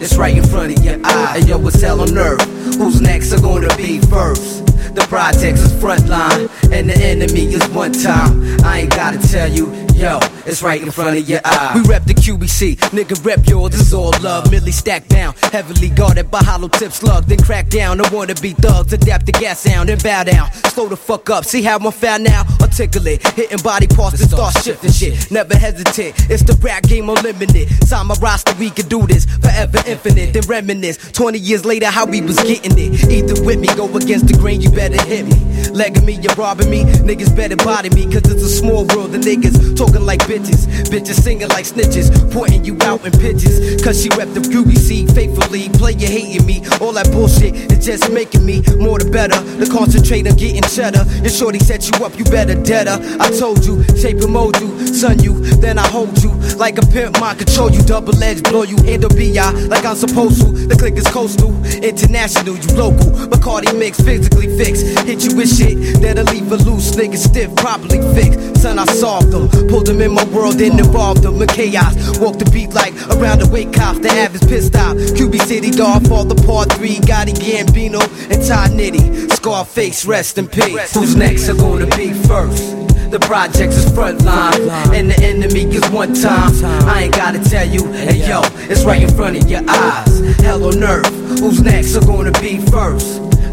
It's 0.00 0.16
right 0.16 0.36
in 0.36 0.44
front 0.44 0.76
of 0.76 0.84
your 0.84 1.00
eye. 1.04 1.38
And 1.38 1.48
yo, 1.48 1.66
it's 1.66 1.80
hell 1.80 2.00
on 2.00 2.16
earth. 2.16 2.42
Who's 2.76 3.00
next 3.00 3.32
are 3.32 3.40
gonna 3.40 3.74
be 3.76 4.00
first? 4.00 4.65
The 4.96 5.02
project's 5.02 5.60
is 5.60 5.72
frontline, 5.72 6.48
and 6.72 6.88
the 6.88 6.96
enemy 6.96 7.52
is 7.52 7.62
one 7.68 7.92
time. 7.92 8.64
I 8.64 8.80
ain't 8.80 8.90
gotta 8.90 9.18
tell 9.28 9.46
you. 9.46 9.70
yo, 9.96 10.18
it's 10.44 10.62
right 10.62 10.80
in 10.80 10.90
front 10.90 11.18
of 11.18 11.28
your 11.28 11.40
eye. 11.44 11.72
We 11.74 11.88
rep 11.88 12.04
the 12.04 12.14
QBC, 12.14 12.76
nigga 12.92 13.24
rep 13.24 13.46
yours, 13.46 13.72
this 13.72 13.80
is 13.80 13.94
all 13.94 14.12
love. 14.22 14.50
Millie 14.50 14.72
stacked 14.72 15.08
down, 15.08 15.34
heavily 15.52 15.88
guarded 15.88 16.30
by 16.30 16.38
hollow 16.38 16.68
tip 16.68 16.92
slug. 16.92 17.24
Then 17.24 17.38
crack 17.38 17.68
down, 17.68 18.00
wanna 18.12 18.34
be 18.34 18.52
thugs, 18.52 18.92
adapt 18.92 19.26
the 19.26 19.32
gas 19.32 19.60
sound, 19.60 19.90
and 19.90 20.02
bow 20.02 20.24
down. 20.24 20.52
Slow 20.72 20.88
the 20.88 20.96
fuck 20.96 21.28
up, 21.30 21.44
see 21.44 21.62
how 21.62 21.76
I'm 21.78 21.90
found 21.92 22.24
now? 22.24 22.44
Articulate, 22.60 23.26
hitting 23.28 23.62
body 23.62 23.86
parts 23.86 24.18
to 24.18 24.24
start 24.24 24.54
shifting 24.62 24.92
shit. 24.92 25.30
Never 25.30 25.56
hesitate, 25.56 26.14
it's 26.30 26.42
the 26.42 26.54
rap 26.62 26.82
game 26.84 27.08
unlimited. 27.08 27.68
Sign 27.86 28.06
my 28.06 28.14
roster, 28.20 28.54
we 28.58 28.70
can 28.70 28.88
do 28.88 29.06
this 29.06 29.24
forever 29.24 29.78
infinite. 29.86 30.32
Then 30.32 30.42
reminisce, 30.46 31.12
20 31.12 31.38
years 31.38 31.64
later, 31.64 31.86
how 31.86 32.06
we 32.06 32.20
was 32.20 32.36
getting 32.40 32.78
it. 32.78 33.10
Either 33.10 33.42
with 33.42 33.58
me, 33.58 33.68
go 33.74 33.84
against 33.96 34.26
the 34.28 34.34
grain, 34.34 34.60
you 34.60 34.70
better 34.70 34.85
hit 34.94 35.26
me. 35.26 35.46
Legging 35.72 36.06
me, 36.06 36.14
you're 36.14 36.34
robbing 36.34 36.70
me, 36.70 36.84
niggas 36.84 37.34
better 37.34 37.56
body 37.56 37.90
me, 37.90 38.04
cause 38.04 38.22
it's 38.30 38.42
a 38.42 38.48
small 38.48 38.86
world. 38.94 39.12
The 39.12 39.18
niggas 39.18 39.76
talking 39.76 40.04
like 40.04 40.20
bitches, 40.20 40.66
bitches 40.88 41.20
singing 41.20 41.48
like 41.48 41.64
snitches, 41.64 42.08
pointing 42.32 42.64
you 42.64 42.76
out 42.82 43.04
in 43.04 43.12
pitches. 43.12 43.82
Cause 43.82 44.02
she 44.02 44.08
rep 44.10 44.28
the 44.32 44.40
QBC 44.40 45.14
faithfully, 45.14 45.68
player 45.70 46.06
hating 46.06 46.46
me. 46.46 46.62
All 46.80 46.92
that 46.92 47.10
bullshit 47.10 47.54
is 47.72 47.84
just 47.84 48.12
making 48.12 48.44
me 48.46 48.62
more 48.78 48.98
the 48.98 49.10
better. 49.10 49.40
The 49.58 49.66
concentrate 49.66 50.26
on 50.28 50.36
getting 50.36 50.62
cheddar. 50.62 51.04
Your 51.20 51.30
shorty 51.30 51.58
set 51.58 51.88
you 51.88 52.04
up, 52.04 52.16
you 52.18 52.24
better 52.24 52.54
dead 52.62 52.86
her. 52.86 53.00
I 53.20 53.30
told 53.30 53.64
you, 53.64 53.82
shape 53.96 54.20
and 54.22 54.32
mold 54.32 54.60
you, 54.60 54.94
son 54.94 55.18
you, 55.18 55.40
then 55.56 55.78
I 55.78 55.86
hold 55.88 56.22
you. 56.22 56.30
Like 56.56 56.78
a 56.78 56.86
pimp, 56.86 57.20
mind 57.20 57.38
control 57.38 57.70
you, 57.70 57.82
double 57.82 58.16
edge, 58.22 58.42
blow 58.42 58.62
you, 58.62 58.76
handle 58.84 59.10
BI 59.10 59.50
like 59.68 59.84
I'm 59.84 59.96
supposed 59.96 60.40
to. 60.40 60.52
The 60.66 60.76
click 60.76 60.94
is 60.96 61.06
coastal, 61.08 61.52
international, 61.82 62.56
you 62.56 62.70
local. 62.76 63.10
Bacardi 63.28 63.76
mix, 63.78 64.00
physically 64.00 64.48
fixed. 64.56 64.75
Hit 64.82 65.24
you 65.24 65.36
with 65.36 65.54
shit 65.54 66.00
that'll 66.00 66.24
leave 66.24 66.50
a 66.52 66.56
loose 66.56 66.92
nigga 66.92 67.16
stiff, 67.16 67.54
properly 67.56 68.00
fixed. 68.14 68.62
Son, 68.62 68.78
I 68.78 68.84
solved 68.86 69.30
them, 69.30 69.48
pulled 69.68 69.86
them 69.86 70.00
in 70.00 70.12
my 70.12 70.24
world 70.24 70.60
and 70.60 70.78
involved 70.78 71.22
them 71.22 71.40
in 71.40 71.48
chaos. 71.48 72.18
Walk 72.18 72.38
the 72.38 72.48
beat 72.50 72.72
like 72.72 72.94
around 73.10 73.40
the 73.40 73.48
wake 73.48 73.72
cops, 73.72 74.00
the 74.00 74.10
average 74.10 74.48
pissed 74.48 74.74
out. 74.74 74.96
QB 74.96 75.40
City, 75.42 75.70
Godfather, 75.70 76.34
Part 76.46 76.72
3, 76.72 76.96
Gotti 76.96 77.34
Gambino, 77.34 78.02
and 78.30 78.42
Ty 78.46 78.68
Nitty. 78.68 79.32
Scarface, 79.32 80.04
rest 80.04 80.38
in 80.38 80.48
peace. 80.48 80.94
Who's 80.94 81.14
next 81.16 81.48
are 81.48 81.54
gonna 81.54 81.86
be 81.96 82.12
first? 82.12 82.74
The 83.10 83.20
projects 83.20 83.76
is 83.76 83.94
front 83.94 84.22
line, 84.22 84.68
and 84.92 85.08
the 85.08 85.18
enemy 85.22 85.64
is 85.64 85.88
one 85.90 86.12
time. 86.12 86.52
I 86.88 87.04
ain't 87.04 87.14
gotta 87.14 87.38
tell 87.38 87.66
you, 87.66 87.86
hey 87.92 88.26
yo, 88.26 88.40
it's 88.68 88.84
right 88.84 89.00
in 89.00 89.14
front 89.14 89.36
of 89.36 89.48
your 89.48 89.62
eyes. 89.68 90.36
Hell 90.38 90.64
on 90.64 90.82
earth, 90.82 91.06
who's 91.38 91.62
next 91.62 91.94
are 91.94 92.04
gonna 92.04 92.32
be 92.40 92.58
first? 92.66 93.22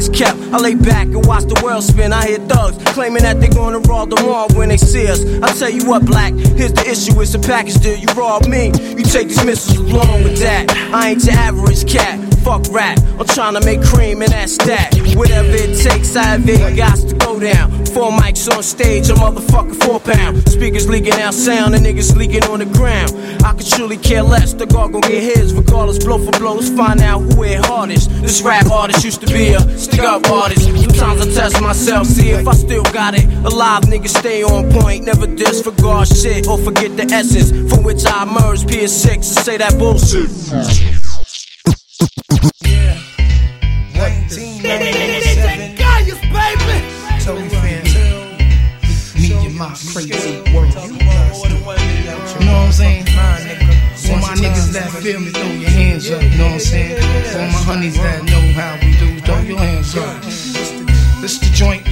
as 0.00 0.08
kept, 0.08 0.38
I 0.52 0.58
lay 0.58 0.74
back 0.74 1.06
and 1.08 1.24
watch 1.26 1.44
the 1.44 1.60
world 1.62 1.84
spin. 1.84 2.12
I 2.12 2.26
hear 2.26 2.38
thugs 2.38 2.76
claiming 2.94 3.22
that 3.22 3.38
they're 3.40 3.50
gonna 3.50 3.80
rob 3.80 4.08
the 4.10 4.16
mall 4.22 4.48
when 4.56 4.70
they 4.70 4.78
see 4.78 5.06
us. 5.06 5.20
I 5.42 5.52
tell 5.52 5.70
you 5.70 5.84
what, 5.86 6.04
black, 6.06 6.32
here's 6.32 6.72
the 6.72 6.84
issue, 6.88 7.20
it's 7.20 7.34
a 7.34 7.38
package 7.38 7.76
deal. 7.84 7.96
You 7.96 8.08
rob 8.16 8.46
me, 8.46 8.72
you 8.96 9.04
take 9.04 9.28
these 9.28 9.44
missiles 9.44 9.78
along 9.78 10.24
with 10.24 10.38
that. 10.38 10.64
I 10.92 11.10
ain't 11.10 11.24
your 11.24 11.34
average 11.34 11.86
cat. 11.86 12.18
Fuck 12.44 12.72
rap, 12.72 12.98
I'm 13.18 13.26
trying 13.26 13.54
to 13.54 13.64
make 13.64 13.82
cream 13.82 14.22
and 14.22 14.32
that's 14.32 14.56
that. 14.58 14.94
Whatever 15.14 15.50
it 15.52 15.76
takes, 15.82 16.16
I 16.16 16.22
have 16.24 16.48
it, 16.48 16.76
got 16.76 16.96
to 16.96 17.14
go 17.16 17.38
down. 17.38 17.84
Four 17.86 18.10
mics 18.12 18.48
on 18.54 18.62
stage, 18.62 19.10
a 19.10 19.14
motherfucker 19.14 19.76
four 19.84 20.00
pound. 20.00 20.48
Speakers 20.48 20.88
leaking 20.88 21.14
out 21.14 21.34
sound, 21.34 21.74
and 21.74 21.84
niggas 21.84 22.16
leaking 22.16 22.44
on 22.44 22.60
the 22.60 22.66
ground. 22.66 23.12
I 23.44 23.52
could 23.52 23.66
truly 23.66 23.96
care 23.96 24.22
less, 24.22 24.54
the 24.54 24.66
guard 24.66 24.92
gon' 24.92 25.02
get 25.02 25.22
his, 25.22 25.52
regardless, 25.52 26.02
blow 26.02 26.18
for 26.18 26.30
blow. 26.38 26.54
Let's 26.54 26.70
find 26.70 27.00
out 27.00 27.20
who 27.20 27.42
hit 27.42 27.64
hardest. 27.64 28.10
This 28.22 28.42
rap 28.42 28.66
artist 28.70 29.04
used 29.04 29.20
to 29.20 29.26
be 29.26 29.52
a 29.52 29.60
stick 29.78 30.00
up 30.00 30.28
artist. 30.30 30.64
Sometimes 30.64 31.20
I 31.20 31.40
test 31.40 31.60
myself, 31.60 32.06
see 32.06 32.30
if 32.30 32.46
I 32.46 32.52
still 32.52 32.84
got 32.84 33.14
it. 33.14 33.24
Alive 33.44 33.82
niggas 33.84 34.16
stay 34.16 34.42
on 34.42 34.70
point, 34.70 35.04
never 35.04 35.26
disregard 35.26 36.08
shit 36.08 36.48
or 36.48 36.58
forget 36.58 36.96
the 36.96 37.04
essence 37.04 37.50
from 37.72 37.84
which 37.84 38.04
I 38.06 38.22
emerged. 38.22 38.68
PS6 38.68 39.14
and 39.14 39.24
say 39.24 39.56
that 39.56 39.78
bullshit. 39.78 40.99
My 49.60 49.76
crazy 49.92 50.40
world. 50.54 50.72
You 50.72 50.88
know 50.96 51.36
what 51.36 52.64
I'm 52.64 52.72
saying? 52.72 53.04
For 53.04 54.16
my 54.16 54.32
niggas 54.40 54.72
that 54.72 54.88
feel 55.02 55.20
me, 55.20 55.30
throw 55.30 55.52
your 55.52 55.68
hands 55.68 56.10
up. 56.10 56.22
You 56.22 56.38
know 56.38 56.44
what 56.44 56.52
I'm 56.54 56.60
saying? 56.60 56.96
For 57.30 57.38
my 57.38 57.62
honeys 57.68 57.96
that 57.96 58.24
know 58.24 58.40
how 58.56 58.78
we 58.80 58.96
do, 58.96 59.20
throw 59.20 59.38
your 59.40 59.58
hands 59.58 59.94
up. 59.98 60.22
This 61.20 61.38
the 61.38 61.50
joint. 61.52 61.86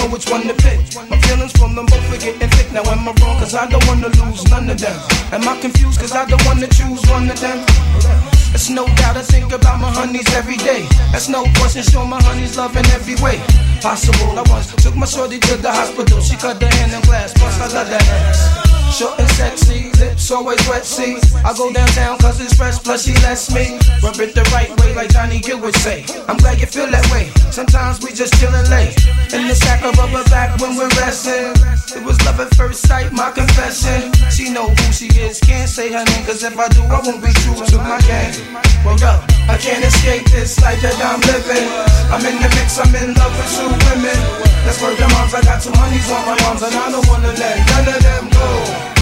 Know 0.00 0.12
which 0.12 0.28
one 0.30 0.42
to 0.42 0.54
pick. 0.54 0.80
My 1.10 1.18
feelings 1.20 1.52
from 1.52 1.74
them 1.74 1.86
both 1.86 2.12
are 2.12 2.18
getting 2.18 2.48
thick. 2.48 2.72
Now 2.72 2.82
am 2.90 3.08
I 3.08 3.12
wrong? 3.20 3.38
Cause 3.38 3.54
I 3.54 3.66
don't 3.68 3.86
wanna 3.86 4.08
lose 4.08 4.48
none 4.50 4.68
of 4.70 4.78
them. 4.78 4.96
Am 5.32 5.46
I 5.48 5.60
confused? 5.60 6.00
Cause 6.00 6.12
I 6.12 6.24
don't 6.24 6.44
wanna 6.46 6.68
choose 6.68 7.02
one 7.10 7.30
of 7.30 7.40
them. 7.40 8.39
It's 8.52 8.68
no 8.68 8.86
doubt 8.98 9.16
I 9.16 9.22
think 9.22 9.52
about 9.52 9.80
my 9.80 9.90
honeys 9.90 10.26
every 10.34 10.56
day. 10.56 10.86
That's 11.12 11.28
no 11.28 11.44
question, 11.56 11.82
show 11.82 12.04
my 12.04 12.20
honeys 12.22 12.56
love 12.56 12.76
in 12.76 12.86
every 12.90 13.14
way. 13.22 13.38
Possible, 13.80 14.38
I 14.38 14.44
once 14.50 14.74
took 14.82 14.96
my 14.96 15.06
shorty 15.06 15.38
to 15.38 15.56
the 15.56 15.70
hospital. 15.70 16.20
She 16.20 16.36
cut 16.36 16.60
the 16.60 16.66
hand 16.66 16.92
in 16.92 17.00
glass, 17.02 17.32
plus 17.32 17.60
I 17.60 17.72
love 17.72 17.88
that 17.88 18.02
ass. 18.02 18.70
Short 18.98 19.18
and 19.20 19.30
sexy, 19.30 19.88
lips 20.02 20.30
always 20.30 20.60
wet, 20.68 20.84
see. 20.84 21.16
I 21.46 21.54
go 21.56 21.72
downtown 21.72 22.18
cause 22.18 22.40
it's 22.40 22.54
fresh, 22.54 22.78
plus 22.82 23.06
she 23.06 23.14
lets 23.22 23.54
me 23.54 23.78
rub 24.02 24.18
it 24.18 24.34
the 24.34 24.42
right 24.52 24.68
way, 24.80 24.94
like 24.94 25.10
Johnny 25.10 25.38
Gill 25.38 25.60
would 25.60 25.76
say. 25.76 26.04
I'm 26.28 26.36
glad 26.36 26.60
you 26.60 26.66
feel 26.66 26.90
that 26.90 27.06
way. 27.12 27.30
Sometimes 27.52 28.02
we 28.02 28.12
just 28.12 28.34
chillin' 28.34 28.68
late. 28.68 28.98
In 29.32 29.46
the 29.46 29.54
sack 29.54 29.84
of 29.84 29.96
rubber 29.96 30.24
back 30.28 30.60
when 30.60 30.76
we're 30.76 30.90
resting. 30.98 31.54
It 31.96 32.04
was 32.04 32.20
love 32.26 32.40
at 32.40 32.52
first 32.56 32.82
sight, 32.82 33.12
my 33.12 33.30
confession. 33.30 34.10
She 34.50 34.58
know 34.58 34.66
who 34.66 34.90
she 34.90 35.06
is, 35.14 35.38
can't 35.38 35.70
say 35.70 35.94
her 35.94 36.02
name, 36.02 36.26
cause 36.26 36.42
if 36.42 36.58
I 36.58 36.66
do, 36.74 36.82
I 36.90 36.98
won't 37.06 37.22
be 37.22 37.30
true 37.38 37.54
to 37.54 37.78
my 37.86 38.02
game. 38.02 38.34
Well, 38.82 38.98
yo, 38.98 39.14
I 39.46 39.54
can't 39.54 39.78
escape 39.78 40.26
this 40.34 40.58
life 40.58 40.82
that 40.82 40.98
I'm 40.98 41.22
living. 41.22 41.70
I'm 42.10 42.18
in 42.26 42.34
the 42.34 42.50
mix, 42.58 42.74
I'm 42.82 42.90
in 42.98 43.14
love 43.14 43.30
with 43.30 43.46
two 43.46 43.70
women. 43.70 44.18
That's 44.66 44.82
where 44.82 44.90
the 44.98 45.06
moms, 45.14 45.38
I 45.38 45.46
got 45.46 45.62
two 45.62 45.70
honeys 45.70 46.02
on 46.10 46.26
my 46.26 46.34
arms, 46.50 46.66
and 46.66 46.74
I 46.74 46.90
don't 46.90 47.06
wanna 47.06 47.30
let 47.30 47.62
none 47.62 47.94
of 47.94 48.00
them 48.02 48.24
go. 48.26 48.48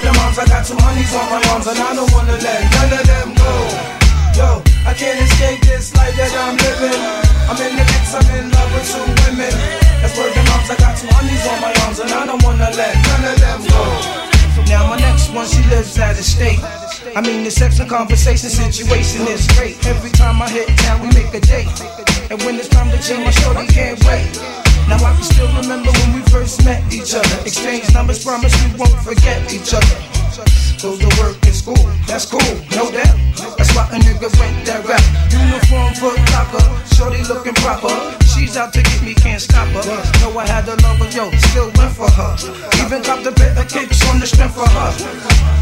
The 0.05 0.13
moms, 0.21 0.37
I 0.37 0.45
got 0.53 0.69
two 0.69 0.77
honeys 0.85 1.17
on 1.17 1.27
my 1.33 1.41
arms, 1.49 1.65
and 1.65 1.81
I 1.81 1.97
don't 1.97 2.13
wanna 2.13 2.37
let 2.45 2.61
none 2.69 2.93
of 2.93 3.05
them 3.09 3.29
go. 3.33 3.53
Yo, 4.37 4.49
I 4.85 4.93
can't 4.93 5.17
escape 5.17 5.65
this 5.65 5.97
life 5.97 6.13
that 6.13 6.29
I'm 6.45 6.61
living. 6.61 7.01
I'm 7.49 7.57
in 7.57 7.73
the 7.73 7.85
mix, 7.89 8.13
I'm 8.13 8.29
in 8.37 8.53
love 8.53 8.69
with 8.77 8.85
two 8.85 9.01
women. 9.25 9.57
That's 10.05 10.13
where 10.13 10.29
the 10.29 10.45
moms, 10.45 10.69
I 10.69 10.77
got 10.77 10.93
two 10.93 11.09
honeys 11.09 11.41
on 11.49 11.57
my 11.65 11.73
arms, 11.89 12.05
and 12.05 12.13
I 12.13 12.29
don't 12.29 12.43
wanna 12.45 12.69
let 12.69 12.93
none 13.01 13.25
of 13.33 13.37
them 13.41 13.61
go. 13.65 14.38
Now 14.67 14.89
my 14.89 14.99
next 14.99 15.31
one, 15.33 15.47
she 15.47 15.63
lives 15.71 15.99
out 15.99 16.19
of 16.19 16.25
state. 16.25 16.59
I 17.15 17.21
mean, 17.21 17.45
the 17.45 17.51
sex 17.51 17.79
and 17.79 17.89
conversation 17.89 18.51
situation 18.51 19.27
is 19.29 19.47
great. 19.57 19.79
Every 19.87 20.11
time 20.11 20.43
I 20.43 20.49
hit 20.51 20.69
town, 20.79 21.01
we 21.03 21.09
make 21.15 21.33
a 21.35 21.41
date. 21.41 21.69
And 22.31 22.43
when 22.43 22.57
it's 22.57 22.69
time 22.69 22.91
to 22.91 22.99
chill, 22.99 23.21
my 23.21 23.31
shorty 23.31 23.67
can't 23.67 24.03
wait. 24.05 24.27
Now 24.89 24.97
I 24.97 25.15
can 25.15 25.23
still 25.23 25.49
remember 25.61 25.91
when 25.91 26.15
we 26.15 26.23
first 26.31 26.65
met 26.65 26.83
each 26.93 27.15
other. 27.15 27.37
Exchange 27.45 27.93
numbers, 27.95 28.25
promise 28.25 28.55
we 28.65 28.79
won't 28.79 28.99
forget 29.05 29.53
each 29.53 29.75
other. 29.75 30.18
Go 30.83 30.97
to 30.97 31.09
work 31.19 31.37
in 31.47 31.53
school, 31.53 31.85
that's 32.07 32.27
cool, 32.27 32.41
no 32.77 32.91
doubt. 32.93 33.17
That's 33.57 33.75
why 33.75 33.89
a 33.91 33.99
nigga 33.99 34.29
went 34.39 34.67
that 34.67 34.85
rap. 34.85 35.03
Uniform 35.33 35.95
foot 35.95 36.21
locker, 36.31 36.63
shorty 36.95 37.25
looking 37.25 37.55
proper. 37.65 37.91
She's 38.25 38.57
out 38.57 38.73
to 38.75 38.83
get 38.83 39.03
me, 39.03 39.15
can't 39.15 39.41
stop 39.41 39.67
her. 39.69 39.83
Know 40.21 40.39
I 40.39 40.47
had 40.47 40.67
to 40.67 40.77
love 40.85 40.99
her, 40.99 41.11
yo, 41.11 41.31
still 41.51 41.73
went 41.75 41.93
for 41.97 42.11
her. 42.11 42.33
Even 42.85 43.03
got 43.03 43.25
the 43.25 43.33
better 43.33 43.65
kicks 43.67 44.05
on 44.09 44.21
the 44.21 44.27
strength 44.27 44.55
for 44.55 44.69
her. 44.69 44.91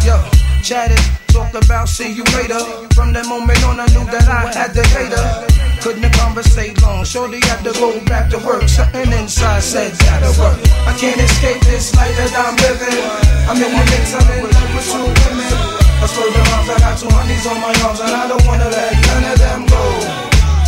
Yo, 0.05 0.19
chatted, 0.63 1.01
talked 1.29 1.55
about 1.55 1.89
see 1.89 2.13
you 2.13 2.25
later. 2.37 2.61
From 2.95 3.13
that 3.15 3.27
moment 3.27 3.63
on, 3.65 3.81
I 3.81 3.87
knew 3.87 4.05
that 4.11 4.29
I 4.29 4.53
had 4.53 4.75
hate 4.75 5.13
her. 5.13 5.66
Couldn't 5.87 6.11
conversate 6.19 6.83
long, 6.83 7.05
shorty 7.05 7.39
had 7.47 7.63
to 7.63 7.71
go 7.79 7.95
back 8.11 8.27
to 8.35 8.43
work. 8.43 8.67
Something 8.67 9.07
inside 9.15 9.63
said 9.63 9.95
gotta 10.03 10.35
work. 10.35 10.59
I 10.83 10.91
can't 10.99 11.15
escape 11.15 11.63
this 11.63 11.95
life 11.95 12.11
that 12.19 12.35
I'm 12.35 12.59
living. 12.59 13.07
I'm 13.47 13.55
in 13.55 13.71
the 13.71 13.85
mix, 13.95 14.11
I'm 14.11 14.27
in 14.35 14.51
love 14.51 14.71
with 14.75 14.83
two 14.83 15.07
women. 15.07 15.55
I 16.03 16.07
swear 16.11 16.27
to 16.27 16.43
arms, 16.59 16.69
I 16.75 16.77
got 16.83 16.99
two 16.99 17.07
honeys 17.07 17.47
on 17.47 17.63
my 17.63 17.71
arms, 17.87 18.03
and 18.03 18.11
I 18.11 18.27
don't 18.27 18.43
wanna 18.51 18.67
let 18.67 18.99
none 18.99 19.31
of 19.31 19.39
them 19.39 19.63
go. 19.71 19.83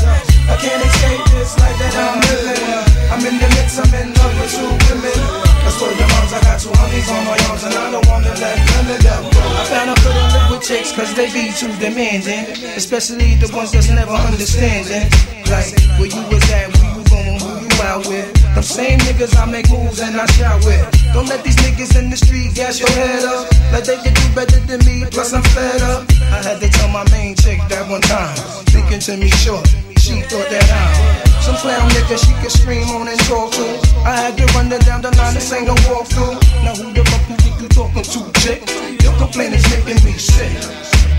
I 0.06 0.54
can't 0.54 0.86
escape 0.86 1.26
this 1.34 1.50
life 1.58 1.78
that 1.82 1.98
I'm 1.98 2.22
living. 2.22 2.62
I'm 3.10 3.22
in 3.26 3.42
the 3.42 3.48
mix, 3.58 3.74
I'm 3.74 3.90
in 3.98 4.14
love 4.14 4.34
with 4.38 4.54
two 4.54 4.70
women. 4.70 5.18
I 5.66 5.70
swear 5.74 5.98
to 5.98 6.06
arms, 6.14 6.30
I 6.30 6.38
got 6.46 6.62
two 6.62 6.70
honeys 6.78 7.10
on 7.10 7.26
my 7.26 7.34
arms, 7.50 7.66
and 7.66 7.74
I 7.74 7.90
don't 7.90 8.06
wanna 8.06 8.38
let 8.38 8.54
none 8.54 8.86
of 8.86 9.00
them 9.02 9.22
go. 9.34 9.42
I 9.42 9.62
found 9.66 9.90
I 9.90 9.96
couldn't 9.98 10.27
chicks, 10.60 10.92
cause 10.92 11.14
they 11.14 11.32
be 11.32 11.52
too 11.52 11.72
demanding. 11.78 12.46
Especially 12.76 13.34
the 13.36 13.50
ones 13.54 13.72
that's 13.72 13.90
never 13.90 14.12
understanding. 14.12 15.08
Like, 15.50 15.72
where 15.98 16.10
you 16.10 16.22
was 16.28 16.44
at, 16.50 16.68
where 16.74 16.90
you 16.94 17.02
going, 17.08 17.40
who 17.40 17.50
you 17.64 17.82
out 17.82 18.06
with. 18.06 18.28
Them 18.54 18.62
same 18.62 18.98
niggas 19.00 19.36
I 19.36 19.46
make 19.50 19.70
moves 19.70 20.00
and 20.00 20.16
I 20.16 20.26
shout 20.26 20.64
with. 20.64 20.82
Don't 21.12 21.28
let 21.28 21.44
these 21.44 21.56
niggas 21.56 21.98
in 21.98 22.10
the 22.10 22.16
street 22.16 22.54
gas 22.54 22.80
your 22.80 22.90
head 22.90 23.24
up. 23.24 23.50
Like 23.72 23.84
they 23.84 23.96
can 23.96 24.14
do 24.14 24.26
better 24.34 24.60
than 24.60 24.84
me, 24.84 25.04
plus 25.10 25.32
I'm 25.32 25.42
fed 25.54 25.82
up. 25.82 26.08
I 26.32 26.42
had 26.42 26.60
to 26.60 26.68
tell 26.68 26.88
my 26.88 27.04
main 27.10 27.36
chick 27.36 27.60
that 27.68 27.88
one 27.88 28.02
time. 28.02 28.36
Thinking 28.68 29.00
to 29.00 29.16
me 29.16 29.30
short, 29.30 29.66
she 29.98 30.22
thought 30.22 30.48
that 30.50 30.66
I'm 30.70 31.28
some 31.48 31.56
clown 31.56 31.88
nigga 31.90 32.16
she 32.20 32.32
could 32.42 32.52
scream 32.52 32.88
on 32.90 33.08
and 33.08 33.18
talk 33.24 33.52
to. 33.52 33.64
I 34.04 34.16
had 34.20 34.36
to 34.36 34.44
run 34.52 34.70
her 34.70 34.78
down 34.80 35.00
the 35.00 35.10
line, 35.16 35.34
this 35.34 35.50
ain't 35.52 35.66
no 35.66 35.74
walkthrough. 35.88 36.36
Now 36.64 36.74
who 36.76 36.92
the 36.92 37.02
fuck 37.08 37.24
you 37.28 37.47
you 37.68 37.74
talking 37.74 38.02
to, 38.02 38.20
chick? 38.40 38.62
Your 39.02 39.12
complaint 39.18 39.54
is 39.54 39.64
making 39.70 40.00
me 40.04 40.12
sick. 40.16 40.52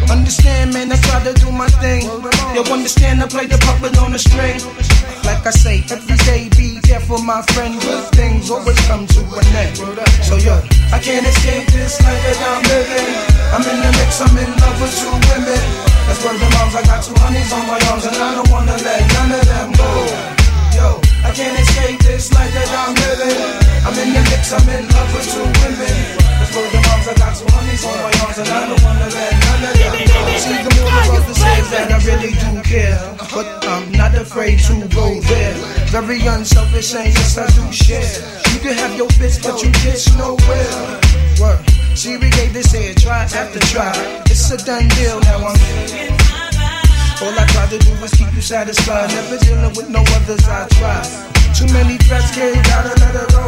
Understand, 0.09 0.73
man, 0.73 0.91
I 0.91 0.97
try 0.97 1.21
to 1.23 1.33
do 1.33 1.51
my 1.51 1.67
thing. 1.83 2.01
You 2.55 2.63
understand, 2.73 3.21
I 3.21 3.27
play 3.27 3.45
the 3.45 3.57
puppet 3.61 3.97
on 3.99 4.11
the 4.11 4.19
string. 4.19 4.57
Like 5.23 5.45
I 5.45 5.51
say, 5.51 5.83
every 5.91 6.17
day 6.25 6.49
be 6.57 6.81
careful, 6.81 7.19
my 7.19 7.41
friend. 7.53 7.77
Good 7.81 8.05
things 8.15 8.49
always 8.49 8.79
come 8.87 9.05
to 9.05 9.21
an 9.21 9.45
end. 9.53 9.77
So 10.25 10.37
yo, 10.37 10.57
I 10.89 10.97
can't 10.97 11.25
escape 11.27 11.67
this 11.69 12.01
life 12.01 12.21
that 12.25 12.39
I'm 12.41 12.63
living. 12.65 13.09
I'm 13.53 13.63
in 13.69 13.77
the 13.85 13.91
mix, 14.01 14.21
I'm 14.21 14.33
in 14.33 14.49
love 14.49 14.77
with 14.81 14.95
two 14.97 15.13
women. 15.29 15.61
That's 16.09 16.23
where 16.25 16.33
the 16.33 16.49
moms, 16.57 16.73
I 16.73 16.81
got 16.89 17.05
two 17.05 17.13
honeys 17.21 17.51
on 17.53 17.67
my 17.69 17.77
arms, 17.93 18.05
and 18.09 18.17
I 18.17 18.33
don't 18.33 18.49
wanna 18.49 18.77
let 18.81 19.01
none 19.13 19.31
of 19.37 19.45
them 19.45 19.69
go. 19.77 19.91
Yo, 20.73 20.87
I 21.21 21.29
can't 21.35 21.59
escape 21.59 21.99
this 22.01 22.33
life 22.33 22.53
that 22.53 22.69
I'm 22.73 22.95
living. 22.97 23.69
I'm 23.85 23.93
in 23.93 24.13
the 24.13 24.21
mix, 24.31 24.53
I'm 24.53 24.65
in 24.69 24.87
love 24.89 25.13
with 25.13 25.27
two 25.29 25.45
women. 25.61 26.18
I 27.09 27.13
got 27.17 27.33
two 27.33 27.49
honeys 27.49 27.81
on 27.89 27.97
my 28.05 28.13
arms, 28.21 28.37
and 28.37 28.49
I 28.53 28.69
don't 28.69 28.83
wanna 28.85 29.09
let 29.09 29.33
none 29.41 29.65
of 29.65 29.73
them 29.81 29.97
go. 30.05 30.37
See, 30.37 30.61
the 30.61 30.71
moral 30.77 31.17
of 31.17 31.25
the 31.25 31.33
is 31.33 31.69
that 31.73 31.89
I 31.89 31.97
really 32.05 32.37
do 32.37 32.61
care, 32.61 33.01
but 33.33 33.49
I'm 33.65 33.89
not 33.97 34.13
afraid 34.13 34.59
to 34.69 34.85
go 34.93 35.17
there. 35.25 35.55
Very 35.89 36.21
unselfish, 36.21 36.93
and 36.93 37.09
yes, 37.09 37.33
I 37.41 37.49
do 37.49 37.65
share. 37.73 38.13
You 38.53 38.59
can 38.61 38.77
have 38.77 38.93
your 38.93 39.09
fits, 39.17 39.41
but 39.41 39.57
you 39.57 39.73
get 39.81 39.97
nowhere. 40.21 41.01
Word. 41.41 41.57
See, 41.97 42.13
we 42.21 42.29
gave 42.29 42.53
this 42.53 42.71
here 42.71 42.93
try 42.93 43.25
after 43.25 43.59
try. 43.73 43.89
It's 44.29 44.45
a 44.53 44.57
done 44.61 44.87
deal 44.93 45.19
now. 45.25 45.49
I'm 45.49 45.57
all 47.25 47.35
I 47.35 47.45
try 47.49 47.65
to 47.73 47.79
do 47.79 47.91
is 48.05 48.13
keep 48.13 48.31
you 48.37 48.41
satisfied. 48.41 49.09
Never 49.09 49.37
dealing 49.41 49.73
with 49.73 49.89
no 49.89 50.05
others. 50.13 50.45
I 50.45 50.67
try. 50.77 51.01
Too 51.57 51.65
many 51.73 51.97
threats, 52.05 52.29
kid, 52.37 52.53
gotta 52.69 52.93
let 53.01 53.17
her 53.17 53.27
go. 53.33 53.45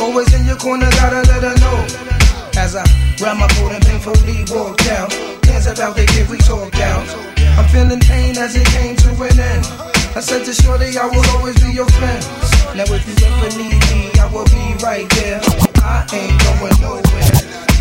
Always 0.00 0.32
in 0.32 0.46
your 0.46 0.56
corner, 0.56 0.88
gotta 0.94 1.26
let 1.26 1.42
her 1.42 1.58
know. 1.58 2.17
As 2.58 2.74
I 2.74 2.82
grab 3.16 3.38
my 3.38 3.46
coat 3.54 3.70
and 3.70 3.84
painfully 3.86 4.42
walk 4.50 4.82
down. 4.82 5.06
Hands 5.46 5.66
about 5.70 5.94
the 5.94 6.04
kid, 6.10 6.28
we 6.28 6.38
talk 6.42 6.66
down. 6.74 7.06
I'm 7.54 7.64
feeling 7.70 8.00
pain 8.00 8.36
as 8.36 8.58
it 8.58 8.66
came 8.74 8.96
to 8.98 9.10
an 9.14 9.38
end. 9.38 9.62
I 10.18 10.20
said 10.20 10.42
to 10.42 10.52
Shorty, 10.52 10.98
I 10.98 11.06
will 11.06 11.22
always 11.38 11.54
be 11.62 11.70
your 11.70 11.86
friend. 11.86 12.18
Now 12.74 12.82
if 12.90 13.06
you 13.06 13.14
ever 13.14 13.50
need 13.54 13.78
me, 13.94 14.10
I 14.18 14.26
will 14.34 14.44
be 14.50 14.74
right 14.82 15.06
there. 15.22 15.38
I 15.86 16.02
ain't 16.10 16.34
going 16.50 16.74
nowhere. 16.82 17.30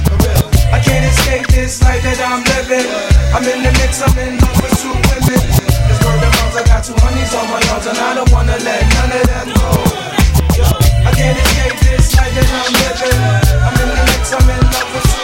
For 0.05 0.17
real. 0.21 0.45
I 0.69 0.77
can't 0.77 1.09
escape 1.09 1.49
this 1.49 1.81
life 1.81 2.05
that 2.05 2.21
I'm 2.21 2.45
living. 2.45 2.85
I'm 3.33 3.41
in 3.49 3.65
the 3.65 3.73
mix, 3.81 3.97
I'm 4.05 4.13
in 4.13 4.37
love 4.37 4.61
with 4.61 4.77
two 4.77 4.93
women. 4.93 5.41
This 5.89 5.99
word 6.05 6.21
of 6.21 6.53
I 6.53 6.61
got 6.69 6.85
two 6.85 6.93
honeys 7.01 7.33
on 7.33 7.49
my 7.49 7.59
arms, 7.73 7.85
and 7.89 7.97
I 7.97 8.13
don't 8.13 8.29
wanna 8.29 8.57
let 8.61 8.81
none 8.93 9.09
of 9.09 9.25
them 9.25 9.47
go. 9.57 10.86
I 11.07 11.11
can't 11.11 11.37
escape 11.39 11.79
this 11.79 12.13
life 12.17 12.33
that 12.35 12.51
I'm 12.51 12.67
living. 12.83 13.63
I'm 13.63 13.75
in 13.79 13.87
the 13.87 14.03
mix, 14.11 14.33
I'm 14.33 14.49
in 14.49 14.59
love 14.59 14.93
with 14.93 15.16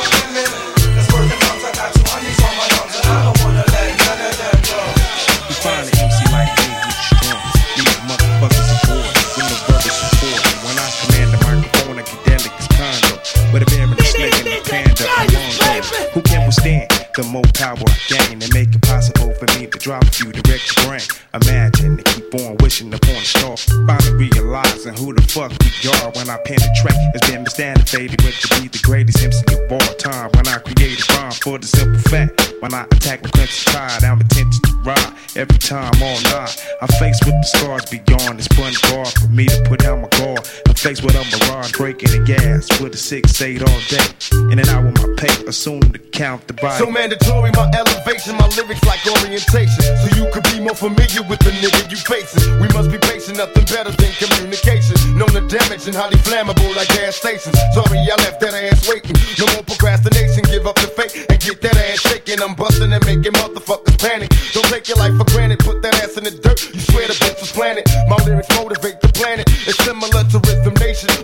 the 17.14 17.24
more 17.24 17.45
power 17.53 17.78
I 17.78 17.97
gain 18.09 18.41
and 18.41 18.53
make 18.53 18.74
it 18.74 18.82
possible 18.82 19.34
for 19.36 19.45
me 19.57 19.68
to 19.68 19.78
drop 19.78 20.03
a 20.03 20.11
few 20.11 20.32
direct 20.32 20.66
your 20.76 20.86
brain? 20.88 21.05
Imagine 21.34 21.97
to 21.97 22.03
keep 22.03 22.34
on 22.36 22.57
wishing 22.57 22.93
upon 22.93 23.16
a 23.16 23.26
star. 23.26 23.57
Finally 23.57 24.30
realizing 24.30 24.93
who 24.97 25.14
the 25.14 25.22
fuck 25.22 25.51
we 25.61 25.70
are 25.89 26.11
when 26.18 26.30
I 26.30 26.38
penetrate. 26.45 26.97
It's 27.14 27.30
been 27.30 27.45
misstantified 27.45 28.18
with 28.24 28.39
to 28.41 28.47
be 28.61 28.68
the 28.68 28.80
greatest 28.82 29.22
MC 29.22 29.43
of 29.53 29.72
all 29.72 29.93
time. 29.97 30.30
When 30.34 30.47
I 30.47 30.57
create 30.57 30.97
a 30.97 31.14
rhyme 31.14 31.32
for 31.32 31.59
the 31.59 31.68
simple 31.68 32.01
fact. 32.09 32.53
When 32.61 32.74
I 32.74 32.84
attack 32.84 33.22
the 33.22 33.30
crimson 33.30 33.74
tide, 33.74 34.03
I'm 34.03 34.22
intention 34.22 34.61
to 34.64 34.74
ride. 34.86 35.14
Every 35.36 35.57
time 35.57 35.93
all 36.01 36.22
night, 36.32 36.55
I'm 36.82 36.88
faced 36.99 37.26
with 37.26 37.36
the 37.36 37.43
scars 37.43 37.86
beyond. 37.91 38.39
It's 38.39 38.47
one 38.57 38.74
guard 38.89 39.09
for 39.20 39.28
me 39.28 39.45
to 39.47 39.61
put 39.68 39.80
down 39.82 40.01
my 40.01 40.09
guard. 40.09 40.47
I'm 40.68 40.76
faced 40.76 41.03
with 41.03 41.16
a 41.16 41.24
mirage 41.28 41.74
breaking 41.74 42.11
the 42.11 42.24
gas 42.26 42.70
with 42.80 42.93
a 42.93 42.97
six 42.97 43.41
eight 43.41 43.61
all 43.61 43.82
day. 43.89 44.07
In 44.51 44.59
and 44.59 44.70
out 44.70 44.86
with 44.86 44.95
my 44.95 45.14
paper, 45.18 45.51
soon 45.51 45.82
to 45.91 45.99
count 45.99 46.47
the 46.47 46.53
body. 46.53 46.78
So 46.78 46.89
mandatory, 47.04 47.51
my 47.51 47.68
elevation, 47.76 48.32
my 48.39 48.47
lyrics 48.56 48.80
like 48.88 49.04
orientation. 49.04 49.84
So 49.99 50.08
you 50.16 50.24
could 50.32 50.47
be 50.47 50.64
more 50.64 50.76
familiar 50.76 51.20
with 51.28 51.43
the 51.43 51.51
nigga 51.60 51.91
you 51.91 51.99
facing. 51.99 52.47
We 52.64 52.72
must 52.72 52.88
be 52.88 52.97
patient, 52.97 53.36
nothing 53.36 53.68
better 53.68 53.91
than 53.91 54.12
communication. 54.16 54.95
Known 55.20 55.36
the 55.36 55.43
damage 55.43 55.84
and 55.84 55.95
highly 55.95 56.16
flammable 56.24 56.72
like 56.80 56.88
gas 56.95 57.20
stations. 57.20 57.60
Sorry, 57.76 57.99
I 58.08 58.16
left 58.24 58.39
that 58.39 58.56
ass 58.56 58.88
waiting. 58.88 59.20
No 59.36 59.51
more 59.51 59.68
procrastination, 59.68 60.47
give 60.47 60.64
up 60.64 60.80
the 60.80 60.88
fake 60.95 61.28
and 61.28 61.39
get 61.43 61.60
that 61.60 61.76
ass 61.76 61.99
shaking. 62.08 62.39
I'm 62.39 62.56
busting 62.56 62.88
and 62.95 63.04
making 63.04 63.36
motherfuckers 63.36 63.99
panic. 63.99 64.32
Don't 64.56 64.68
take 64.72 64.88
your 64.88 64.97
life 65.04 65.16
for 65.20 65.28
granted, 65.36 65.60
put 65.60 65.84
that 65.84 65.99
ass 65.99 66.16
in 66.16 66.24
the 66.24 66.32
dirt. 66.32 66.64
You 66.72 66.80
swear 66.80 67.12
the 67.12 67.20
bitch 67.20 67.43
was 67.43 67.51
planted. 67.51 67.84
My 68.08 68.16
lyrics 68.24 68.47
motivate 68.56 69.04
the 69.04 69.12
planet. 69.12 69.51
It's 69.68 69.76
similar 69.84 70.24
to 70.24 70.39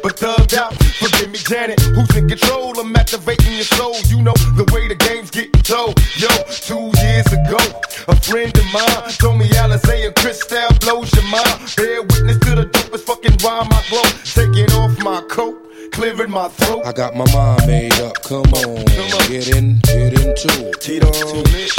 But 0.02 0.18
thugged 0.18 0.58
out. 0.58 0.74
Forgive 0.98 1.30
me, 1.30 1.38
Janet. 1.38 1.80
Who's 1.80 2.16
in 2.16 2.28
control? 2.28 2.80
I'm 2.80 2.96
activating 2.96 3.54
your 3.54 3.70
soul. 3.78 3.96
You 4.08 4.22
know 4.22 4.34
the 4.58 4.66
way 4.74 4.88
the 4.88 4.96
game's 4.96 5.30
getting 5.30 5.62
told. 5.62 6.00
Yo, 6.18 6.30
two 6.50 6.90
years 7.06 7.28
ago, 7.30 7.62
a 8.08 8.16
friend 8.16 8.56
of 8.58 8.66
mine 8.74 9.12
told 9.22 9.38
me 9.38 9.48
Alizé 9.50 10.08
and 10.08 10.16
Cristal 10.16 10.70
blows 10.82 11.14
your 11.14 11.26
mind. 11.30 11.74
Bear 11.78 12.02
witness 12.02 12.40
to 12.40 12.56
the 12.56 12.66
dopest 12.66 13.06
fucking 13.06 13.38
rhyme 13.46 13.70
I 13.70 13.84
blow. 13.90 14.02
Taking 14.26 14.72
off 14.74 14.98
my 15.04 15.22
coat, 15.30 15.56
clearing 15.92 16.32
my 16.32 16.48
throat. 16.50 16.86
I 16.86 16.92
got 16.92 17.16
my 17.16 17.32
mind 17.32 17.68
made 17.68 17.94
up. 18.02 18.22
Come 18.24 18.50
on, 18.54 18.86
get 19.30 19.54
in, 19.54 19.78
get 19.86 20.18
into 20.18 20.50
it. 20.66 20.82
Tito, 20.82 21.12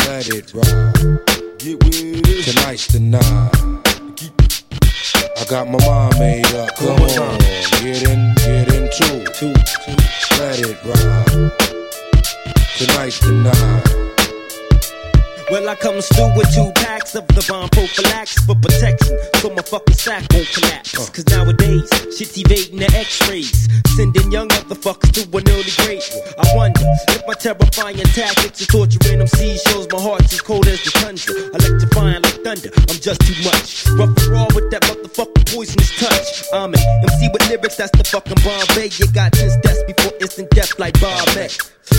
let 0.06 0.28
it 0.28 0.54
ride. 0.54 1.58
Get 1.58 1.82
with 1.82 1.98
it. 1.98 2.54
Tonight's 2.54 2.86
the 2.86 3.00
night. 3.00 3.89
Got 5.50 5.66
my 5.66 5.84
mind 5.84 6.16
made 6.20 6.46
up. 6.54 6.76
Come 6.76 6.90
on, 6.90 7.38
get 7.82 8.08
in, 8.08 8.34
get 8.36 8.72
into 8.72 9.20
it. 9.20 9.42
Let 10.38 10.60
it 10.60 10.78
ride. 10.84 11.50
Tonight's 12.78 13.18
the 13.18 13.32
night. 13.32 13.99
Well, 15.50 15.68
I 15.68 15.74
come 15.74 16.00
through 16.00 16.30
with 16.36 16.54
two 16.54 16.70
packs 16.76 17.16
of 17.16 17.26
the 17.26 17.42
bomb 17.50 17.68
prophylaxis 17.70 18.46
for 18.46 18.54
protection, 18.54 19.18
so 19.42 19.50
my 19.50 19.62
fucking 19.62 19.98
sack 19.98 20.22
won't 20.30 20.46
collapse. 20.46 20.94
Cause 20.94 21.26
nowadays, 21.26 21.90
shit's 22.14 22.38
evading 22.38 22.78
the 22.78 22.86
x-rays, 22.94 23.66
sending 23.96 24.30
young 24.30 24.46
motherfuckers 24.46 25.10
to 25.18 25.26
an 25.26 25.42
early 25.50 25.74
grave. 25.82 26.06
I 26.38 26.46
wonder 26.54 26.86
if 27.10 27.26
my 27.26 27.34
terrifying 27.34 27.98
tactics 28.14 28.62
of 28.62 28.68
torturing 28.68 29.18
them 29.18 29.26
seas 29.26 29.60
shows 29.66 29.90
my 29.90 29.98
heart's 30.00 30.32
as 30.32 30.40
cold 30.40 30.68
as 30.68 30.84
the 30.86 30.94
tundra. 31.02 31.34
Electrifying 31.58 32.22
like 32.22 32.38
thunder, 32.46 32.70
I'm 32.86 33.00
just 33.02 33.20
too 33.26 33.34
much. 33.42 33.90
Rough 33.98 34.14
and 34.22 34.30
raw 34.30 34.46
with 34.54 34.70
that 34.70 34.86
motherfucking 34.86 35.50
poisonous 35.50 35.90
touch. 35.98 36.46
I'm 36.54 36.70
an 36.74 36.80
MC 37.10 37.26
with 37.34 37.42
lyrics, 37.50 37.74
that's 37.74 37.90
the 37.98 38.06
fucking 38.06 38.38
Bombay. 38.46 38.94
You 39.02 39.10
got 39.10 39.34
10 39.34 39.60
deaths 39.66 39.82
before 39.82 40.14
instant 40.22 40.50
death 40.54 40.78
like 40.78 40.94
Bob 41.02 41.26
May. 41.34 41.50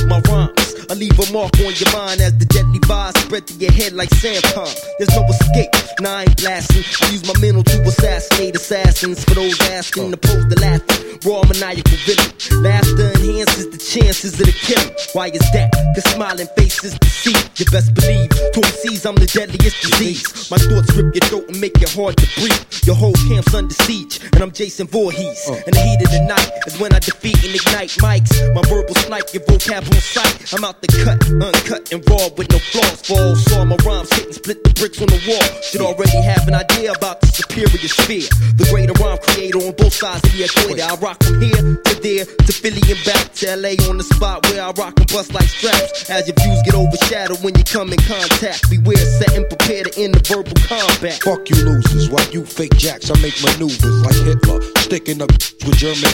My 0.07 0.19
rhymes, 0.27 0.85
I 0.89 0.93
leave 0.93 1.17
a 1.17 1.31
mark 1.31 1.55
on 1.59 1.73
your 1.73 1.91
mind 1.93 2.21
as 2.21 2.37
the 2.37 2.45
deadly 2.45 2.79
vibes 2.79 3.17
spread 3.17 3.47
to 3.47 3.53
your 3.55 3.71
head 3.71 3.93
like 3.93 4.09
sandpalm. 4.09 4.73
There's 4.97 5.13
no 5.15 5.23
escape, 5.27 5.69
nah, 5.99 6.17
I 6.17 6.21
ain't 6.23 6.37
blasting. 6.37 6.83
I 7.01 7.11
use 7.11 7.25
my 7.27 7.39
mental 7.39 7.63
to 7.63 7.81
assassinate 7.83 8.55
assassins 8.55 9.23
for 9.23 9.35
those 9.35 9.59
asking, 9.71 10.11
to 10.11 10.55
laughing. 10.59 11.11
Raw 11.23 11.43
maniacal 11.45 11.97
villain. 12.01 12.33
Laughter 12.63 13.13
enhances 13.13 13.69
the 13.69 13.77
chances 13.77 14.39
of 14.39 14.45
the 14.45 14.55
killing. 14.57 14.89
Why 15.13 15.27
is 15.27 15.45
that? 15.53 15.69
Cause 15.93 16.09
smiling 16.13 16.47
faces 16.57 16.97
deceive. 16.97 17.37
You 17.57 17.65
best 17.69 17.93
believe, 17.93 18.29
to 18.29 18.59
MCs, 18.59 19.05
I'm 19.05 19.15
the 19.15 19.29
deadliest 19.29 19.81
disease. 19.85 20.49
My 20.49 20.57
thoughts 20.57 20.89
rip 20.97 21.13
your 21.13 21.25
throat 21.29 21.45
and 21.47 21.61
make 21.61 21.77
it 21.77 21.93
hard 21.93 22.17
to 22.17 22.25
breathe. 22.41 22.57
Your 22.89 22.95
whole 22.95 23.13
camp's 23.29 23.53
under 23.53 23.73
siege, 23.85 24.19
and 24.33 24.41
I'm 24.41 24.51
Jason 24.51 24.87
Voorhees. 24.87 25.45
Uh. 25.45 25.61
And 25.67 25.75
the 25.77 25.81
heat 25.81 26.01
of 26.01 26.09
the 26.09 26.25
night 26.25 26.49
is 26.65 26.79
when 26.79 26.91
I 26.93 26.99
defeat 26.99 27.37
and 27.45 27.53
ignite 27.53 27.93
mics. 28.01 28.33
My 28.55 28.65
verbal 28.65 28.95
snipe, 29.05 29.29
your 29.31 29.45
on 29.87 30.01
sight. 30.01 30.53
I'm 30.53 30.63
out 30.63 30.81
the 30.81 30.87
cut, 30.87 31.19
uncut 31.31 31.91
and 31.91 32.01
raw 32.09 32.27
with 32.37 32.49
no 32.51 32.59
flaws. 32.59 33.01
Fall, 33.01 33.35
saw 33.35 33.65
my 33.65 33.77
rhymes 33.85 34.11
hit 34.13 34.25
and 34.25 34.35
split 34.35 34.63
the 34.63 34.73
bricks 34.75 35.01
on 35.01 35.07
the 35.07 35.21
wall. 35.27 35.47
Should 35.61 35.81
already 35.81 36.21
have 36.21 36.47
an 36.47 36.55
idea 36.55 36.91
about 36.91 37.21
the 37.21 37.27
superior 37.27 37.87
sphere. 37.87 38.27
The 38.57 38.67
greater 38.69 38.93
rhyme 39.01 39.17
creator 39.21 39.59
on 39.59 39.73
both 39.73 39.93
sides 39.93 40.23
of 40.25 40.31
the 40.33 40.43
equator. 40.43 40.83
I 40.83 40.95
rock 40.99 41.23
from 41.23 41.41
here 41.41 41.55
to 41.55 41.93
there 42.01 42.25
to 42.25 42.51
Philly 42.51 42.81
and 42.89 43.01
back 43.05 43.33
to 43.41 43.55
LA 43.55 43.77
on 43.87 43.97
the 43.97 44.03
spot 44.03 44.45
where 44.49 44.61
I 44.61 44.71
rock 44.71 44.99
and 44.99 45.07
bust 45.07 45.33
like 45.33 45.47
straps. 45.47 46.09
As 46.09 46.27
your 46.27 46.35
views 46.41 46.61
get 46.65 46.75
overshadowed 46.75 47.41
when 47.43 47.55
you 47.55 47.63
come 47.63 47.93
in 47.93 48.01
contact. 48.03 48.69
Beware, 48.69 48.97
set 48.97 49.33
and 49.37 49.47
prepare 49.47 49.85
to 49.85 49.91
end 50.01 50.15
the 50.15 50.23
verbal 50.27 50.57
combat. 50.67 51.21
Fuck 51.23 51.49
you 51.49 51.57
losers, 51.63 52.09
while 52.09 52.27
you 52.31 52.45
fake 52.45 52.75
jacks, 52.75 53.09
I 53.09 53.15
make 53.21 53.37
maneuvers 53.43 54.01
like 54.03 54.19
Hitler, 54.25 54.61
sticking 54.83 55.21
up 55.21 55.31
with 55.31 55.77
German. 55.77 56.11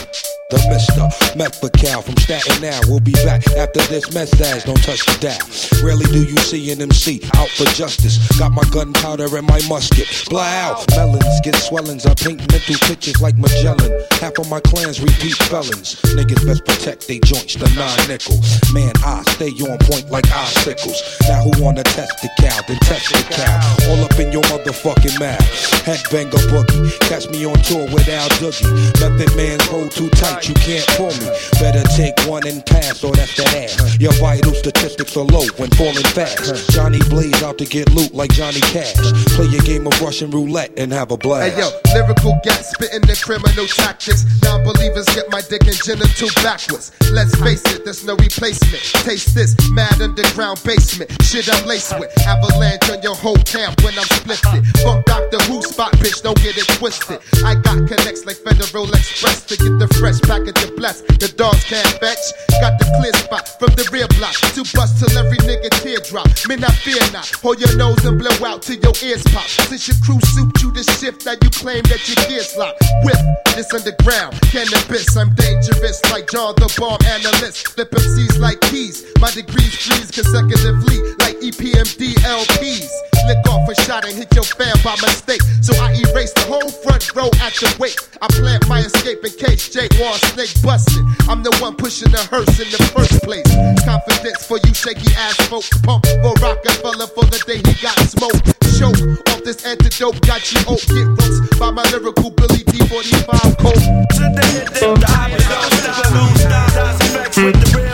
The 0.50 0.56
Mister 0.72 1.36
Methacal 1.36 2.00
from 2.00 2.16
Staten 2.16 2.62
Now. 2.62 2.80
We'll 2.88 3.04
be 3.04 3.12
back 3.20 3.44
after 3.60 3.84
this 3.92 4.14
message. 4.14 4.64
Don't 4.64 4.80
touch 4.80 5.04
the 5.04 5.12
dial. 5.20 5.44
Rarely 5.84 6.08
do 6.08 6.24
you 6.24 6.40
see 6.40 6.72
an 6.72 6.80
MC 6.80 7.20
out 7.36 7.52
for 7.52 7.68
justice. 7.76 8.16
Got 8.38 8.52
my 8.52 8.64
gunpowder 8.72 9.28
and 9.28 9.46
my 9.46 9.60
musket. 9.68 10.08
Blow 10.30 10.40
out. 10.40 10.88
Melons 10.96 11.40
get 11.44 11.54
swellings. 11.56 12.06
I 12.06 12.14
paint 12.14 12.40
mental 12.48 12.80
pictures 12.88 13.20
like 13.20 13.36
Magellan. 13.36 13.92
Half 14.24 14.40
of 14.40 14.48
my 14.48 14.60
clans 14.60 15.04
repeat 15.04 15.36
felons. 15.52 16.00
Niggas 16.16 16.40
best 16.46 16.64
protect 16.64 17.06
they 17.06 17.20
joints, 17.20 17.52
the 17.60 17.68
nine 17.76 18.08
nickel. 18.08 18.40
Man, 18.72 18.96
I 19.04 19.20
stay 19.36 19.52
on 19.68 19.76
point 19.84 20.08
like 20.08 20.32
icicles. 20.32 20.96
Now 21.28 21.44
who 21.44 21.52
wanna 21.60 21.84
test 21.84 22.24
the 22.24 22.32
cow? 22.40 22.56
Then 22.64 22.80
test 22.88 23.12
the 23.12 23.20
cow. 23.36 23.92
All 23.92 24.00
up 24.00 24.16
in 24.16 24.32
your 24.32 24.48
motherfucking 24.48 25.20
mouth. 25.20 25.44
Headbanger 25.84 26.40
boogie. 26.48 26.88
Catch 27.04 27.28
me 27.28 27.44
on 27.44 27.60
tour 27.68 27.84
with 27.92 28.08
Al 28.08 28.32
Doogie. 28.40 28.64
Method 28.96 29.36
man's 29.36 29.66
hold 29.68 29.90
too 29.92 30.08
tight, 30.16 30.37
you 30.46 30.54
can't 30.54 30.86
pull 30.94 31.10
me. 31.18 31.26
Better 31.58 31.82
take 31.96 32.14
one 32.28 32.46
and 32.46 32.64
pass, 32.66 33.02
or 33.02 33.12
that's 33.12 33.34
that 33.36 33.54
ass. 33.54 33.98
Your 33.98 34.12
vital 34.20 34.52
statistics 34.54 35.16
are 35.16 35.24
low 35.24 35.46
when 35.56 35.70
falling 35.70 36.04
fast. 36.14 36.70
Johnny 36.70 37.00
Blaze 37.08 37.42
out 37.42 37.58
to 37.58 37.64
get 37.64 37.90
loot 37.94 38.12
like 38.14 38.30
Johnny 38.32 38.60
Cash. 38.60 38.94
Play 39.34 39.48
a 39.56 39.62
game 39.62 39.86
of 39.86 39.98
Russian 40.00 40.30
roulette 40.30 40.72
and 40.76 40.92
have 40.92 41.10
a 41.10 41.16
blast. 41.16 41.54
Hey 41.54 41.60
yo, 41.60 41.70
lyrical 41.94 42.38
gas 42.44 42.70
spitting 42.70 43.00
the 43.02 43.18
criminal 43.18 43.66
tactics. 43.66 44.24
Non 44.42 44.62
believers 44.62 45.06
get 45.14 45.30
my 45.30 45.40
dick 45.40 45.66
and 45.66 45.76
genital 45.82 46.28
backwards. 46.42 46.92
Let's 47.10 47.34
face 47.40 47.64
it, 47.74 47.84
there's 47.84 48.04
no 48.04 48.14
replacement. 48.16 48.82
Taste 49.02 49.34
this 49.34 49.56
mad 49.72 50.00
underground 50.00 50.62
basement. 50.64 51.10
Shit 51.22 51.48
I'm 51.48 51.66
laced 51.66 51.98
with. 51.98 52.12
Avalanche 52.26 52.90
on 52.90 53.02
your 53.02 53.16
whole 53.16 53.40
camp 53.48 53.80
when 53.82 53.98
I'm 53.98 54.10
splifted. 54.20 54.66
Fuck 54.84 55.04
Doctor 55.06 55.38
Who 55.48 55.62
spot, 55.62 55.92
bitch, 55.98 56.22
don't 56.22 56.38
get 56.42 56.56
it 56.56 56.68
twisted. 56.76 57.20
I 57.44 57.54
got 57.54 57.88
connects 57.88 58.26
like 58.26 58.36
Federal 58.36 58.88
Express 58.92 59.44
to 59.46 59.56
get 59.56 59.78
the 59.78 59.88
fresh 59.98 60.20
package 60.28 60.62
of 60.62 60.76
bless. 60.76 61.00
The 61.16 61.32
dogs 61.34 61.64
can't 61.64 61.88
fetch. 61.96 62.20
Got 62.60 62.78
the 62.78 62.84
clear 63.00 63.16
spot 63.16 63.48
from 63.58 63.72
the 63.72 63.88
rear 63.88 64.06
block 64.20 64.36
to 64.52 64.62
bust 64.76 65.00
till 65.00 65.10
every 65.16 65.40
nigga 65.48 65.72
teardrop. 65.80 66.28
Men, 66.46 66.62
I 66.62 66.70
fear 66.84 67.00
not. 67.10 67.32
Hold 67.40 67.58
your 67.58 67.74
nose 67.80 68.04
and 68.04 68.20
blow 68.20 68.36
out 68.44 68.62
till 68.62 68.76
your 68.76 68.92
ears 69.02 69.24
pop. 69.32 69.48
Since 69.48 69.88
your 69.88 69.96
crew 70.04 70.20
suit 70.36 70.52
you 70.60 70.70
the 70.70 70.84
shift 71.00 71.24
that 71.24 71.40
you 71.42 71.50
claim 71.50 71.82
that 71.88 72.04
your 72.04 72.20
gears 72.28 72.52
lock. 72.60 72.76
Whip 73.02 73.18
this 73.56 73.72
underground 73.72 74.36
cannabis, 74.52 75.16
I'm 75.16 75.34
dangerous 75.34 75.98
like 76.12 76.30
John 76.30 76.54
the 76.60 76.68
Bomb 76.76 77.00
analyst. 77.08 77.74
Flip 77.74 77.90
MCs 77.90 78.38
like 78.38 78.60
keys. 78.68 79.08
My 79.18 79.32
degrees 79.32 79.74
freeze 79.74 80.12
consecutively 80.12 81.00
like 81.24 81.40
EPMD 81.40 82.20
LPs. 82.20 82.92
Lick 83.26 83.42
off 83.48 83.68
a 83.68 83.74
shot 83.82 84.04
and 84.04 84.14
hit 84.14 84.28
your 84.34 84.44
fan 84.44 84.76
by 84.84 84.94
mistake. 85.02 85.42
So 85.60 85.74
I 85.80 85.92
erase 85.96 86.32
the 86.32 86.46
whole 86.46 86.70
front 86.84 87.14
row 87.16 87.28
at 87.42 87.52
the 87.58 87.68
wake. 87.80 87.98
I 88.22 88.26
plant 88.28 88.68
my 88.68 88.80
escape 88.80 89.24
in 89.24 89.32
case 89.32 89.68
Jake 89.68 89.92
Wall 90.18 90.30
snake 90.32 90.62
busted. 90.62 91.04
I'm 91.28 91.42
the 91.42 91.54
one 91.60 91.76
pushing 91.76 92.10
the 92.10 92.18
hearse 92.30 92.58
in 92.58 92.70
the 92.70 92.82
first 92.94 93.22
place. 93.22 93.46
Confidence 93.84 94.46
for 94.46 94.58
you 94.64 94.74
shaky 94.74 95.12
ass 95.14 95.36
folks. 95.46 95.70
Pump 95.82 96.06
for 96.22 96.34
Rockefeller 96.42 97.06
for 97.06 97.24
the 97.26 97.38
day 97.46 97.58
he 97.58 97.74
got 97.82 97.98
smoked. 98.02 98.42
Choke 98.78 98.98
off 99.30 99.42
this 99.44 99.64
antidote, 99.64 100.20
got 100.26 100.42
you 100.50 100.58
oak. 100.66 100.82
Get 100.90 101.06
roast 101.06 101.58
by 101.58 101.70
my 101.70 101.82
lyrical 101.90 102.30
Billy 102.30 102.64
D45 102.66 103.58
coat. 103.58 103.82
Today, 104.14 104.66
the 104.66 104.80
don't 104.80 104.98
stop, 104.98 106.02
don't 106.10 106.36
stop. 106.38 106.72
That's 106.72 106.98
effects 107.04 107.36
with 107.36 107.54
the 107.60 107.87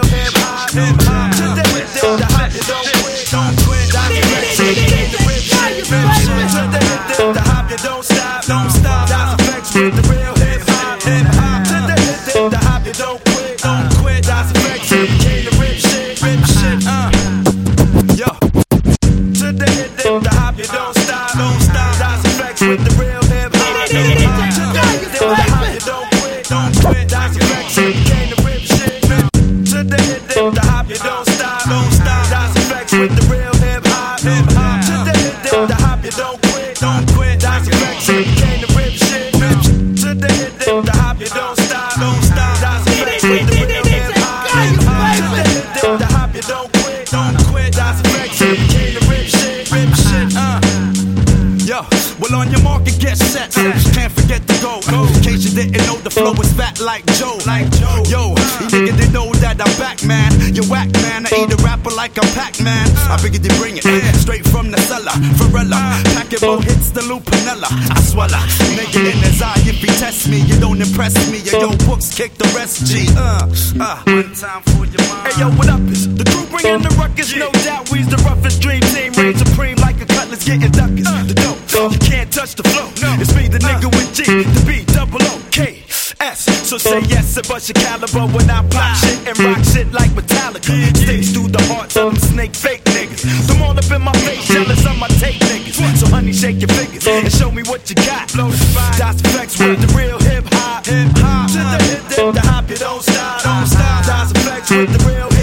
Can't 53.55 54.11
forget 54.11 54.43
to 54.49 54.55
go. 54.59 54.81
Mm. 54.91 55.07
In 55.15 55.23
case 55.23 55.47
you 55.47 55.55
didn't 55.55 55.87
know, 55.87 55.95
the 56.03 56.11
flow 56.11 56.35
is 56.43 56.53
fat 56.55 56.81
like 56.81 57.07
Joe. 57.15 57.39
Like 57.47 57.71
Joe. 57.79 58.03
Yo, 58.11 58.35
mm. 58.35 58.61
you 58.61 58.67
niggas 58.75 58.97
they 58.99 59.11
know 59.15 59.31
that 59.39 59.63
I'm 59.63 59.71
back, 59.79 60.03
man. 60.03 60.35
You 60.55 60.67
whack, 60.67 60.91
man. 61.07 61.27
I 61.27 61.47
eat 61.47 61.53
a 61.55 61.59
rapper 61.63 61.91
like 61.95 62.19
I'm 62.19 62.27
Pac-Man. 62.35 62.87
Mm. 62.87 63.11
I 63.11 63.17
figured 63.23 63.43
they 63.43 63.55
bring 63.63 63.79
it 63.79 63.87
straight 64.19 64.45
from 64.47 64.71
the 64.71 64.79
cellar. 64.91 65.15
Varela, 65.39 65.79
pack 66.19 66.33
it 66.33 66.43
more 66.43 66.61
hits 66.63 66.91
the 66.91 67.03
Lupinella. 67.07 67.71
I 67.71 68.01
swallow. 68.03 68.43
Nigga 68.75 69.07
in 69.07 69.19
his 69.23 69.41
eye, 69.41 69.55
if 69.71 69.79
he 69.79 69.87
test 70.03 70.29
me, 70.29 70.43
you 70.43 70.59
don't 70.59 70.83
impress 70.83 71.15
me. 71.31 71.39
Yo, 71.47 71.71
yo, 71.71 71.71
books 71.87 72.11
kick 72.11 72.35
the 72.35 72.51
rest. 72.59 72.87
G. 72.87 73.07
Uh, 73.15 73.47
uh. 73.79 74.03
One 74.03 74.35
time 74.35 74.63
for 74.75 74.83
your 74.83 75.03
mind. 75.07 75.31
Hey 75.31 75.41
yo, 75.41 75.47
what 75.55 75.71
up? 75.71 75.81
Is 75.95 76.11
the 76.11 76.27
crew 76.27 76.43
bringing 76.51 76.83
the 76.83 76.91
ruckus? 76.99 77.31
No 77.37 77.51
doubt, 77.63 77.87
we's 77.95 78.09
the 78.11 78.19
roughest 78.27 78.61
dream 78.61 78.83
team. 78.91 79.15
Reign 79.15 79.39
supreme 79.39 79.79
like 79.79 80.03
a 80.03 80.07
cutlass 80.07 80.43
getting 80.43 80.75
duckers. 80.75 81.07
Uh. 81.07 81.23
The 81.23 81.35
dope, 81.39 81.54
you 81.91 81.99
can't 81.99 82.33
touch 82.33 82.55
the 82.55 82.63
flow. 82.63 82.89
No. 83.03 83.21
It's 83.21 83.35
me, 83.35 83.49
the 83.49 83.59
nigga 83.59 83.91
with 83.91 84.15
G, 84.15 84.25
the 84.25 84.63
B, 84.67 84.85
double 84.93 85.23
O, 85.23 85.43
K, 85.51 85.83
S. 86.21 86.45
So 86.69 86.79
say 86.79 87.01
yes 87.03 87.37
and 87.37 87.47
bust 87.49 87.69
your 87.69 87.75
caliber 87.75 88.27
when 88.33 88.49
I 88.49 88.63
pop 88.69 88.97
shit 88.97 89.29
and 89.29 89.39
rock 89.39 89.65
shit 89.65 89.93
like 89.93 90.11
Metallica. 90.11 90.73
Sticks 90.97 91.33
through 91.33 91.49
the 91.49 91.63
hearts 91.69 91.97
of 91.97 92.15
them 92.15 92.17
snake 92.17 92.55
fake 92.55 92.85
niggas. 92.85 93.23
Them 93.47 93.63
all 93.63 93.77
up 93.77 93.91
in 93.91 94.03
my 94.03 94.13
face, 94.25 94.47
jealous 94.49 94.87
of 94.87 94.97
my 94.99 95.09
tape 95.21 95.41
niggas. 95.43 95.77
So 95.99 96.07
honey, 96.09 96.33
shake 96.33 96.61
your 96.61 96.69
fingers 96.69 97.07
and 97.07 97.33
show 97.33 97.51
me 97.51 97.63
what 97.65 97.89
you 97.91 97.97
got. 97.97 98.29
That's 98.29 99.21
effects 99.21 99.59
with 99.59 99.81
the 99.81 99.89
real 99.97 100.19
hip 100.21 100.45
hop, 100.53 100.87
hip 100.87 101.13
hop. 101.17 101.51
To 101.53 101.59
the 101.59 101.79
hip, 101.85 102.35
the 102.35 102.41
hop, 102.41 102.71
you 102.71 102.77
don't 102.77 103.03
stop, 103.03 103.43
don't 103.43 103.67
stop. 103.67 104.07
That's 104.07 104.31
effects 104.33 104.71
with 104.71 104.91
the 104.97 105.05
real 105.05 105.34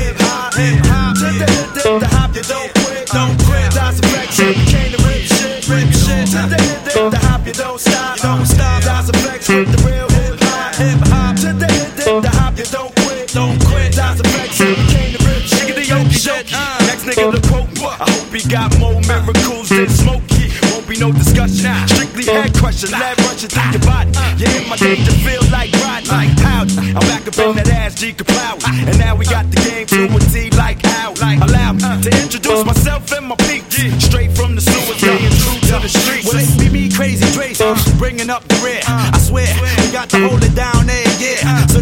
don't 13.34 13.58
quit, 13.60 13.60
don't 13.60 13.72
quit. 13.72 13.94
That's 13.94 14.20
effects, 14.20 14.60
you 14.60 14.76
came 14.92 15.12
to 15.16 15.24
rip, 15.26 15.44
shiggity 15.44 15.86
yoki 15.88 16.20
doki. 16.20 16.54
Uh-huh. 16.54 16.88
Next 16.88 17.04
nigga 17.06 17.32
to 17.32 17.42
quote 17.48 17.72
me. 17.76 17.86
I 17.86 18.10
hope 18.10 18.34
he 18.34 18.42
got 18.50 18.70
more 18.80 19.00
miracles 19.08 19.70
than 19.70 19.90
Smokey. 19.90 20.52
Won't 20.72 20.88
be 20.88 20.98
no 21.00 21.12
discussion, 21.12 21.72
strictly 21.88 22.26
head 22.26 22.54
crushing, 22.56 22.92
lead 22.92 23.18
rushing 23.28 23.50
through 23.50 23.72
your 23.72 23.84
body. 23.88 24.12
Uh. 24.16 24.36
You 24.38 24.48
hit 24.48 24.68
my 24.68 24.76
name 24.76 25.04
to 25.06 25.14
feel 25.24 25.44
like 25.52 25.72
Rodney. 25.84 26.32
Howdy, 26.42 26.76
I'm 26.96 27.06
back 27.08 27.28
up 27.28 27.38
in 27.40 27.56
that 27.56 27.68
uh. 27.68 27.82
ass, 27.88 27.96
G 27.96 28.14
Kapow. 28.14 28.60
And 28.88 28.98
now 29.00 29.16
we 29.16 29.26
got 29.26 29.50
the 29.52 29.60
game 29.64 29.88
to 29.88 30.08
a 30.08 30.20
T 30.32 30.50
like 30.58 30.84
how. 30.86 31.14
Allow 31.22 31.74
me 31.74 31.84
uh. 31.84 32.02
to 32.02 32.10
introduce 32.22 32.66
myself 32.66 33.12
and 33.12 33.28
my 33.28 33.36
peak. 33.48 33.64
Straight 33.98 34.32
from 34.38 34.54
the 34.54 34.62
sewers, 34.62 34.98
staying 34.98 35.34
true 35.42 35.60
to 35.70 35.76
the 35.82 35.90
streets. 35.90 36.28
Well, 36.28 36.38
it 36.38 36.50
be 36.60 36.70
me, 36.70 36.90
crazy 36.92 37.26
Trace, 37.34 37.58
bringing 37.98 38.30
up 38.30 38.44
the 38.46 38.56
rear. 38.62 38.82
I 38.86 39.18
swear, 39.18 39.50
we 39.82 39.92
got 39.92 40.10
to 40.12 40.28
hold 40.28 40.44
it 40.44 40.54
down 40.54 40.86
there, 40.86 41.08
yeah. 41.18 41.66
So 41.68 41.81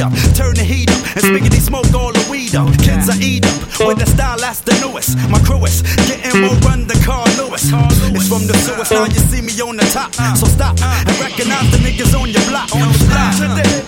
up. 0.00 0.12
Turn 0.34 0.54
the 0.54 0.64
heat 0.64 0.90
up 0.90 1.00
and 1.16 1.24
spiggity 1.24 1.60
smoke 1.60 1.92
all 1.94 2.12
the 2.12 2.26
weed 2.30 2.54
up. 2.54 2.68
Kids 2.78 3.08
I 3.08 3.16
eat 3.20 3.44
up 3.44 3.86
with 3.86 3.98
the 3.98 4.06
style 4.06 4.38
that's 4.38 4.60
the 4.60 4.72
newest. 4.80 5.16
My 5.28 5.38
crew 5.40 5.62
is 5.64 5.82
getting 6.08 6.40
more 6.40 6.56
run 6.66 6.86
than 6.86 7.00
Carl 7.02 7.28
Lewis. 7.36 7.68
It's 7.68 8.28
from 8.28 8.46
the 8.46 8.56
sewers, 8.64 8.90
now 8.90 9.04
you 9.04 9.20
see 9.30 9.42
me 9.42 9.52
on 9.60 9.76
the 9.76 9.84
top. 9.92 10.12
Uh. 10.18 10.34
So 10.34 10.46
stop 10.46 10.76
uh. 10.80 11.04
and 11.06 11.20
recognize 11.20 11.70
the 11.70 11.78
niggas 11.78 12.14
on 12.18 12.28
your 12.30 12.44
block. 12.48 12.72
On 12.74 12.88
the 12.92 12.98
block. 13.08 13.79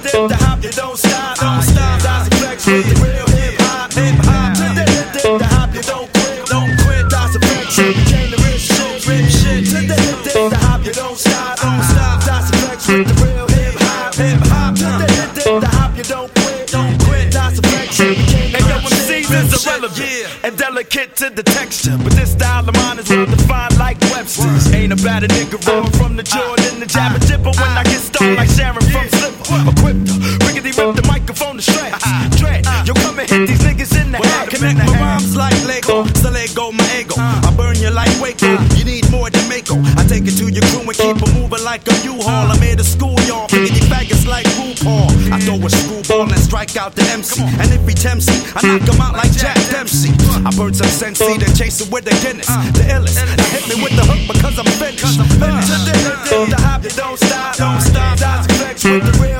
To 21.22 21.30
the 21.30 21.42
texture. 21.42 21.96
But 22.02 22.12
this 22.14 22.32
style 22.32 22.68
of 22.68 22.74
mine 22.74 22.98
is 22.98 23.08
well 23.08 23.26
defined 23.26 23.78
like 23.78 24.00
Webster's. 24.10 24.66
Ain't 24.74 24.92
about 24.92 25.22
a 25.22 25.28
nigga 25.28 25.56
rolling 25.66 25.92
from 25.92 26.16
the 26.16 26.24
Jordan, 26.24 26.80
the 26.80 26.86
jabber 26.86 27.20
jibber 27.20 27.54
when 27.54 27.72
I 27.78 27.84
get 27.84 28.02
stoned 28.02 28.34
like 28.34 28.50
Sharon 28.50 28.82
from 28.90 29.06
Slipper. 29.08 29.70
Equipped 29.70 30.08
her, 30.10 30.18
riggedy 30.42 30.74
rip 30.74 30.96
the 30.96 31.06
microphone 31.06 31.56
to 31.56 31.62
shreds. 31.62 32.02
Dread, 32.38 32.66
yo, 32.86 32.94
come 32.94 33.20
and 33.20 33.30
hit 33.30 33.46
these 33.46 33.62
niggas 33.62 33.94
in 34.02 34.10
the 34.10 34.18
head. 34.18 34.50
Connect 34.50 34.78
my 34.78 34.98
rhymes 34.98 35.36
like 35.36 35.54
Lego, 35.64 36.06
so 36.18 36.30
let 36.30 36.52
go 36.54 36.72
my 36.72 36.82
ego. 36.98 37.14
I 37.18 37.54
burn 37.56 37.76
your 37.76 37.90
you 37.90 37.94
like 37.94 38.14
Waco, 38.20 38.58
you 38.74 38.84
need 38.84 39.08
more 39.10 39.30
Mako. 39.52 39.76
I 40.00 40.08
take 40.08 40.24
it 40.24 40.34
to 40.40 40.48
your 40.48 40.64
crew 40.72 40.80
and 40.80 40.96
keep 40.96 41.16
it 41.20 41.34
moving 41.36 41.62
like 41.62 41.84
a 41.84 41.94
U-Haul. 42.08 42.50
Strike 46.52 46.76
out 46.76 46.94
the 46.94 47.02
MC. 47.08 47.40
And 47.40 47.72
if 47.72 47.80
he 47.88 47.94
tempts 47.94 48.28
me, 48.28 48.36
I 48.52 48.60
knock 48.60 48.84
him 48.84 49.00
out 49.00 49.16
like 49.16 49.32
Jack 49.32 49.56
Dempsey. 49.72 50.12
I 50.44 50.52
burn 50.52 50.74
some 50.74 50.86
Sensi, 50.86 51.38
then 51.40 51.54
chase 51.56 51.80
it 51.80 51.90
with 51.90 52.04
the 52.04 52.12
Guinness. 52.20 52.44
The 52.76 52.84
illest. 52.92 53.16
Now 53.16 53.48
hit 53.48 53.64
me 53.72 53.82
with 53.82 53.96
the 53.96 54.04
hook 54.04 54.20
because 54.28 54.58
I'm 54.60 54.68
finished. 54.76 55.16
To 55.16 56.36
the 56.52 56.60
hop, 56.60 56.82
don't 56.82 57.16
stop, 57.16 57.56
don't 57.56 57.80
stop. 57.80 58.18
That's 58.18 58.46
flex 58.58 58.84
with 58.84 59.00
the 59.00 59.31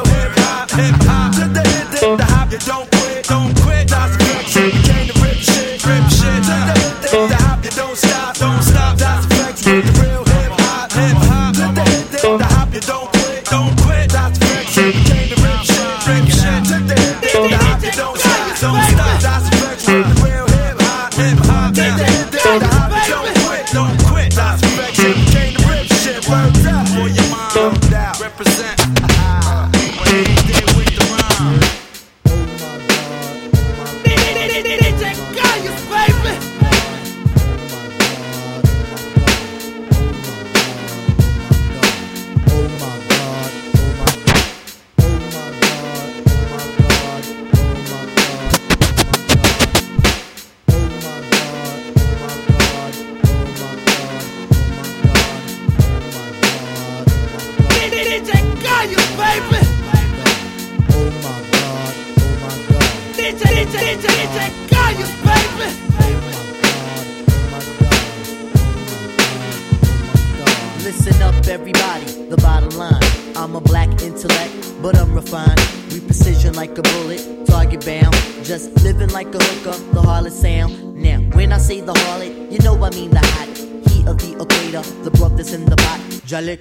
Listen 70.82 71.22
up, 71.22 71.46
everybody. 71.48 72.04
The 72.30 72.38
bottom 72.38 72.70
line. 72.78 73.02
I'm 73.36 73.56
a 73.56 73.60
black 73.60 73.88
intellect, 74.02 74.52
but 74.80 74.96
I'm 74.96 75.14
refined. 75.14 75.60
We 75.92 76.00
precision 76.00 76.54
like 76.54 76.78
a 76.78 76.82
bullet, 76.82 77.46
target 77.46 77.84
bound. 77.84 78.14
Just 78.42 78.72
living 78.82 79.10
like 79.10 79.34
a 79.34 79.38
hooker, 79.38 79.78
the 79.92 80.00
harlot 80.00 80.32
sound. 80.32 80.96
Now, 80.96 81.18
when 81.36 81.52
I 81.52 81.58
say 81.58 81.80
the 81.80 81.92
harlot, 81.92 82.50
you 82.50 82.58
know 82.60 82.82
I 82.82 82.90
mean 82.90 83.10
the 83.10 83.18
hot 83.18 83.48
heat 83.90 84.06
of 84.06 84.16
the 84.18 84.32
equator, 84.40 84.82
the 85.02 85.10
brothers 85.10 85.52
in 85.52 85.66
the 85.66 85.76
pot. 85.76 86.00
Jalik, 86.26 86.60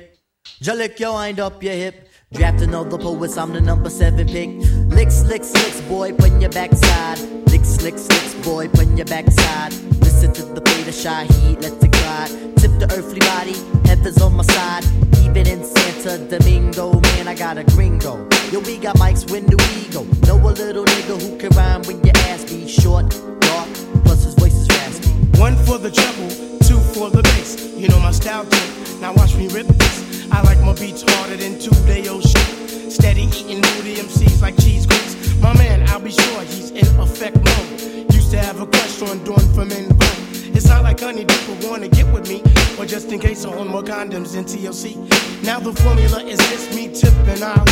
Jalik, 0.61 0.99
yo, 0.99 1.13
wind 1.13 1.39
up 1.39 1.63
your 1.63 1.73
hip. 1.73 2.09
Drafting 2.33 2.73
all 2.73 2.85
the 2.85 2.97
poets, 2.97 3.37
I'm 3.37 3.53
the 3.53 3.61
number 3.61 3.89
seven 3.89 4.27
pick. 4.27 4.49
Licks, 4.91 5.23
licks, 5.23 5.51
licks, 5.53 5.81
boy, 5.81 6.13
put 6.13 6.31
your 6.41 6.49
backside. 6.51 7.19
Licks, 7.49 7.81
licks, 7.81 8.07
licks, 8.09 8.33
boy, 8.45 8.67
put 8.67 8.87
your 8.97 9.05
backside. 9.05 9.73
Listen 10.01 10.31
to 10.33 10.43
the 10.43 10.61
beta 10.61 10.91
shy 10.91 11.23
heat, 11.23 11.59
let 11.61 11.83
it 11.83 11.91
glide. 11.91 12.29
Tip 12.57 12.71
the 12.79 12.87
earthly 12.95 13.19
body, 13.21 13.55
heaven's 13.87 14.21
on 14.21 14.33
my 14.33 14.43
side. 14.43 14.85
Even 15.23 15.47
in 15.47 15.63
Santa 15.63 16.17
Domingo, 16.27 16.99
man, 16.99 17.27
I 17.27 17.35
got 17.35 17.57
a 17.57 17.63
gringo. 17.63 18.27
Yo, 18.51 18.59
we 18.59 18.77
got 18.77 18.97
mics, 18.97 19.29
when 19.31 19.45
do 19.45 19.57
we 19.57 19.87
go? 19.91 20.03
Know 20.27 20.37
a 20.37 20.51
little 20.51 20.85
nigga 20.85 21.21
who 21.21 21.37
can 21.37 21.49
rhyme 21.57 21.81
when 21.83 22.03
your 22.03 22.17
ass 22.27 22.43
be 22.45 22.67
short, 22.67 23.09
dark, 23.39 23.69
plus 24.03 24.23
his 24.23 24.35
voice 24.35 24.53
is 24.53 24.67
raspy. 24.69 25.09
One 25.39 25.55
for 25.55 25.77
the 25.77 25.89
treble, 25.89 26.29
two 26.67 26.79
for 26.93 27.09
the 27.09 27.23
bass. 27.23 27.73
You 27.75 27.87
know 27.87 27.99
my 27.99 28.11
style 28.11 28.45
too. 28.45 28.99
Now 28.99 29.13
watch 29.13 29.35
me 29.35 29.47
rip 29.47 29.67
this. 29.67 30.00
I 30.31 30.41
like 30.43 30.61
my 30.61 30.73
beats 30.73 31.03
harder 31.05 31.35
than 31.35 31.59
two 31.59 31.75
day 31.85 32.07
old 32.07 32.23
shit. 32.23 32.91
Steady 32.91 33.23
eating 33.23 33.61
moody 33.61 33.95
MCs 33.95 34.41
like 34.41 34.55
cheese 34.61 34.85
grits. 34.85 35.35
My 35.41 35.53
man, 35.57 35.87
I'll 35.89 35.99
be 35.99 36.11
sure 36.11 36.41
he's 36.43 36.71
in 36.71 36.87
effect 36.99 37.35
mode. 37.35 38.13
Used 38.13 38.31
to 38.31 38.39
have 38.39 38.61
a 38.61 38.65
crush 38.65 39.01
on 39.01 39.23
doing 39.23 39.47
for 39.53 39.65
men 39.65 39.89
vote. 39.89 40.55
It's 40.55 40.67
not 40.67 40.83
like 40.83 40.99
honey 40.99 41.25
people 41.25 41.57
wanna 41.69 41.89
get 41.89 42.11
with 42.13 42.29
me, 42.29 42.41
or 42.79 42.85
just 42.85 43.11
in 43.11 43.19
case 43.19 43.45
I 43.45 43.53
own 43.53 43.67
more 43.67 43.83
condoms 43.83 44.33
than 44.33 44.45
TLC. 44.45 44.95
Now 45.43 45.59
the 45.59 45.73
formula 45.73 46.23
is 46.23 46.39
this 46.49 46.75
me 46.75 46.87
tipping 46.87 47.43
Ali. 47.43 47.71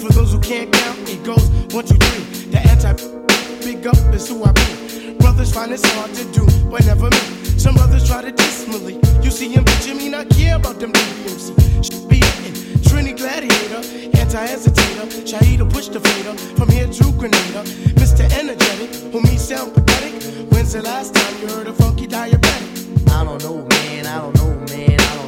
For 0.00 0.12
those 0.12 0.32
who 0.32 0.40
can't 0.40 0.72
count, 0.72 0.98
it 1.08 1.22
goes 1.24 1.48
one, 1.72 1.84
two, 1.84 1.96
three. 1.96 2.50
The 2.50 2.60
anti 2.72 2.92
big 3.64 3.86
up 3.86 4.14
is 4.14 4.28
who 4.28 4.42
I 4.44 4.52
be. 4.52 5.14
Brothers 5.18 5.52
find 5.52 5.72
it's 5.72 5.88
hard 5.92 6.12
to 6.14 6.24
do, 6.32 6.44
but 6.70 6.84
never 6.86 7.08
me. 7.10 7.40
Some 7.58 7.74
brothers 7.74 8.08
try 8.08 8.22
to 8.22 8.40
me. 8.78 8.98
You 9.22 9.30
see 9.30 9.48
him, 9.48 9.64
mean 9.96 10.14
I 10.14 10.24
care 10.24 10.56
about 10.56 10.78
them 10.80 10.92
DBMC. 10.92 11.99
Trini 12.90 13.16
Gladiator, 13.16 13.82
anti-hesitator, 14.18 15.06
Shahida 15.22 15.70
push 15.72 15.86
the 15.86 16.00
fader, 16.00 16.34
from 16.56 16.68
here 16.70 16.88
to 16.88 17.12
Grenada. 17.12 17.62
Mr. 17.94 18.28
Energetic, 18.36 19.12
who 19.12 19.20
me 19.22 19.36
sound 19.36 19.72
pathetic. 19.74 20.20
When's 20.50 20.72
the 20.72 20.82
last 20.82 21.14
time 21.14 21.40
you 21.40 21.46
heard 21.46 21.68
a 21.68 21.72
funky 21.72 22.08
diabetic? 22.08 23.08
I 23.12 23.22
don't 23.22 23.40
know, 23.44 23.64
man, 23.70 24.06
I 24.06 24.18
don't 24.18 24.34
know, 24.38 24.54
man, 24.74 24.98
I 24.98 25.14
don't 25.14 25.19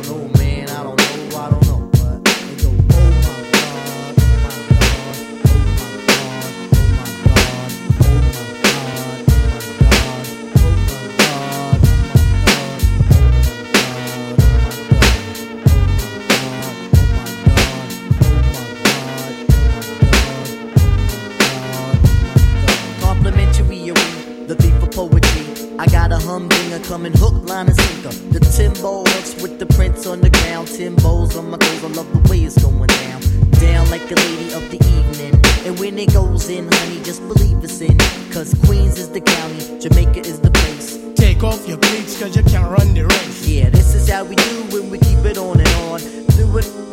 coming 26.82 27.12
hook, 27.16 27.34
line, 27.48 27.66
and 27.68 27.76
sinker. 27.76 28.14
The 28.32 28.40
Timbo 28.40 29.04
hooks 29.04 29.40
with 29.42 29.58
the 29.58 29.66
prints 29.66 30.06
on 30.06 30.20
the 30.20 30.30
ground. 30.30 30.68
Timbo's 30.68 31.36
on 31.36 31.50
my 31.50 31.58
toes, 31.58 31.84
I 31.84 31.88
love 31.88 32.12
the 32.12 32.30
way 32.30 32.40
it's 32.40 32.62
going 32.62 32.86
down. 32.86 33.20
Down 33.52 33.90
like 33.90 34.10
a 34.10 34.14
lady 34.14 34.52
of 34.52 34.62
the 34.70 34.78
evening. 34.98 35.40
And 35.66 35.78
when 35.78 35.98
it 35.98 36.12
goes 36.12 36.48
in, 36.48 36.70
honey, 36.70 37.02
just 37.02 37.20
believe 37.28 37.62
it's 37.62 37.80
in. 37.80 37.96
Cause 38.32 38.54
Queens 38.64 38.98
is 38.98 39.10
the 39.10 39.20
county, 39.20 39.80
Jamaica 39.80 40.20
is 40.20 40.40
the 40.40 40.50
place. 40.50 40.98
Take 41.14 41.42
off 41.42 41.66
your 41.68 41.78
cleats 41.78 42.18
cause 42.18 42.36
you 42.36 42.42
can't 42.42 42.70
run 42.70 42.94
the 42.94 43.04
race. 43.04 43.46
Yeah, 43.46 43.70
this 43.70 43.94
is 43.94 44.08
how 44.08 44.24
we 44.24 44.36
do 44.36 44.62
when 44.70 44.90
we 44.90 44.98
keep 44.98 45.24
it 45.24 45.38
on 45.38 45.60
and 45.60 45.68
on. 45.90 46.00
Do 46.36 46.58
it. 46.58 46.91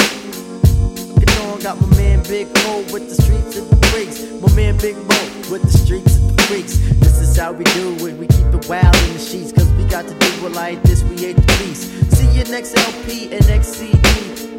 On, 1.40 1.60
got 1.61 1.80
my 1.80 1.88
man 1.95 2.24
Big 2.24 2.48
Mo 2.64 2.84
with 2.91 3.07
the 3.07 3.16
streets 3.22 3.56
and 3.57 3.70
the 3.70 3.80
freaks. 3.88 4.20
My 4.41 4.52
man 4.56 4.78
Big 4.78 4.95
Mo 4.95 5.20
with 5.49 5.64
the 5.64 5.72
streets 5.72 6.18
and 6.18 6.32
the 6.32 6.41
freaks. 6.44 6.78
This 6.99 7.20
is 7.20 7.38
how 7.38 7.53
we 7.53 7.64
do 7.76 7.95
it. 8.07 8.18
We 8.18 8.28
keep 8.28 8.48
it 8.52 8.68
wild 8.68 8.95
in 9.07 9.14
the 9.14 9.20
sheets. 9.20 9.52
Cause 9.52 9.72
we 9.74 9.86
got 9.86 10.06
to 10.07 10.14
do 10.14 10.48
it 10.48 10.53
like 10.53 10.82
this. 10.84 11.03
We 11.03 11.16
ain't 11.26 11.38
the 11.38 11.48
beast. 11.60 11.88
See 12.16 12.28
you 12.36 12.44
next 12.52 12.76
LP 12.76 13.32
and 13.32 13.45
next 13.48 13.80
CD 13.80 13.99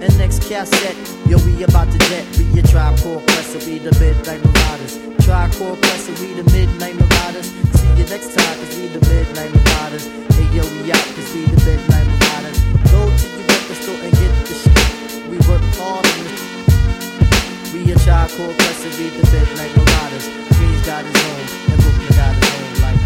and 0.01 0.12
next 0.19 0.48
cassette. 0.48 0.97
Yo, 1.28 1.36
we 1.44 1.62
about 1.62 1.93
to 1.93 1.98
jet. 2.09 2.24
We 2.39 2.48
a 2.59 2.62
tribe 2.62 2.97
called 3.01 3.23
Quest. 3.28 3.66
We 3.66 3.78
the 3.78 3.93
midnight 4.01 4.40
marauders. 4.40 4.97
Tribe 5.24 5.52
called 5.52 5.78
Quest. 5.85 6.09
We 6.20 6.32
the 6.32 6.44
midnight 6.51 6.97
marauders. 6.97 7.52
See 7.77 7.93
you 7.98 8.07
next 8.09 8.32
time. 8.32 8.57
Cause 8.57 8.73
we 8.77 8.89
the 8.89 9.01
midnight 9.05 9.52
marauders. 9.52 10.07
Hey 10.32 10.48
yo, 10.57 10.65
we 10.81 10.89
out. 10.90 11.05
Cause 11.12 11.28
we 11.35 11.44
the 11.44 11.61
midnight 11.61 12.07
marauders. 12.09 12.59
Go 12.89 13.01
to 13.05 13.27
your 13.36 13.47
record 13.52 13.78
store 13.85 14.01
and 14.01 14.12
get 14.16 14.32
the 14.48 14.55
shit. 14.57 15.28
We 15.28 15.36
work 15.44 15.62
hard 15.77 16.07
on 16.07 16.30
we 17.85 17.93
a 17.93 17.98
child 17.98 18.31
called 18.32 18.57
and 18.59 18.94
we 18.98 19.09
the 19.09 19.24
midnight 19.32 19.74
marauders. 19.77 20.27
Queens 20.57 20.86
got 20.86 21.05
his 21.05 21.16
and 21.70 21.81
Brooklyn 21.81 22.09
got 22.16 22.35
his 22.35 22.51
own 22.52 22.82
like 22.82 22.99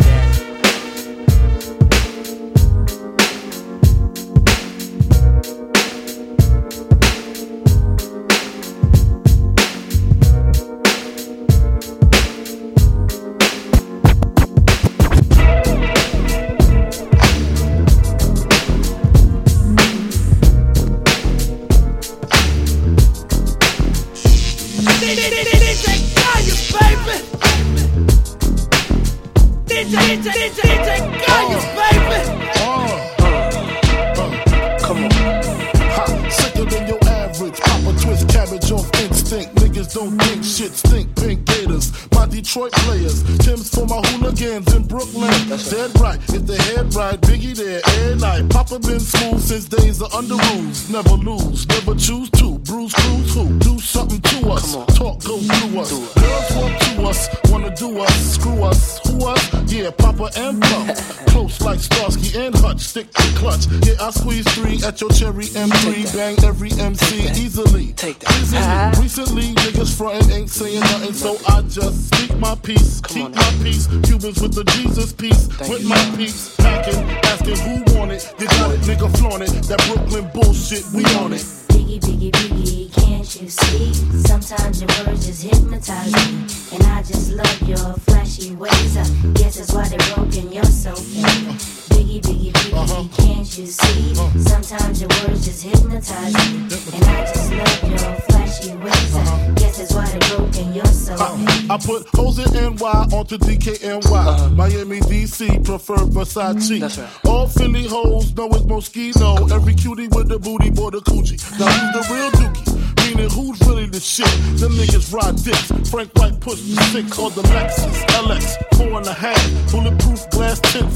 prefer 106.35 106.55
Versace. 106.55 106.81
Mm-hmm. 106.81 107.29
All 107.29 107.47
Philly 107.47 107.87
hoes 107.87 108.35
know 108.35 108.49
it's 108.49 108.63
Moschino. 108.65 109.51
Every 109.51 109.75
cutie 109.75 110.09
with 110.09 110.29
the 110.29 110.39
booty, 110.39 110.71
boy, 110.71 110.91
the 110.91 111.01
coochie. 111.01 111.39
Now 111.59 111.67
who's 111.67 112.09
the 112.09 112.15
real 112.15 112.31
dookie? 112.31 112.75
Meaning 113.07 113.31
who's 113.31 113.61
really 113.69 113.87
the 113.87 114.01
shit? 114.01 114.27
Them 114.59 114.73
niggas 114.73 115.13
ride 115.13 115.37
dicks. 115.37 115.91
Frank 115.91 116.11
White 116.17 116.41
pushed 116.41 116.65
the 116.65 116.83
six 116.93 117.19
or 117.19 117.31
the 117.31 117.43
Lexus 117.43 118.05
LX, 118.07 118.77
four 118.77 118.99
and 118.99 119.07
a 119.07 119.13
half. 119.13 119.44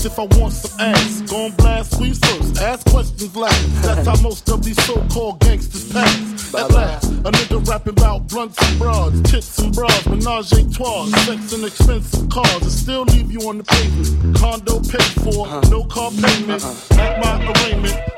Bulletproof 0.09 0.17
glass 0.17 0.17
tips 0.17 0.19
if 0.19 0.19
I 0.19 0.41
want 0.41 0.53
some 0.53 0.81
ass. 0.81 1.21
Gon' 1.31 1.51
blast 1.53 1.97
sweet 1.97 2.17
first, 2.17 2.61
ask 2.61 2.87
questions 2.87 3.37
last. 3.37 3.83
That's 3.83 4.07
how 4.07 4.23
most 4.23 4.49
of 4.51 4.65
these 4.65 4.83
so-called 4.85 5.41
gangsters 5.41 5.93
pass. 5.93 6.55
At 6.55 6.71
last, 6.71 7.05
a 7.05 7.31
nigga 7.31 7.67
rapping 7.69 7.93
about 7.93 8.29
blunts 8.29 8.57
and 8.63 8.79
broads, 8.79 9.23
tits 9.31 9.59
and 9.59 9.75
bras, 9.75 10.07
menage 10.07 10.53
a 10.53 10.71
trois, 10.71 11.07
sex 11.25 11.53
and 11.53 11.65
expensive 11.65 12.29
cars, 12.31 12.63
and 12.63 12.71
still 12.71 13.03
leave 13.03 13.31
you 13.31 13.41
on 13.49 13.59
the 13.59 13.65
pavement. 13.65 14.37
Condo 14.37 14.81
paid 14.81 15.03
for, 15.23 15.47
uh-huh. 15.47 15.61
no 15.71 15.85
car 15.85 16.11
payment. 16.11 16.65
Uh-huh. 16.65 17.01
At 17.01 17.21
my 17.23 17.53
arraignment, 17.53 18.18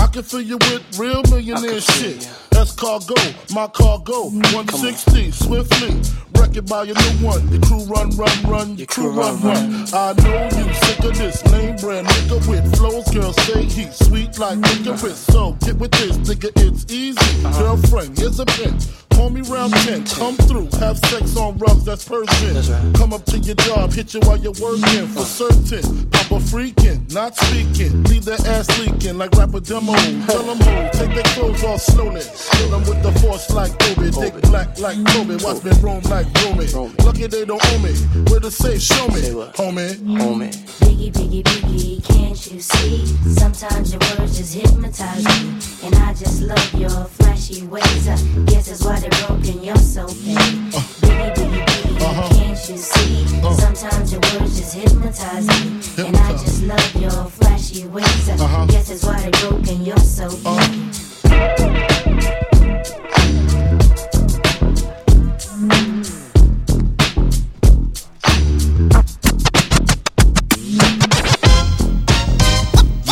I 0.00 0.06
can 0.06 0.22
fill 0.22 0.40
you 0.40 0.56
with 0.56 0.98
real 0.98 1.22
millionaire 1.30 1.80
shit. 1.80 2.26
That's 2.50 2.72
cargo, 2.72 3.14
my 3.52 3.66
cargo, 3.68 4.30
160, 4.30 5.30
swiftly. 5.30 6.00
Wreck 6.34 6.56
it 6.56 6.66
by 6.66 6.84
your 6.84 6.96
new 6.96 7.26
one. 7.26 7.46
Your 7.52 7.60
crew 7.60 7.84
run, 7.84 8.08
run, 8.16 8.42
run, 8.44 8.76
your 8.76 8.86
crew 8.86 9.10
run, 9.10 9.38
run. 9.42 9.86
I 9.92 10.14
know 10.14 10.44
you 10.56 10.74
sick 10.74 10.98
of 11.04 11.18
this 11.18 11.44
lame 11.52 11.76
brand 11.76 12.06
nigga 12.06 12.48
with 12.48 12.76
flows. 12.76 13.08
Girl, 13.12 13.32
say 13.44 13.64
he 13.64 13.90
sweet 13.90 14.38
like 14.38 14.58
licorice. 14.58 15.18
So 15.18 15.52
get 15.60 15.76
with 15.76 15.90
this, 15.92 16.16
nigga, 16.16 16.50
it's 16.56 16.90
easy. 16.90 17.42
Girlfriend, 17.58 18.18
here's 18.18 18.40
a 18.40 18.46
pin. 18.46 18.78
Call 19.14 19.30
me 19.30 19.42
round 19.42 19.72
10, 19.72 20.04
come 20.06 20.36
through, 20.36 20.68
have 20.78 20.98
sex 20.98 21.36
on 21.36 21.58
rugs, 21.58 21.84
that's 21.84 22.04
Persian. 22.04 22.92
Come 22.94 23.12
up 23.12 23.24
to 23.26 23.38
your 23.38 23.54
job, 23.56 23.92
hit 23.92 24.14
you 24.14 24.20
while 24.20 24.38
you're 24.38 24.54
working 24.60 25.06
for 25.08 25.24
certain. 25.24 26.08
Papa 26.10 26.36
freaking, 26.36 27.12
not 27.12 27.36
speaking. 27.36 28.02
Leave 28.04 28.24
their 28.24 28.40
ass 28.46 28.68
leaking 28.78 29.18
like 29.18 29.32
rapper 29.32 29.60
demo. 29.60 29.92
Tell 30.26 30.42
them 30.42 30.58
who, 30.58 30.98
take 30.98 31.14
their 31.14 31.24
clothes 31.34 31.62
off 31.64 31.80
slowly. 31.80 32.22
Kill 32.52 32.70
them 32.70 32.80
with 32.88 33.02
the 33.02 33.12
force 33.20 33.50
like 33.50 33.72
Obi. 33.90 34.10
Dick 34.10 34.40
black 34.42 34.78
like 34.78 34.96
Toby. 35.12 35.36
Watch 35.42 35.64
me 35.64 35.72
roam 35.82 36.02
like 36.04 36.26
Romy. 36.44 36.66
Lucky 37.04 37.26
they 37.26 37.44
don't 37.44 37.60
owe 37.64 37.78
me. 37.78 37.92
Where 38.30 38.40
to 38.40 38.50
say, 38.50 38.78
show 38.78 39.06
me. 39.08 39.20
Homie. 39.58 39.94
Homie. 40.20 40.52
Biggie, 40.80 41.12
biggie, 41.12 41.42
biggie, 41.42 42.04
can't 42.04 42.52
you 42.52 42.60
see? 42.60 43.06
Sometimes 43.34 43.92
your 43.92 44.00
words 44.18 44.38
just 44.38 44.54
hypnotize 44.54 45.24
me. 45.24 45.58
And 45.84 45.94
I 45.96 46.14
just 46.14 46.42
love 46.42 46.74
your 46.74 46.90
flashy 46.90 47.66
ways. 47.66 48.08
I 48.08 48.16
guess 48.46 48.68
that's 48.68 48.84
why 48.84 48.99
body 49.00 49.26
broken, 49.26 49.64
you're 49.64 49.76
so 49.76 50.06
fake. 50.06 50.36
Uh, 50.74 50.82
baby, 51.00 51.40
baby, 51.40 51.64
biggie, 51.64 52.00
uh-huh. 52.00 52.28
can't 52.34 52.68
you 52.68 52.76
see? 52.76 53.24
Uh-huh. 53.38 53.54
Sometimes 53.54 54.12
your 54.12 54.20
words 54.20 54.58
just 54.58 54.74
hypnotize 54.74 55.46
me. 55.46 56.06
And 56.06 56.16
I 56.16 56.32
just 56.32 56.62
love 56.64 56.94
your 56.96 57.10
flashy 57.10 57.86
ways. 57.86 58.28
Uh-huh. 58.28 58.66
Guess 58.66 58.88
that's 58.88 59.04
why 59.04 59.20
they 59.22 59.30
broken, 59.48 59.84
you're 59.84 59.96
so 59.98 60.26
uh-huh. 60.26 60.58
fake. 60.58 60.86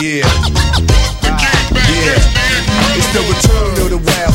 Yeah. 0.00 0.26
Yeah. 1.88 2.28
It's 2.94 3.08
the 3.12 3.20
return 3.26 3.82
of 3.82 3.90
the 3.90 3.98
wild 3.98 4.27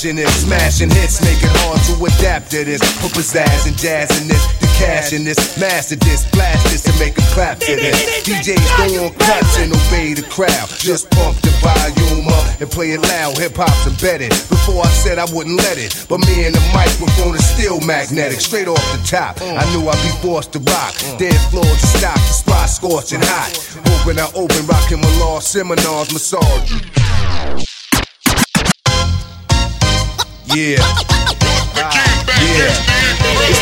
fashion 0.00 0.18
is 0.18 0.32
smashing 0.46 0.90
hits, 0.90 1.20
make 1.20 1.42
it 1.42 1.50
hard 1.62 1.80
to 1.86 1.94
adapt 2.04 2.50
to 2.50 2.64
this. 2.64 2.80
Put 3.00 3.12
pizzazz 3.12 3.66
and 3.66 3.76
jazz 3.76 4.10
in 4.20 4.28
this, 4.28 4.42
the 4.58 4.66
cash 4.78 5.12
in 5.12 5.24
this, 5.24 5.58
master 5.58 5.96
this, 5.96 6.28
blast 6.30 6.64
this, 6.70 6.86
and 6.86 6.98
make 6.98 7.18
a 7.18 7.26
clap 7.34 7.58
to 7.60 7.76
this. 7.76 8.22
DJs 8.24 8.64
go 8.78 9.06
on 9.06 9.12
cuts 9.14 9.58
and 9.58 9.72
obey 9.72 10.14
the 10.14 10.26
crowd. 10.30 10.68
Just 10.78 11.10
pump 11.10 11.36
the 11.42 11.50
volume 11.60 12.28
up 12.28 12.60
and 12.60 12.70
play 12.70 12.92
it 12.92 13.02
loud. 13.02 13.36
Hip 13.38 13.56
hop's 13.56 13.86
embedded. 13.86 14.30
Before 14.48 14.82
I 14.84 14.90
said 14.90 15.18
I 15.18 15.26
wouldn't 15.34 15.56
let 15.56 15.78
it, 15.78 16.06
but 16.08 16.18
me 16.26 16.46
and 16.46 16.54
the 16.54 16.64
microphone 16.72 17.34
is 17.34 17.46
still 17.46 17.80
magnetic. 17.80 18.40
Straight 18.40 18.68
off 18.68 18.82
the 18.94 19.02
top, 19.06 19.40
I 19.42 19.62
knew 19.72 19.88
I'd 19.88 20.00
be 20.02 20.12
forced 20.22 20.52
to 20.54 20.60
rock. 20.60 20.94
Dead 21.18 21.36
floor 21.50 21.64
to 21.64 21.86
stop, 21.98 22.16
the 22.16 22.34
spot 22.34 22.68
scorching 22.68 23.22
hot. 23.22 23.52
Open, 24.00 24.18
I 24.18 24.26
open, 24.34 24.66
rocking 24.66 25.00
my 25.00 25.12
law 25.20 25.40
seminars, 25.40 26.12
massage. 26.12 27.69
Yeah. 30.52 30.82
Yeah. 32.40 32.89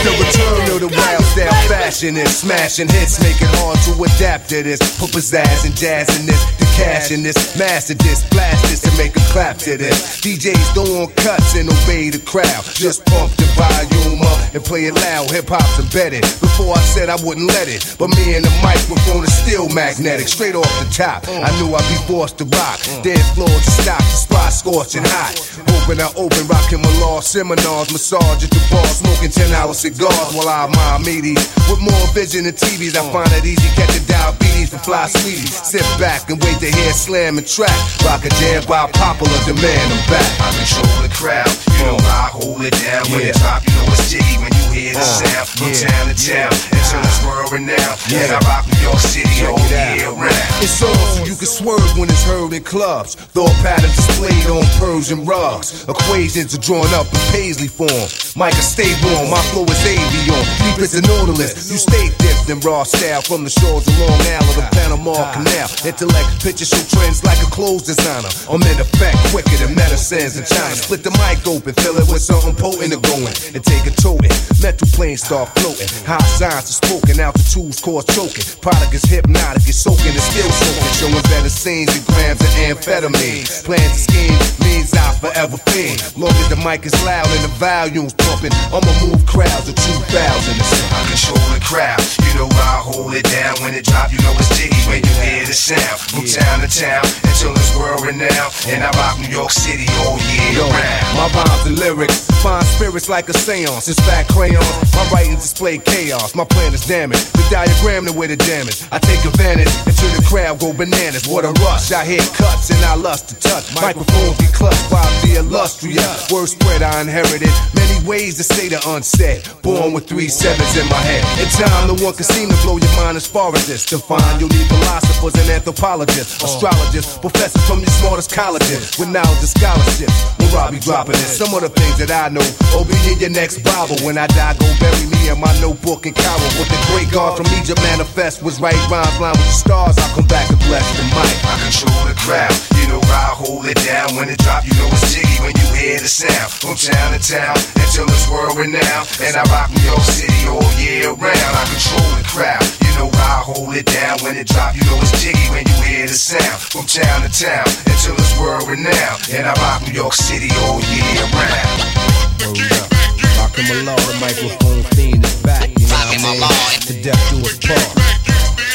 The 0.07 0.15
return 0.15 0.71
of 0.71 0.79
the 0.79 0.91
wild 0.95 1.25
style 1.27 1.51
fashion 1.67 2.17
and 2.17 2.29
smashing 2.29 2.87
hits, 2.87 3.19
make 3.19 3.35
it 3.43 3.51
hard 3.59 3.83
to 3.83 3.99
adapt 4.07 4.49
to 4.51 4.63
this. 4.63 4.79
Put 4.95 5.11
pizzazz 5.11 5.67
and 5.67 5.75
jazz 5.75 6.07
in 6.15 6.25
this, 6.25 6.39
the 6.55 6.71
cash 6.79 7.11
in 7.11 7.27
this, 7.27 7.59
master 7.59 7.95
this, 7.95 8.23
blast 8.31 8.63
this, 8.71 8.87
and 8.87 8.97
make 8.97 9.17
a 9.19 9.25
clap 9.35 9.59
to 9.67 9.77
this. 9.77 10.23
DJs 10.23 10.79
on 10.79 11.11
cuts 11.19 11.59
and 11.59 11.67
obey 11.67 12.15
the 12.15 12.23
crowd. 12.23 12.63
Just 12.79 13.05
pump 13.11 13.35
the 13.35 13.51
volume 13.59 14.23
up 14.23 14.55
and 14.55 14.63
play 14.63 14.87
it 14.87 14.95
loud. 14.95 15.35
Hip 15.35 15.51
hop's 15.51 15.83
embedded. 15.83 16.23
Before 16.39 16.79
I 16.79 16.83
said 16.87 17.11
I 17.11 17.19
wouldn't 17.27 17.51
let 17.51 17.67
it, 17.67 17.83
but 17.99 18.15
me 18.15 18.39
and 18.39 18.47
the 18.47 18.55
microphone 18.63 19.27
is 19.27 19.35
still 19.35 19.67
magnetic. 19.75 20.29
Straight 20.31 20.55
off 20.55 20.71
the 20.79 20.87
top, 20.95 21.27
I 21.27 21.51
knew 21.59 21.75
I'd 21.75 21.83
be 21.91 21.99
forced 22.07 22.39
to 22.39 22.47
rock. 22.47 22.79
Dead 23.03 23.19
floor 23.35 23.51
to 23.51 23.71
stop, 23.83 23.99
the 23.99 24.15
spot 24.15 24.53
scorching 24.55 25.03
hot. 25.03 25.35
Open, 25.75 25.99
I 25.99 26.07
open, 26.15 26.47
rocking 26.47 26.83
my 26.87 26.93
law 27.03 27.19
seminars, 27.19 27.91
massage 27.91 28.47
at 28.47 28.51
the 28.55 28.63
bar, 28.71 28.87
smoking 28.87 29.35
10 29.35 29.51
hour 29.59 29.75
cigars 29.75 29.98
while 30.07 30.49
I 30.49 30.65
admire 30.65 30.99
meaties. 31.03 31.43
With 31.71 31.81
more 31.81 32.07
vision 32.15 32.45
than 32.45 32.55
TVs, 32.55 32.95
I 32.95 33.03
find 33.11 33.31
it 33.33 33.45
easy 33.45 33.69
catching 33.75 34.05
diabetes 34.07 34.71
for 34.71 34.79
fly 34.79 35.07
sweeties. 35.09 35.55
Sit 35.67 35.83
back 35.99 36.31
and 36.31 36.43
wait 36.43 36.59
to 36.61 36.71
hear 36.71 36.93
slam 36.93 37.39
and 37.39 37.47
track. 37.47 37.75
Rock 38.05 38.25
a 38.25 38.31
jam 38.39 38.63
by 38.69 38.91
popular 38.93 39.39
demand, 39.45 39.93
I'm 39.93 40.03
back. 40.11 40.31
I 40.41 40.55
control 40.55 41.03
the 41.03 41.13
crowd, 41.15 41.51
you 41.79 41.85
know 41.87 41.99
I 41.99 42.31
hold 42.33 42.63
it 42.63 42.75
down. 42.79 43.11
When 43.11 43.27
it 43.27 43.35
drop, 43.37 43.63
you 43.67 43.75
know 43.75 43.91
it's 43.91 44.11
jiggy 44.11 44.39
when 44.39 44.53
hear 44.89 44.95
the 44.95 45.01
Uh, 45.01 45.21
sound. 45.21 45.49
From 45.49 45.69
yeah, 45.69 45.89
town 45.89 46.05
to 46.09 46.17
town, 46.17 46.53
until 46.73 47.01
it's 47.05 47.21
world 47.25 47.53
renowned. 47.53 47.99
And 48.13 48.33
I 48.33 48.39
rock 48.49 48.65
New 48.69 48.81
York 48.83 49.01
City 49.01 49.45
all 49.47 49.59
year 49.69 50.11
round. 50.11 50.63
It's 50.65 50.81
on 50.83 50.95
so 50.95 51.25
you 51.25 51.37
can 51.37 51.47
swerve 51.47 51.91
when 51.99 52.09
it's 52.09 52.25
heard 52.25 52.53
in 52.53 52.63
clubs. 52.65 53.15
Thought 53.15 53.53
patterns 53.63 53.97
displayed 53.97 54.47
on 54.49 54.65
Persian 54.81 55.25
rugs. 55.25 55.85
Equations 55.89 56.55
are 56.55 56.63
drawn 56.63 56.89
up 56.95 57.07
in 57.13 57.21
paisley 57.33 57.69
form. 57.69 58.09
Micah, 58.37 58.63
stay 58.63 58.91
warm, 59.05 59.31
my 59.31 59.43
flow 59.51 59.65
is 59.65 59.83
avion. 59.85 60.45
Deep 60.63 60.79
as 60.81 60.95
a 60.95 61.03
nautilus. 61.03 61.71
You 61.71 61.79
stay 61.79 62.09
dipped 62.23 62.49
in 62.49 62.61
raw 62.61 62.85
style 62.85 63.23
from 63.23 63.45
the 63.45 63.51
shores 63.51 63.87
of 63.87 63.95
Long 63.99 64.21
Island 64.37 64.57
to 64.57 64.65
Panama 64.77 65.33
Canal. 65.35 65.69
Intellect, 65.85 66.29
picture 66.43 66.65
show 66.65 66.83
trends 66.97 67.25
like 67.25 67.39
a 67.43 67.49
clothes 67.51 67.83
designer. 67.83 68.31
I'm 68.49 68.63
in 68.63 68.79
effect 68.81 69.19
quicker 69.35 69.57
than 69.59 69.75
medicines 69.75 70.39
in 70.39 70.45
China. 70.45 70.75
Split 70.77 71.03
the 71.03 71.11
mic 71.19 71.45
open, 71.47 71.75
fill 71.75 71.97
it 71.99 72.07
with 72.09 72.23
something 72.23 72.55
potent 72.55 72.93
and 72.95 73.03
going. 73.03 73.35
And 73.55 73.63
take 73.65 73.85
a 73.87 73.95
toting. 73.99 74.31
Mental 74.79 74.95
planes 74.95 75.27
start 75.27 75.51
floating. 75.59 75.91
High 76.07 76.23
signs 76.39 76.71
are 76.71 76.79
spoken, 76.79 77.19
altitudes 77.19 77.83
cause 77.83 78.07
choking. 78.15 78.47
Product 78.63 78.95
is 78.95 79.03
hypnotic, 79.03 79.67
it's 79.67 79.83
soaking, 79.83 80.15
it's 80.15 80.31
still 80.31 80.47
soaking. 80.47 80.95
Showing 80.95 81.27
better 81.27 81.51
scenes 81.51 81.91
and 81.99 82.07
grams 82.07 82.39
of 82.39 82.55
amphetamine. 82.63 83.43
Plans 83.67 83.83
and 83.83 83.99
schemes 83.99 84.39
means 84.63 84.95
I 84.95 85.19
forever 85.19 85.59
fiend. 85.75 85.99
Long 86.15 86.31
as 86.31 86.47
the 86.47 86.63
mic 86.63 86.87
is 86.87 86.95
loud 87.03 87.27
and 87.27 87.43
the 87.43 87.51
volume's 87.59 88.15
pumping, 88.23 88.55
I'ma 88.71 88.87
move 89.03 89.19
crowds 89.27 89.67
of 89.67 89.75
2,000. 89.75 90.15
I 90.15 91.03
control 91.11 91.43
the 91.51 91.63
crowd, 91.67 91.99
you 92.23 92.39
know 92.39 92.47
I 92.47 92.79
hold 92.79 93.19
it 93.19 93.27
down. 93.27 93.59
When 93.59 93.75
it 93.75 93.83
drop, 93.83 94.15
you 94.15 94.23
know 94.23 94.31
it's 94.39 94.55
jiggy 94.55 94.79
when 94.87 95.03
you 95.03 95.15
hear 95.19 95.43
the 95.43 95.59
sound. 95.59 95.99
From 96.07 96.23
town 96.23 96.63
to 96.63 96.71
town, 96.71 97.03
until 97.27 97.51
it's 97.51 97.75
world 97.75 98.07
renowned. 98.07 98.55
And 98.71 98.87
I 98.87 98.95
rock 98.95 99.19
New 99.19 99.35
York 99.35 99.51
City 99.51 99.91
all 100.07 100.23
year 100.23 100.63
round. 100.63 101.03
my 101.19 101.27
rhymes 101.35 101.67
and 101.67 101.75
lyrics 101.83 102.31
find 102.39 102.63
spirits 102.63 103.09
like 103.09 103.29
a 103.29 103.35
seance. 103.35 103.89
It's 103.89 103.99
fat 104.07 104.29
crayons. 104.59 104.95
My 104.95 105.09
writings 105.11 105.43
display 105.43 105.79
chaos. 105.79 106.35
My 106.35 106.45
plan 106.45 106.75
is 106.75 106.87
damaged. 106.87 107.33
The 107.35 107.45
diagram 107.51 108.05
the 108.05 108.13
way 108.13 108.27
the 108.27 108.37
damage. 108.37 108.83
I 108.93 108.99
take 108.99 109.25
advantage 109.25 109.71
until 109.87 110.11
the 110.15 110.25
crowd 110.27 110.61
go 110.61 110.73
bananas. 110.73 111.27
What 111.27 111.45
a 111.45 111.53
rush. 111.65 111.93
I 111.93 112.05
hear 112.05 112.23
cuts 112.35 112.71
and 112.71 112.83
I 112.85 112.95
lust 112.95 113.29
to 113.31 113.35
touch. 113.41 113.75
Microphones 113.75 114.39
be 114.39 114.47
clutched 114.53 114.91
by 114.91 115.05
the 115.23 115.39
illustrious. 115.39 116.31
Word 116.31 116.49
spread 116.49 116.83
I 116.83 117.01
inherited. 117.01 117.51
Many 117.75 118.07
ways 118.07 118.37
to 118.39 118.45
say 118.45 118.69
the 118.69 118.81
unsaid. 118.89 119.47
Born 119.63 119.93
with 119.93 120.07
three 120.09 120.29
sevens 120.29 120.77
in 120.77 120.87
my 120.89 121.03
head. 121.03 121.23
In 121.39 121.49
time, 121.51 121.89
no 121.89 121.97
one 122.05 122.15
can 122.15 122.25
seem 122.25 122.49
to 122.49 122.59
blow 122.63 122.79
your 122.79 122.95
mind 122.97 123.17
as 123.17 123.27
far 123.27 123.55
as 123.55 123.67
this. 123.67 123.85
To 123.87 123.99
find 123.99 124.41
you'll 124.41 124.51
need 124.51 124.69
philosophers 124.69 125.35
and 125.41 125.51
anthropologists, 125.51 126.43
astrologists, 126.43 127.19
professors 127.19 127.63
from 127.67 127.81
your 127.81 127.93
smartest 128.03 128.33
colleges 128.33 128.99
with 128.99 129.09
knowledge 129.09 129.41
and 129.41 129.53
scholarships. 129.53 130.19
Where 130.39 130.65
I 130.65 130.71
be 130.71 130.81
dropping 130.81 131.15
it. 131.15 131.29
Some 131.29 131.53
of 131.55 131.61
the 131.61 131.69
things 131.69 131.99
that 131.99 132.11
I 132.11 132.29
know. 132.33 132.45
will 132.73 132.89
be 132.89 132.97
in 133.13 133.21
your 133.21 133.31
next 133.31 133.61
Bible. 133.61 133.97
When 134.05 134.17
I 134.17 134.27
die, 134.29 134.48
go 134.57 134.69
bury 134.81 135.05
me 135.13 135.29
in 135.29 135.39
my 135.41 135.53
notebook 135.61 136.07
and 136.07 136.17
Cairo. 136.17 136.49
What 136.57 136.69
the 136.73 136.81
great 136.89 137.11
God 137.13 137.37
from 137.37 137.47
Egypt 137.59 137.81
manifest 137.83 138.43
was 138.43 138.61
right 138.61 138.77
rhymes 138.89 139.19
line 139.21 139.37
with 139.37 139.51
the 139.51 139.59
stars. 139.59 139.99
I'll 139.99 140.15
come 140.15 140.27
back 140.27 140.49
and 140.49 140.59
bless 140.65 140.87
the 140.97 141.05
mic. 141.13 141.37
I 141.45 141.57
control 141.61 142.03
the 142.09 142.17
crowd, 142.25 142.55
you 142.81 142.89
know 142.89 143.03
I 143.13 143.35
hold 143.37 143.67
it 143.67 143.79
down. 143.85 144.17
When 144.17 144.29
it 144.29 144.39
drop, 144.41 144.65
you 144.65 144.73
know 144.81 144.89
it's 144.89 145.13
jiggy 145.13 145.37
when 145.45 145.53
you 145.53 145.67
hear 145.77 145.99
the 146.01 146.09
sound. 146.09 146.49
From 146.49 146.77
town 146.79 147.13
to 147.13 147.21
town, 147.21 147.57
until 147.77 148.09
it's 148.09 148.27
world 148.31 148.57
renowned. 148.57 149.09
And 149.21 149.37
I 149.37 149.45
rock 149.53 149.69
New 149.69 149.85
York 149.85 150.07
City 150.07 150.41
all 150.49 150.65
year 150.81 151.13
round. 151.13 151.53
I 151.59 151.65
control 151.69 152.09
the 152.17 152.25
crowd, 152.25 152.65
you 152.87 152.93
know 152.97 153.09
I 153.13 153.45
hold 153.45 153.75
it 153.77 153.87
down. 153.87 154.23
When 154.25 154.37
it 154.37 154.49
drop, 154.49 154.73
you 154.73 154.85
know 154.89 154.99
it's 155.03 155.13
jiggy 155.21 155.45
when 155.53 155.67
you 155.69 155.77
hear 155.85 156.07
the 156.07 156.17
sound. 156.17 156.59
From 156.73 156.89
town 156.89 157.27
to 157.27 157.31
town, 157.33 157.69
until 157.85 158.17
it's 158.17 158.33
world 158.41 158.65
renowned. 158.65 159.21
And 159.35 159.45
I 159.45 159.53
rock 159.61 159.85
New 159.85 159.93
York 159.93 160.15
City 160.15 160.49
all 160.65 160.81
year 160.89 161.25
round. 161.37 163.08
Rockin' 163.39 163.65
my 163.69 163.83
law, 163.83 163.97
the 163.97 164.15
microphone 164.21 164.83
fiend 164.95 165.25
is 165.25 165.43
back. 165.43 165.71
You 165.79 165.87
know 165.87 165.95
what 165.95 166.11
I 166.11 166.19
mean? 166.19 166.81
To 166.87 166.95
death 167.03 167.31
do 167.31 167.39
us 167.47 167.59
part. 167.59 167.79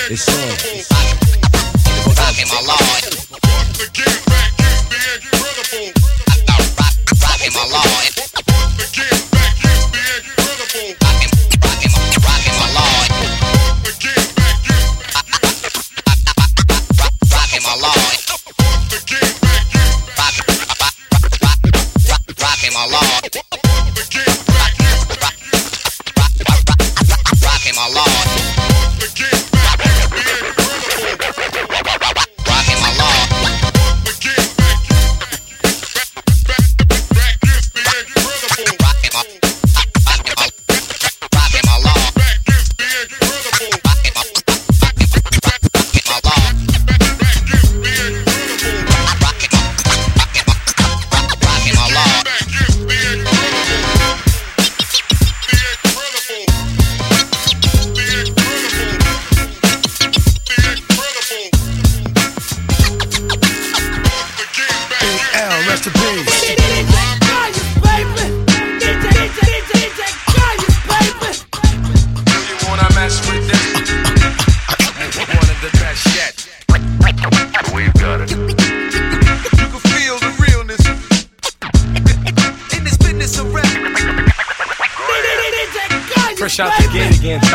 It's 0.10 0.27
on. 0.31 0.35
Rockin' 2.15 2.48
my 2.48 2.61
Lord. 2.64 3.03
Rockin' 7.22 7.53
my 7.53 7.64
Lord. 7.72 8.52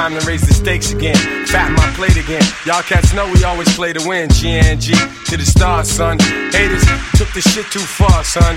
Time 0.09 0.19
to 0.19 0.27
raise 0.27 0.47
the 0.47 0.55
stakes 0.55 0.93
again. 0.93 1.17
Fat 1.47 1.71
my 1.73 1.87
plate 1.93 2.17
again. 2.17 2.43
Y'all 2.65 2.83
cats 2.83 3.13
know 3.13 3.31
we 3.33 3.45
always 3.45 3.69
play 3.75 3.93
to 3.93 4.09
win. 4.09 4.29
GNG 4.29 4.95
to 5.27 5.37
the 5.37 5.45
stars, 5.45 5.91
son. 5.91 6.19
Haters 6.53 6.85
took 7.17 7.31
the 7.35 7.43
shit 7.43 7.67
too 7.67 7.81
far, 7.81 8.25
son. 8.25 8.57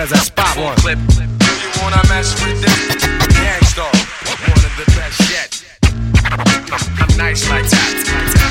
as 0.01 0.11
I 0.11 0.17
spot 0.17 0.57
one. 0.57 0.75
Clip. 0.77 0.97
Do 0.97 1.21
you 1.61 1.69
wanna 1.81 2.01
mess 2.09 2.33
with 2.41 2.57
this? 2.59 3.05
Gang 3.37 3.61
Starr, 3.69 3.93
one 4.49 4.63
of 4.65 4.73
the 4.73 4.87
best 4.97 5.19
yet. 5.29 5.51
I'm, 6.73 7.17
nice 7.17 7.47
like 7.49 7.69
that. 7.69 7.93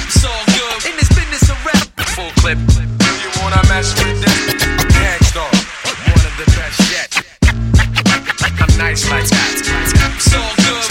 It's 0.07 0.25
all 0.25 0.45
good 0.47 0.91
in 0.91 0.97
this 0.97 1.09
business 1.11 1.51
of 1.51 1.59
rap. 1.67 1.83
Full 2.15 2.31
clip. 2.39 2.59
Do 2.71 3.11
you 3.19 3.31
wanna 3.43 3.63
mess 3.67 3.91
with 3.99 4.23
this? 4.23 4.63
Gang 4.95 5.23
Starr, 5.27 5.51
one 6.15 6.25
of 6.31 6.35
the 6.39 6.47
best 6.55 6.79
yet. 6.95 7.11
I'm 8.63 8.79
nice 8.79 9.11
like 9.11 9.29
that. 9.29 9.60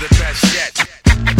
The 0.00 0.08
best 0.08 0.54
yet. 0.54 1.39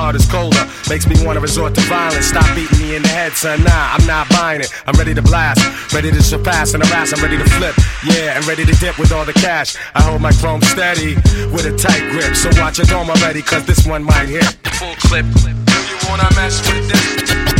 heart 0.00 0.16
is 0.16 0.24
colder. 0.24 0.64
Makes 0.88 1.06
me 1.06 1.14
wanna 1.24 1.40
resort 1.40 1.74
to 1.74 1.82
violence. 1.82 2.26
Stop 2.32 2.48
beating 2.56 2.80
me 2.80 2.96
in 2.96 3.02
the 3.02 3.12
head, 3.12 3.32
son. 3.32 3.62
Nah, 3.62 3.94
I'm 3.94 4.06
not 4.06 4.28
buying 4.30 4.60
it. 4.64 4.72
I'm 4.86 4.96
ready 4.96 5.14
to 5.14 5.22
blast. 5.22 5.60
Ready 5.92 6.10
to 6.10 6.22
surpass 6.22 6.72
and 6.74 6.82
harass. 6.84 7.12
I'm 7.12 7.22
ready 7.22 7.36
to 7.36 7.48
flip. 7.56 7.74
Yeah, 8.02 8.36
and 8.36 8.46
ready 8.46 8.64
to 8.64 8.74
dip 8.80 8.98
with 8.98 9.12
all 9.12 9.26
the 9.26 9.34
cash. 9.34 9.76
I 9.94 10.00
hold 10.02 10.22
my 10.22 10.32
chrome 10.32 10.62
steady 10.62 11.16
with 11.52 11.66
a 11.72 11.74
tight 11.76 12.04
grip. 12.10 12.34
So 12.34 12.48
watch 12.60 12.78
your 12.78 12.86
dome 12.86 13.10
already, 13.10 13.42
cause 13.42 13.64
this 13.66 13.86
one 13.86 14.02
might 14.02 14.28
hit. 14.28 14.48
Full 14.80 14.96
clip. 15.04 15.26
Do 15.36 15.76
you 15.92 15.98
wanna 16.08 16.28
mess 16.34 16.56
with 16.64 16.88
this? 16.88 17.04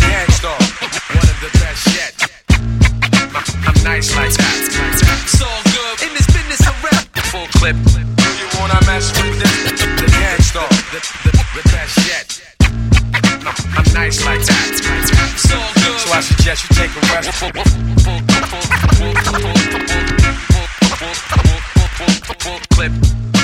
Gang 0.00 0.30
Starr, 0.38 0.60
one 1.20 1.28
of 1.28 1.38
the 1.44 1.50
best 1.60 1.82
yet. 1.92 2.12
I'm 3.68 3.78
nice 3.84 4.16
like 4.16 4.32
that. 4.32 4.54
It's 5.28 5.42
all 5.44 5.62
good 5.76 5.96
in 6.08 6.12
this 6.16 6.28
business 6.32 6.62
of 6.64 6.74
rap. 6.88 7.04
Full 7.32 7.48
clip. 7.60 7.76
Do 7.84 8.28
you 8.40 8.48
wanna 8.58 8.80
mess 8.88 9.12
with 9.12 9.36
this? 9.38 9.84
The 10.00 10.08
Gang 10.08 10.40
Starr, 10.40 11.30
the 11.55 11.62
best 11.70 11.97
yet. 12.06 12.40
I'm 13.12 13.93
nice 13.94 14.24
like 14.24 14.40
that. 14.40 14.72
So, 15.36 15.59
so 15.98 16.12
I 16.12 16.20
suggest 16.20 16.68
you 16.68 16.77
take 16.77 16.90
a 16.94 17.01
rest. 17.10 17.31
Clip. 22.70 23.39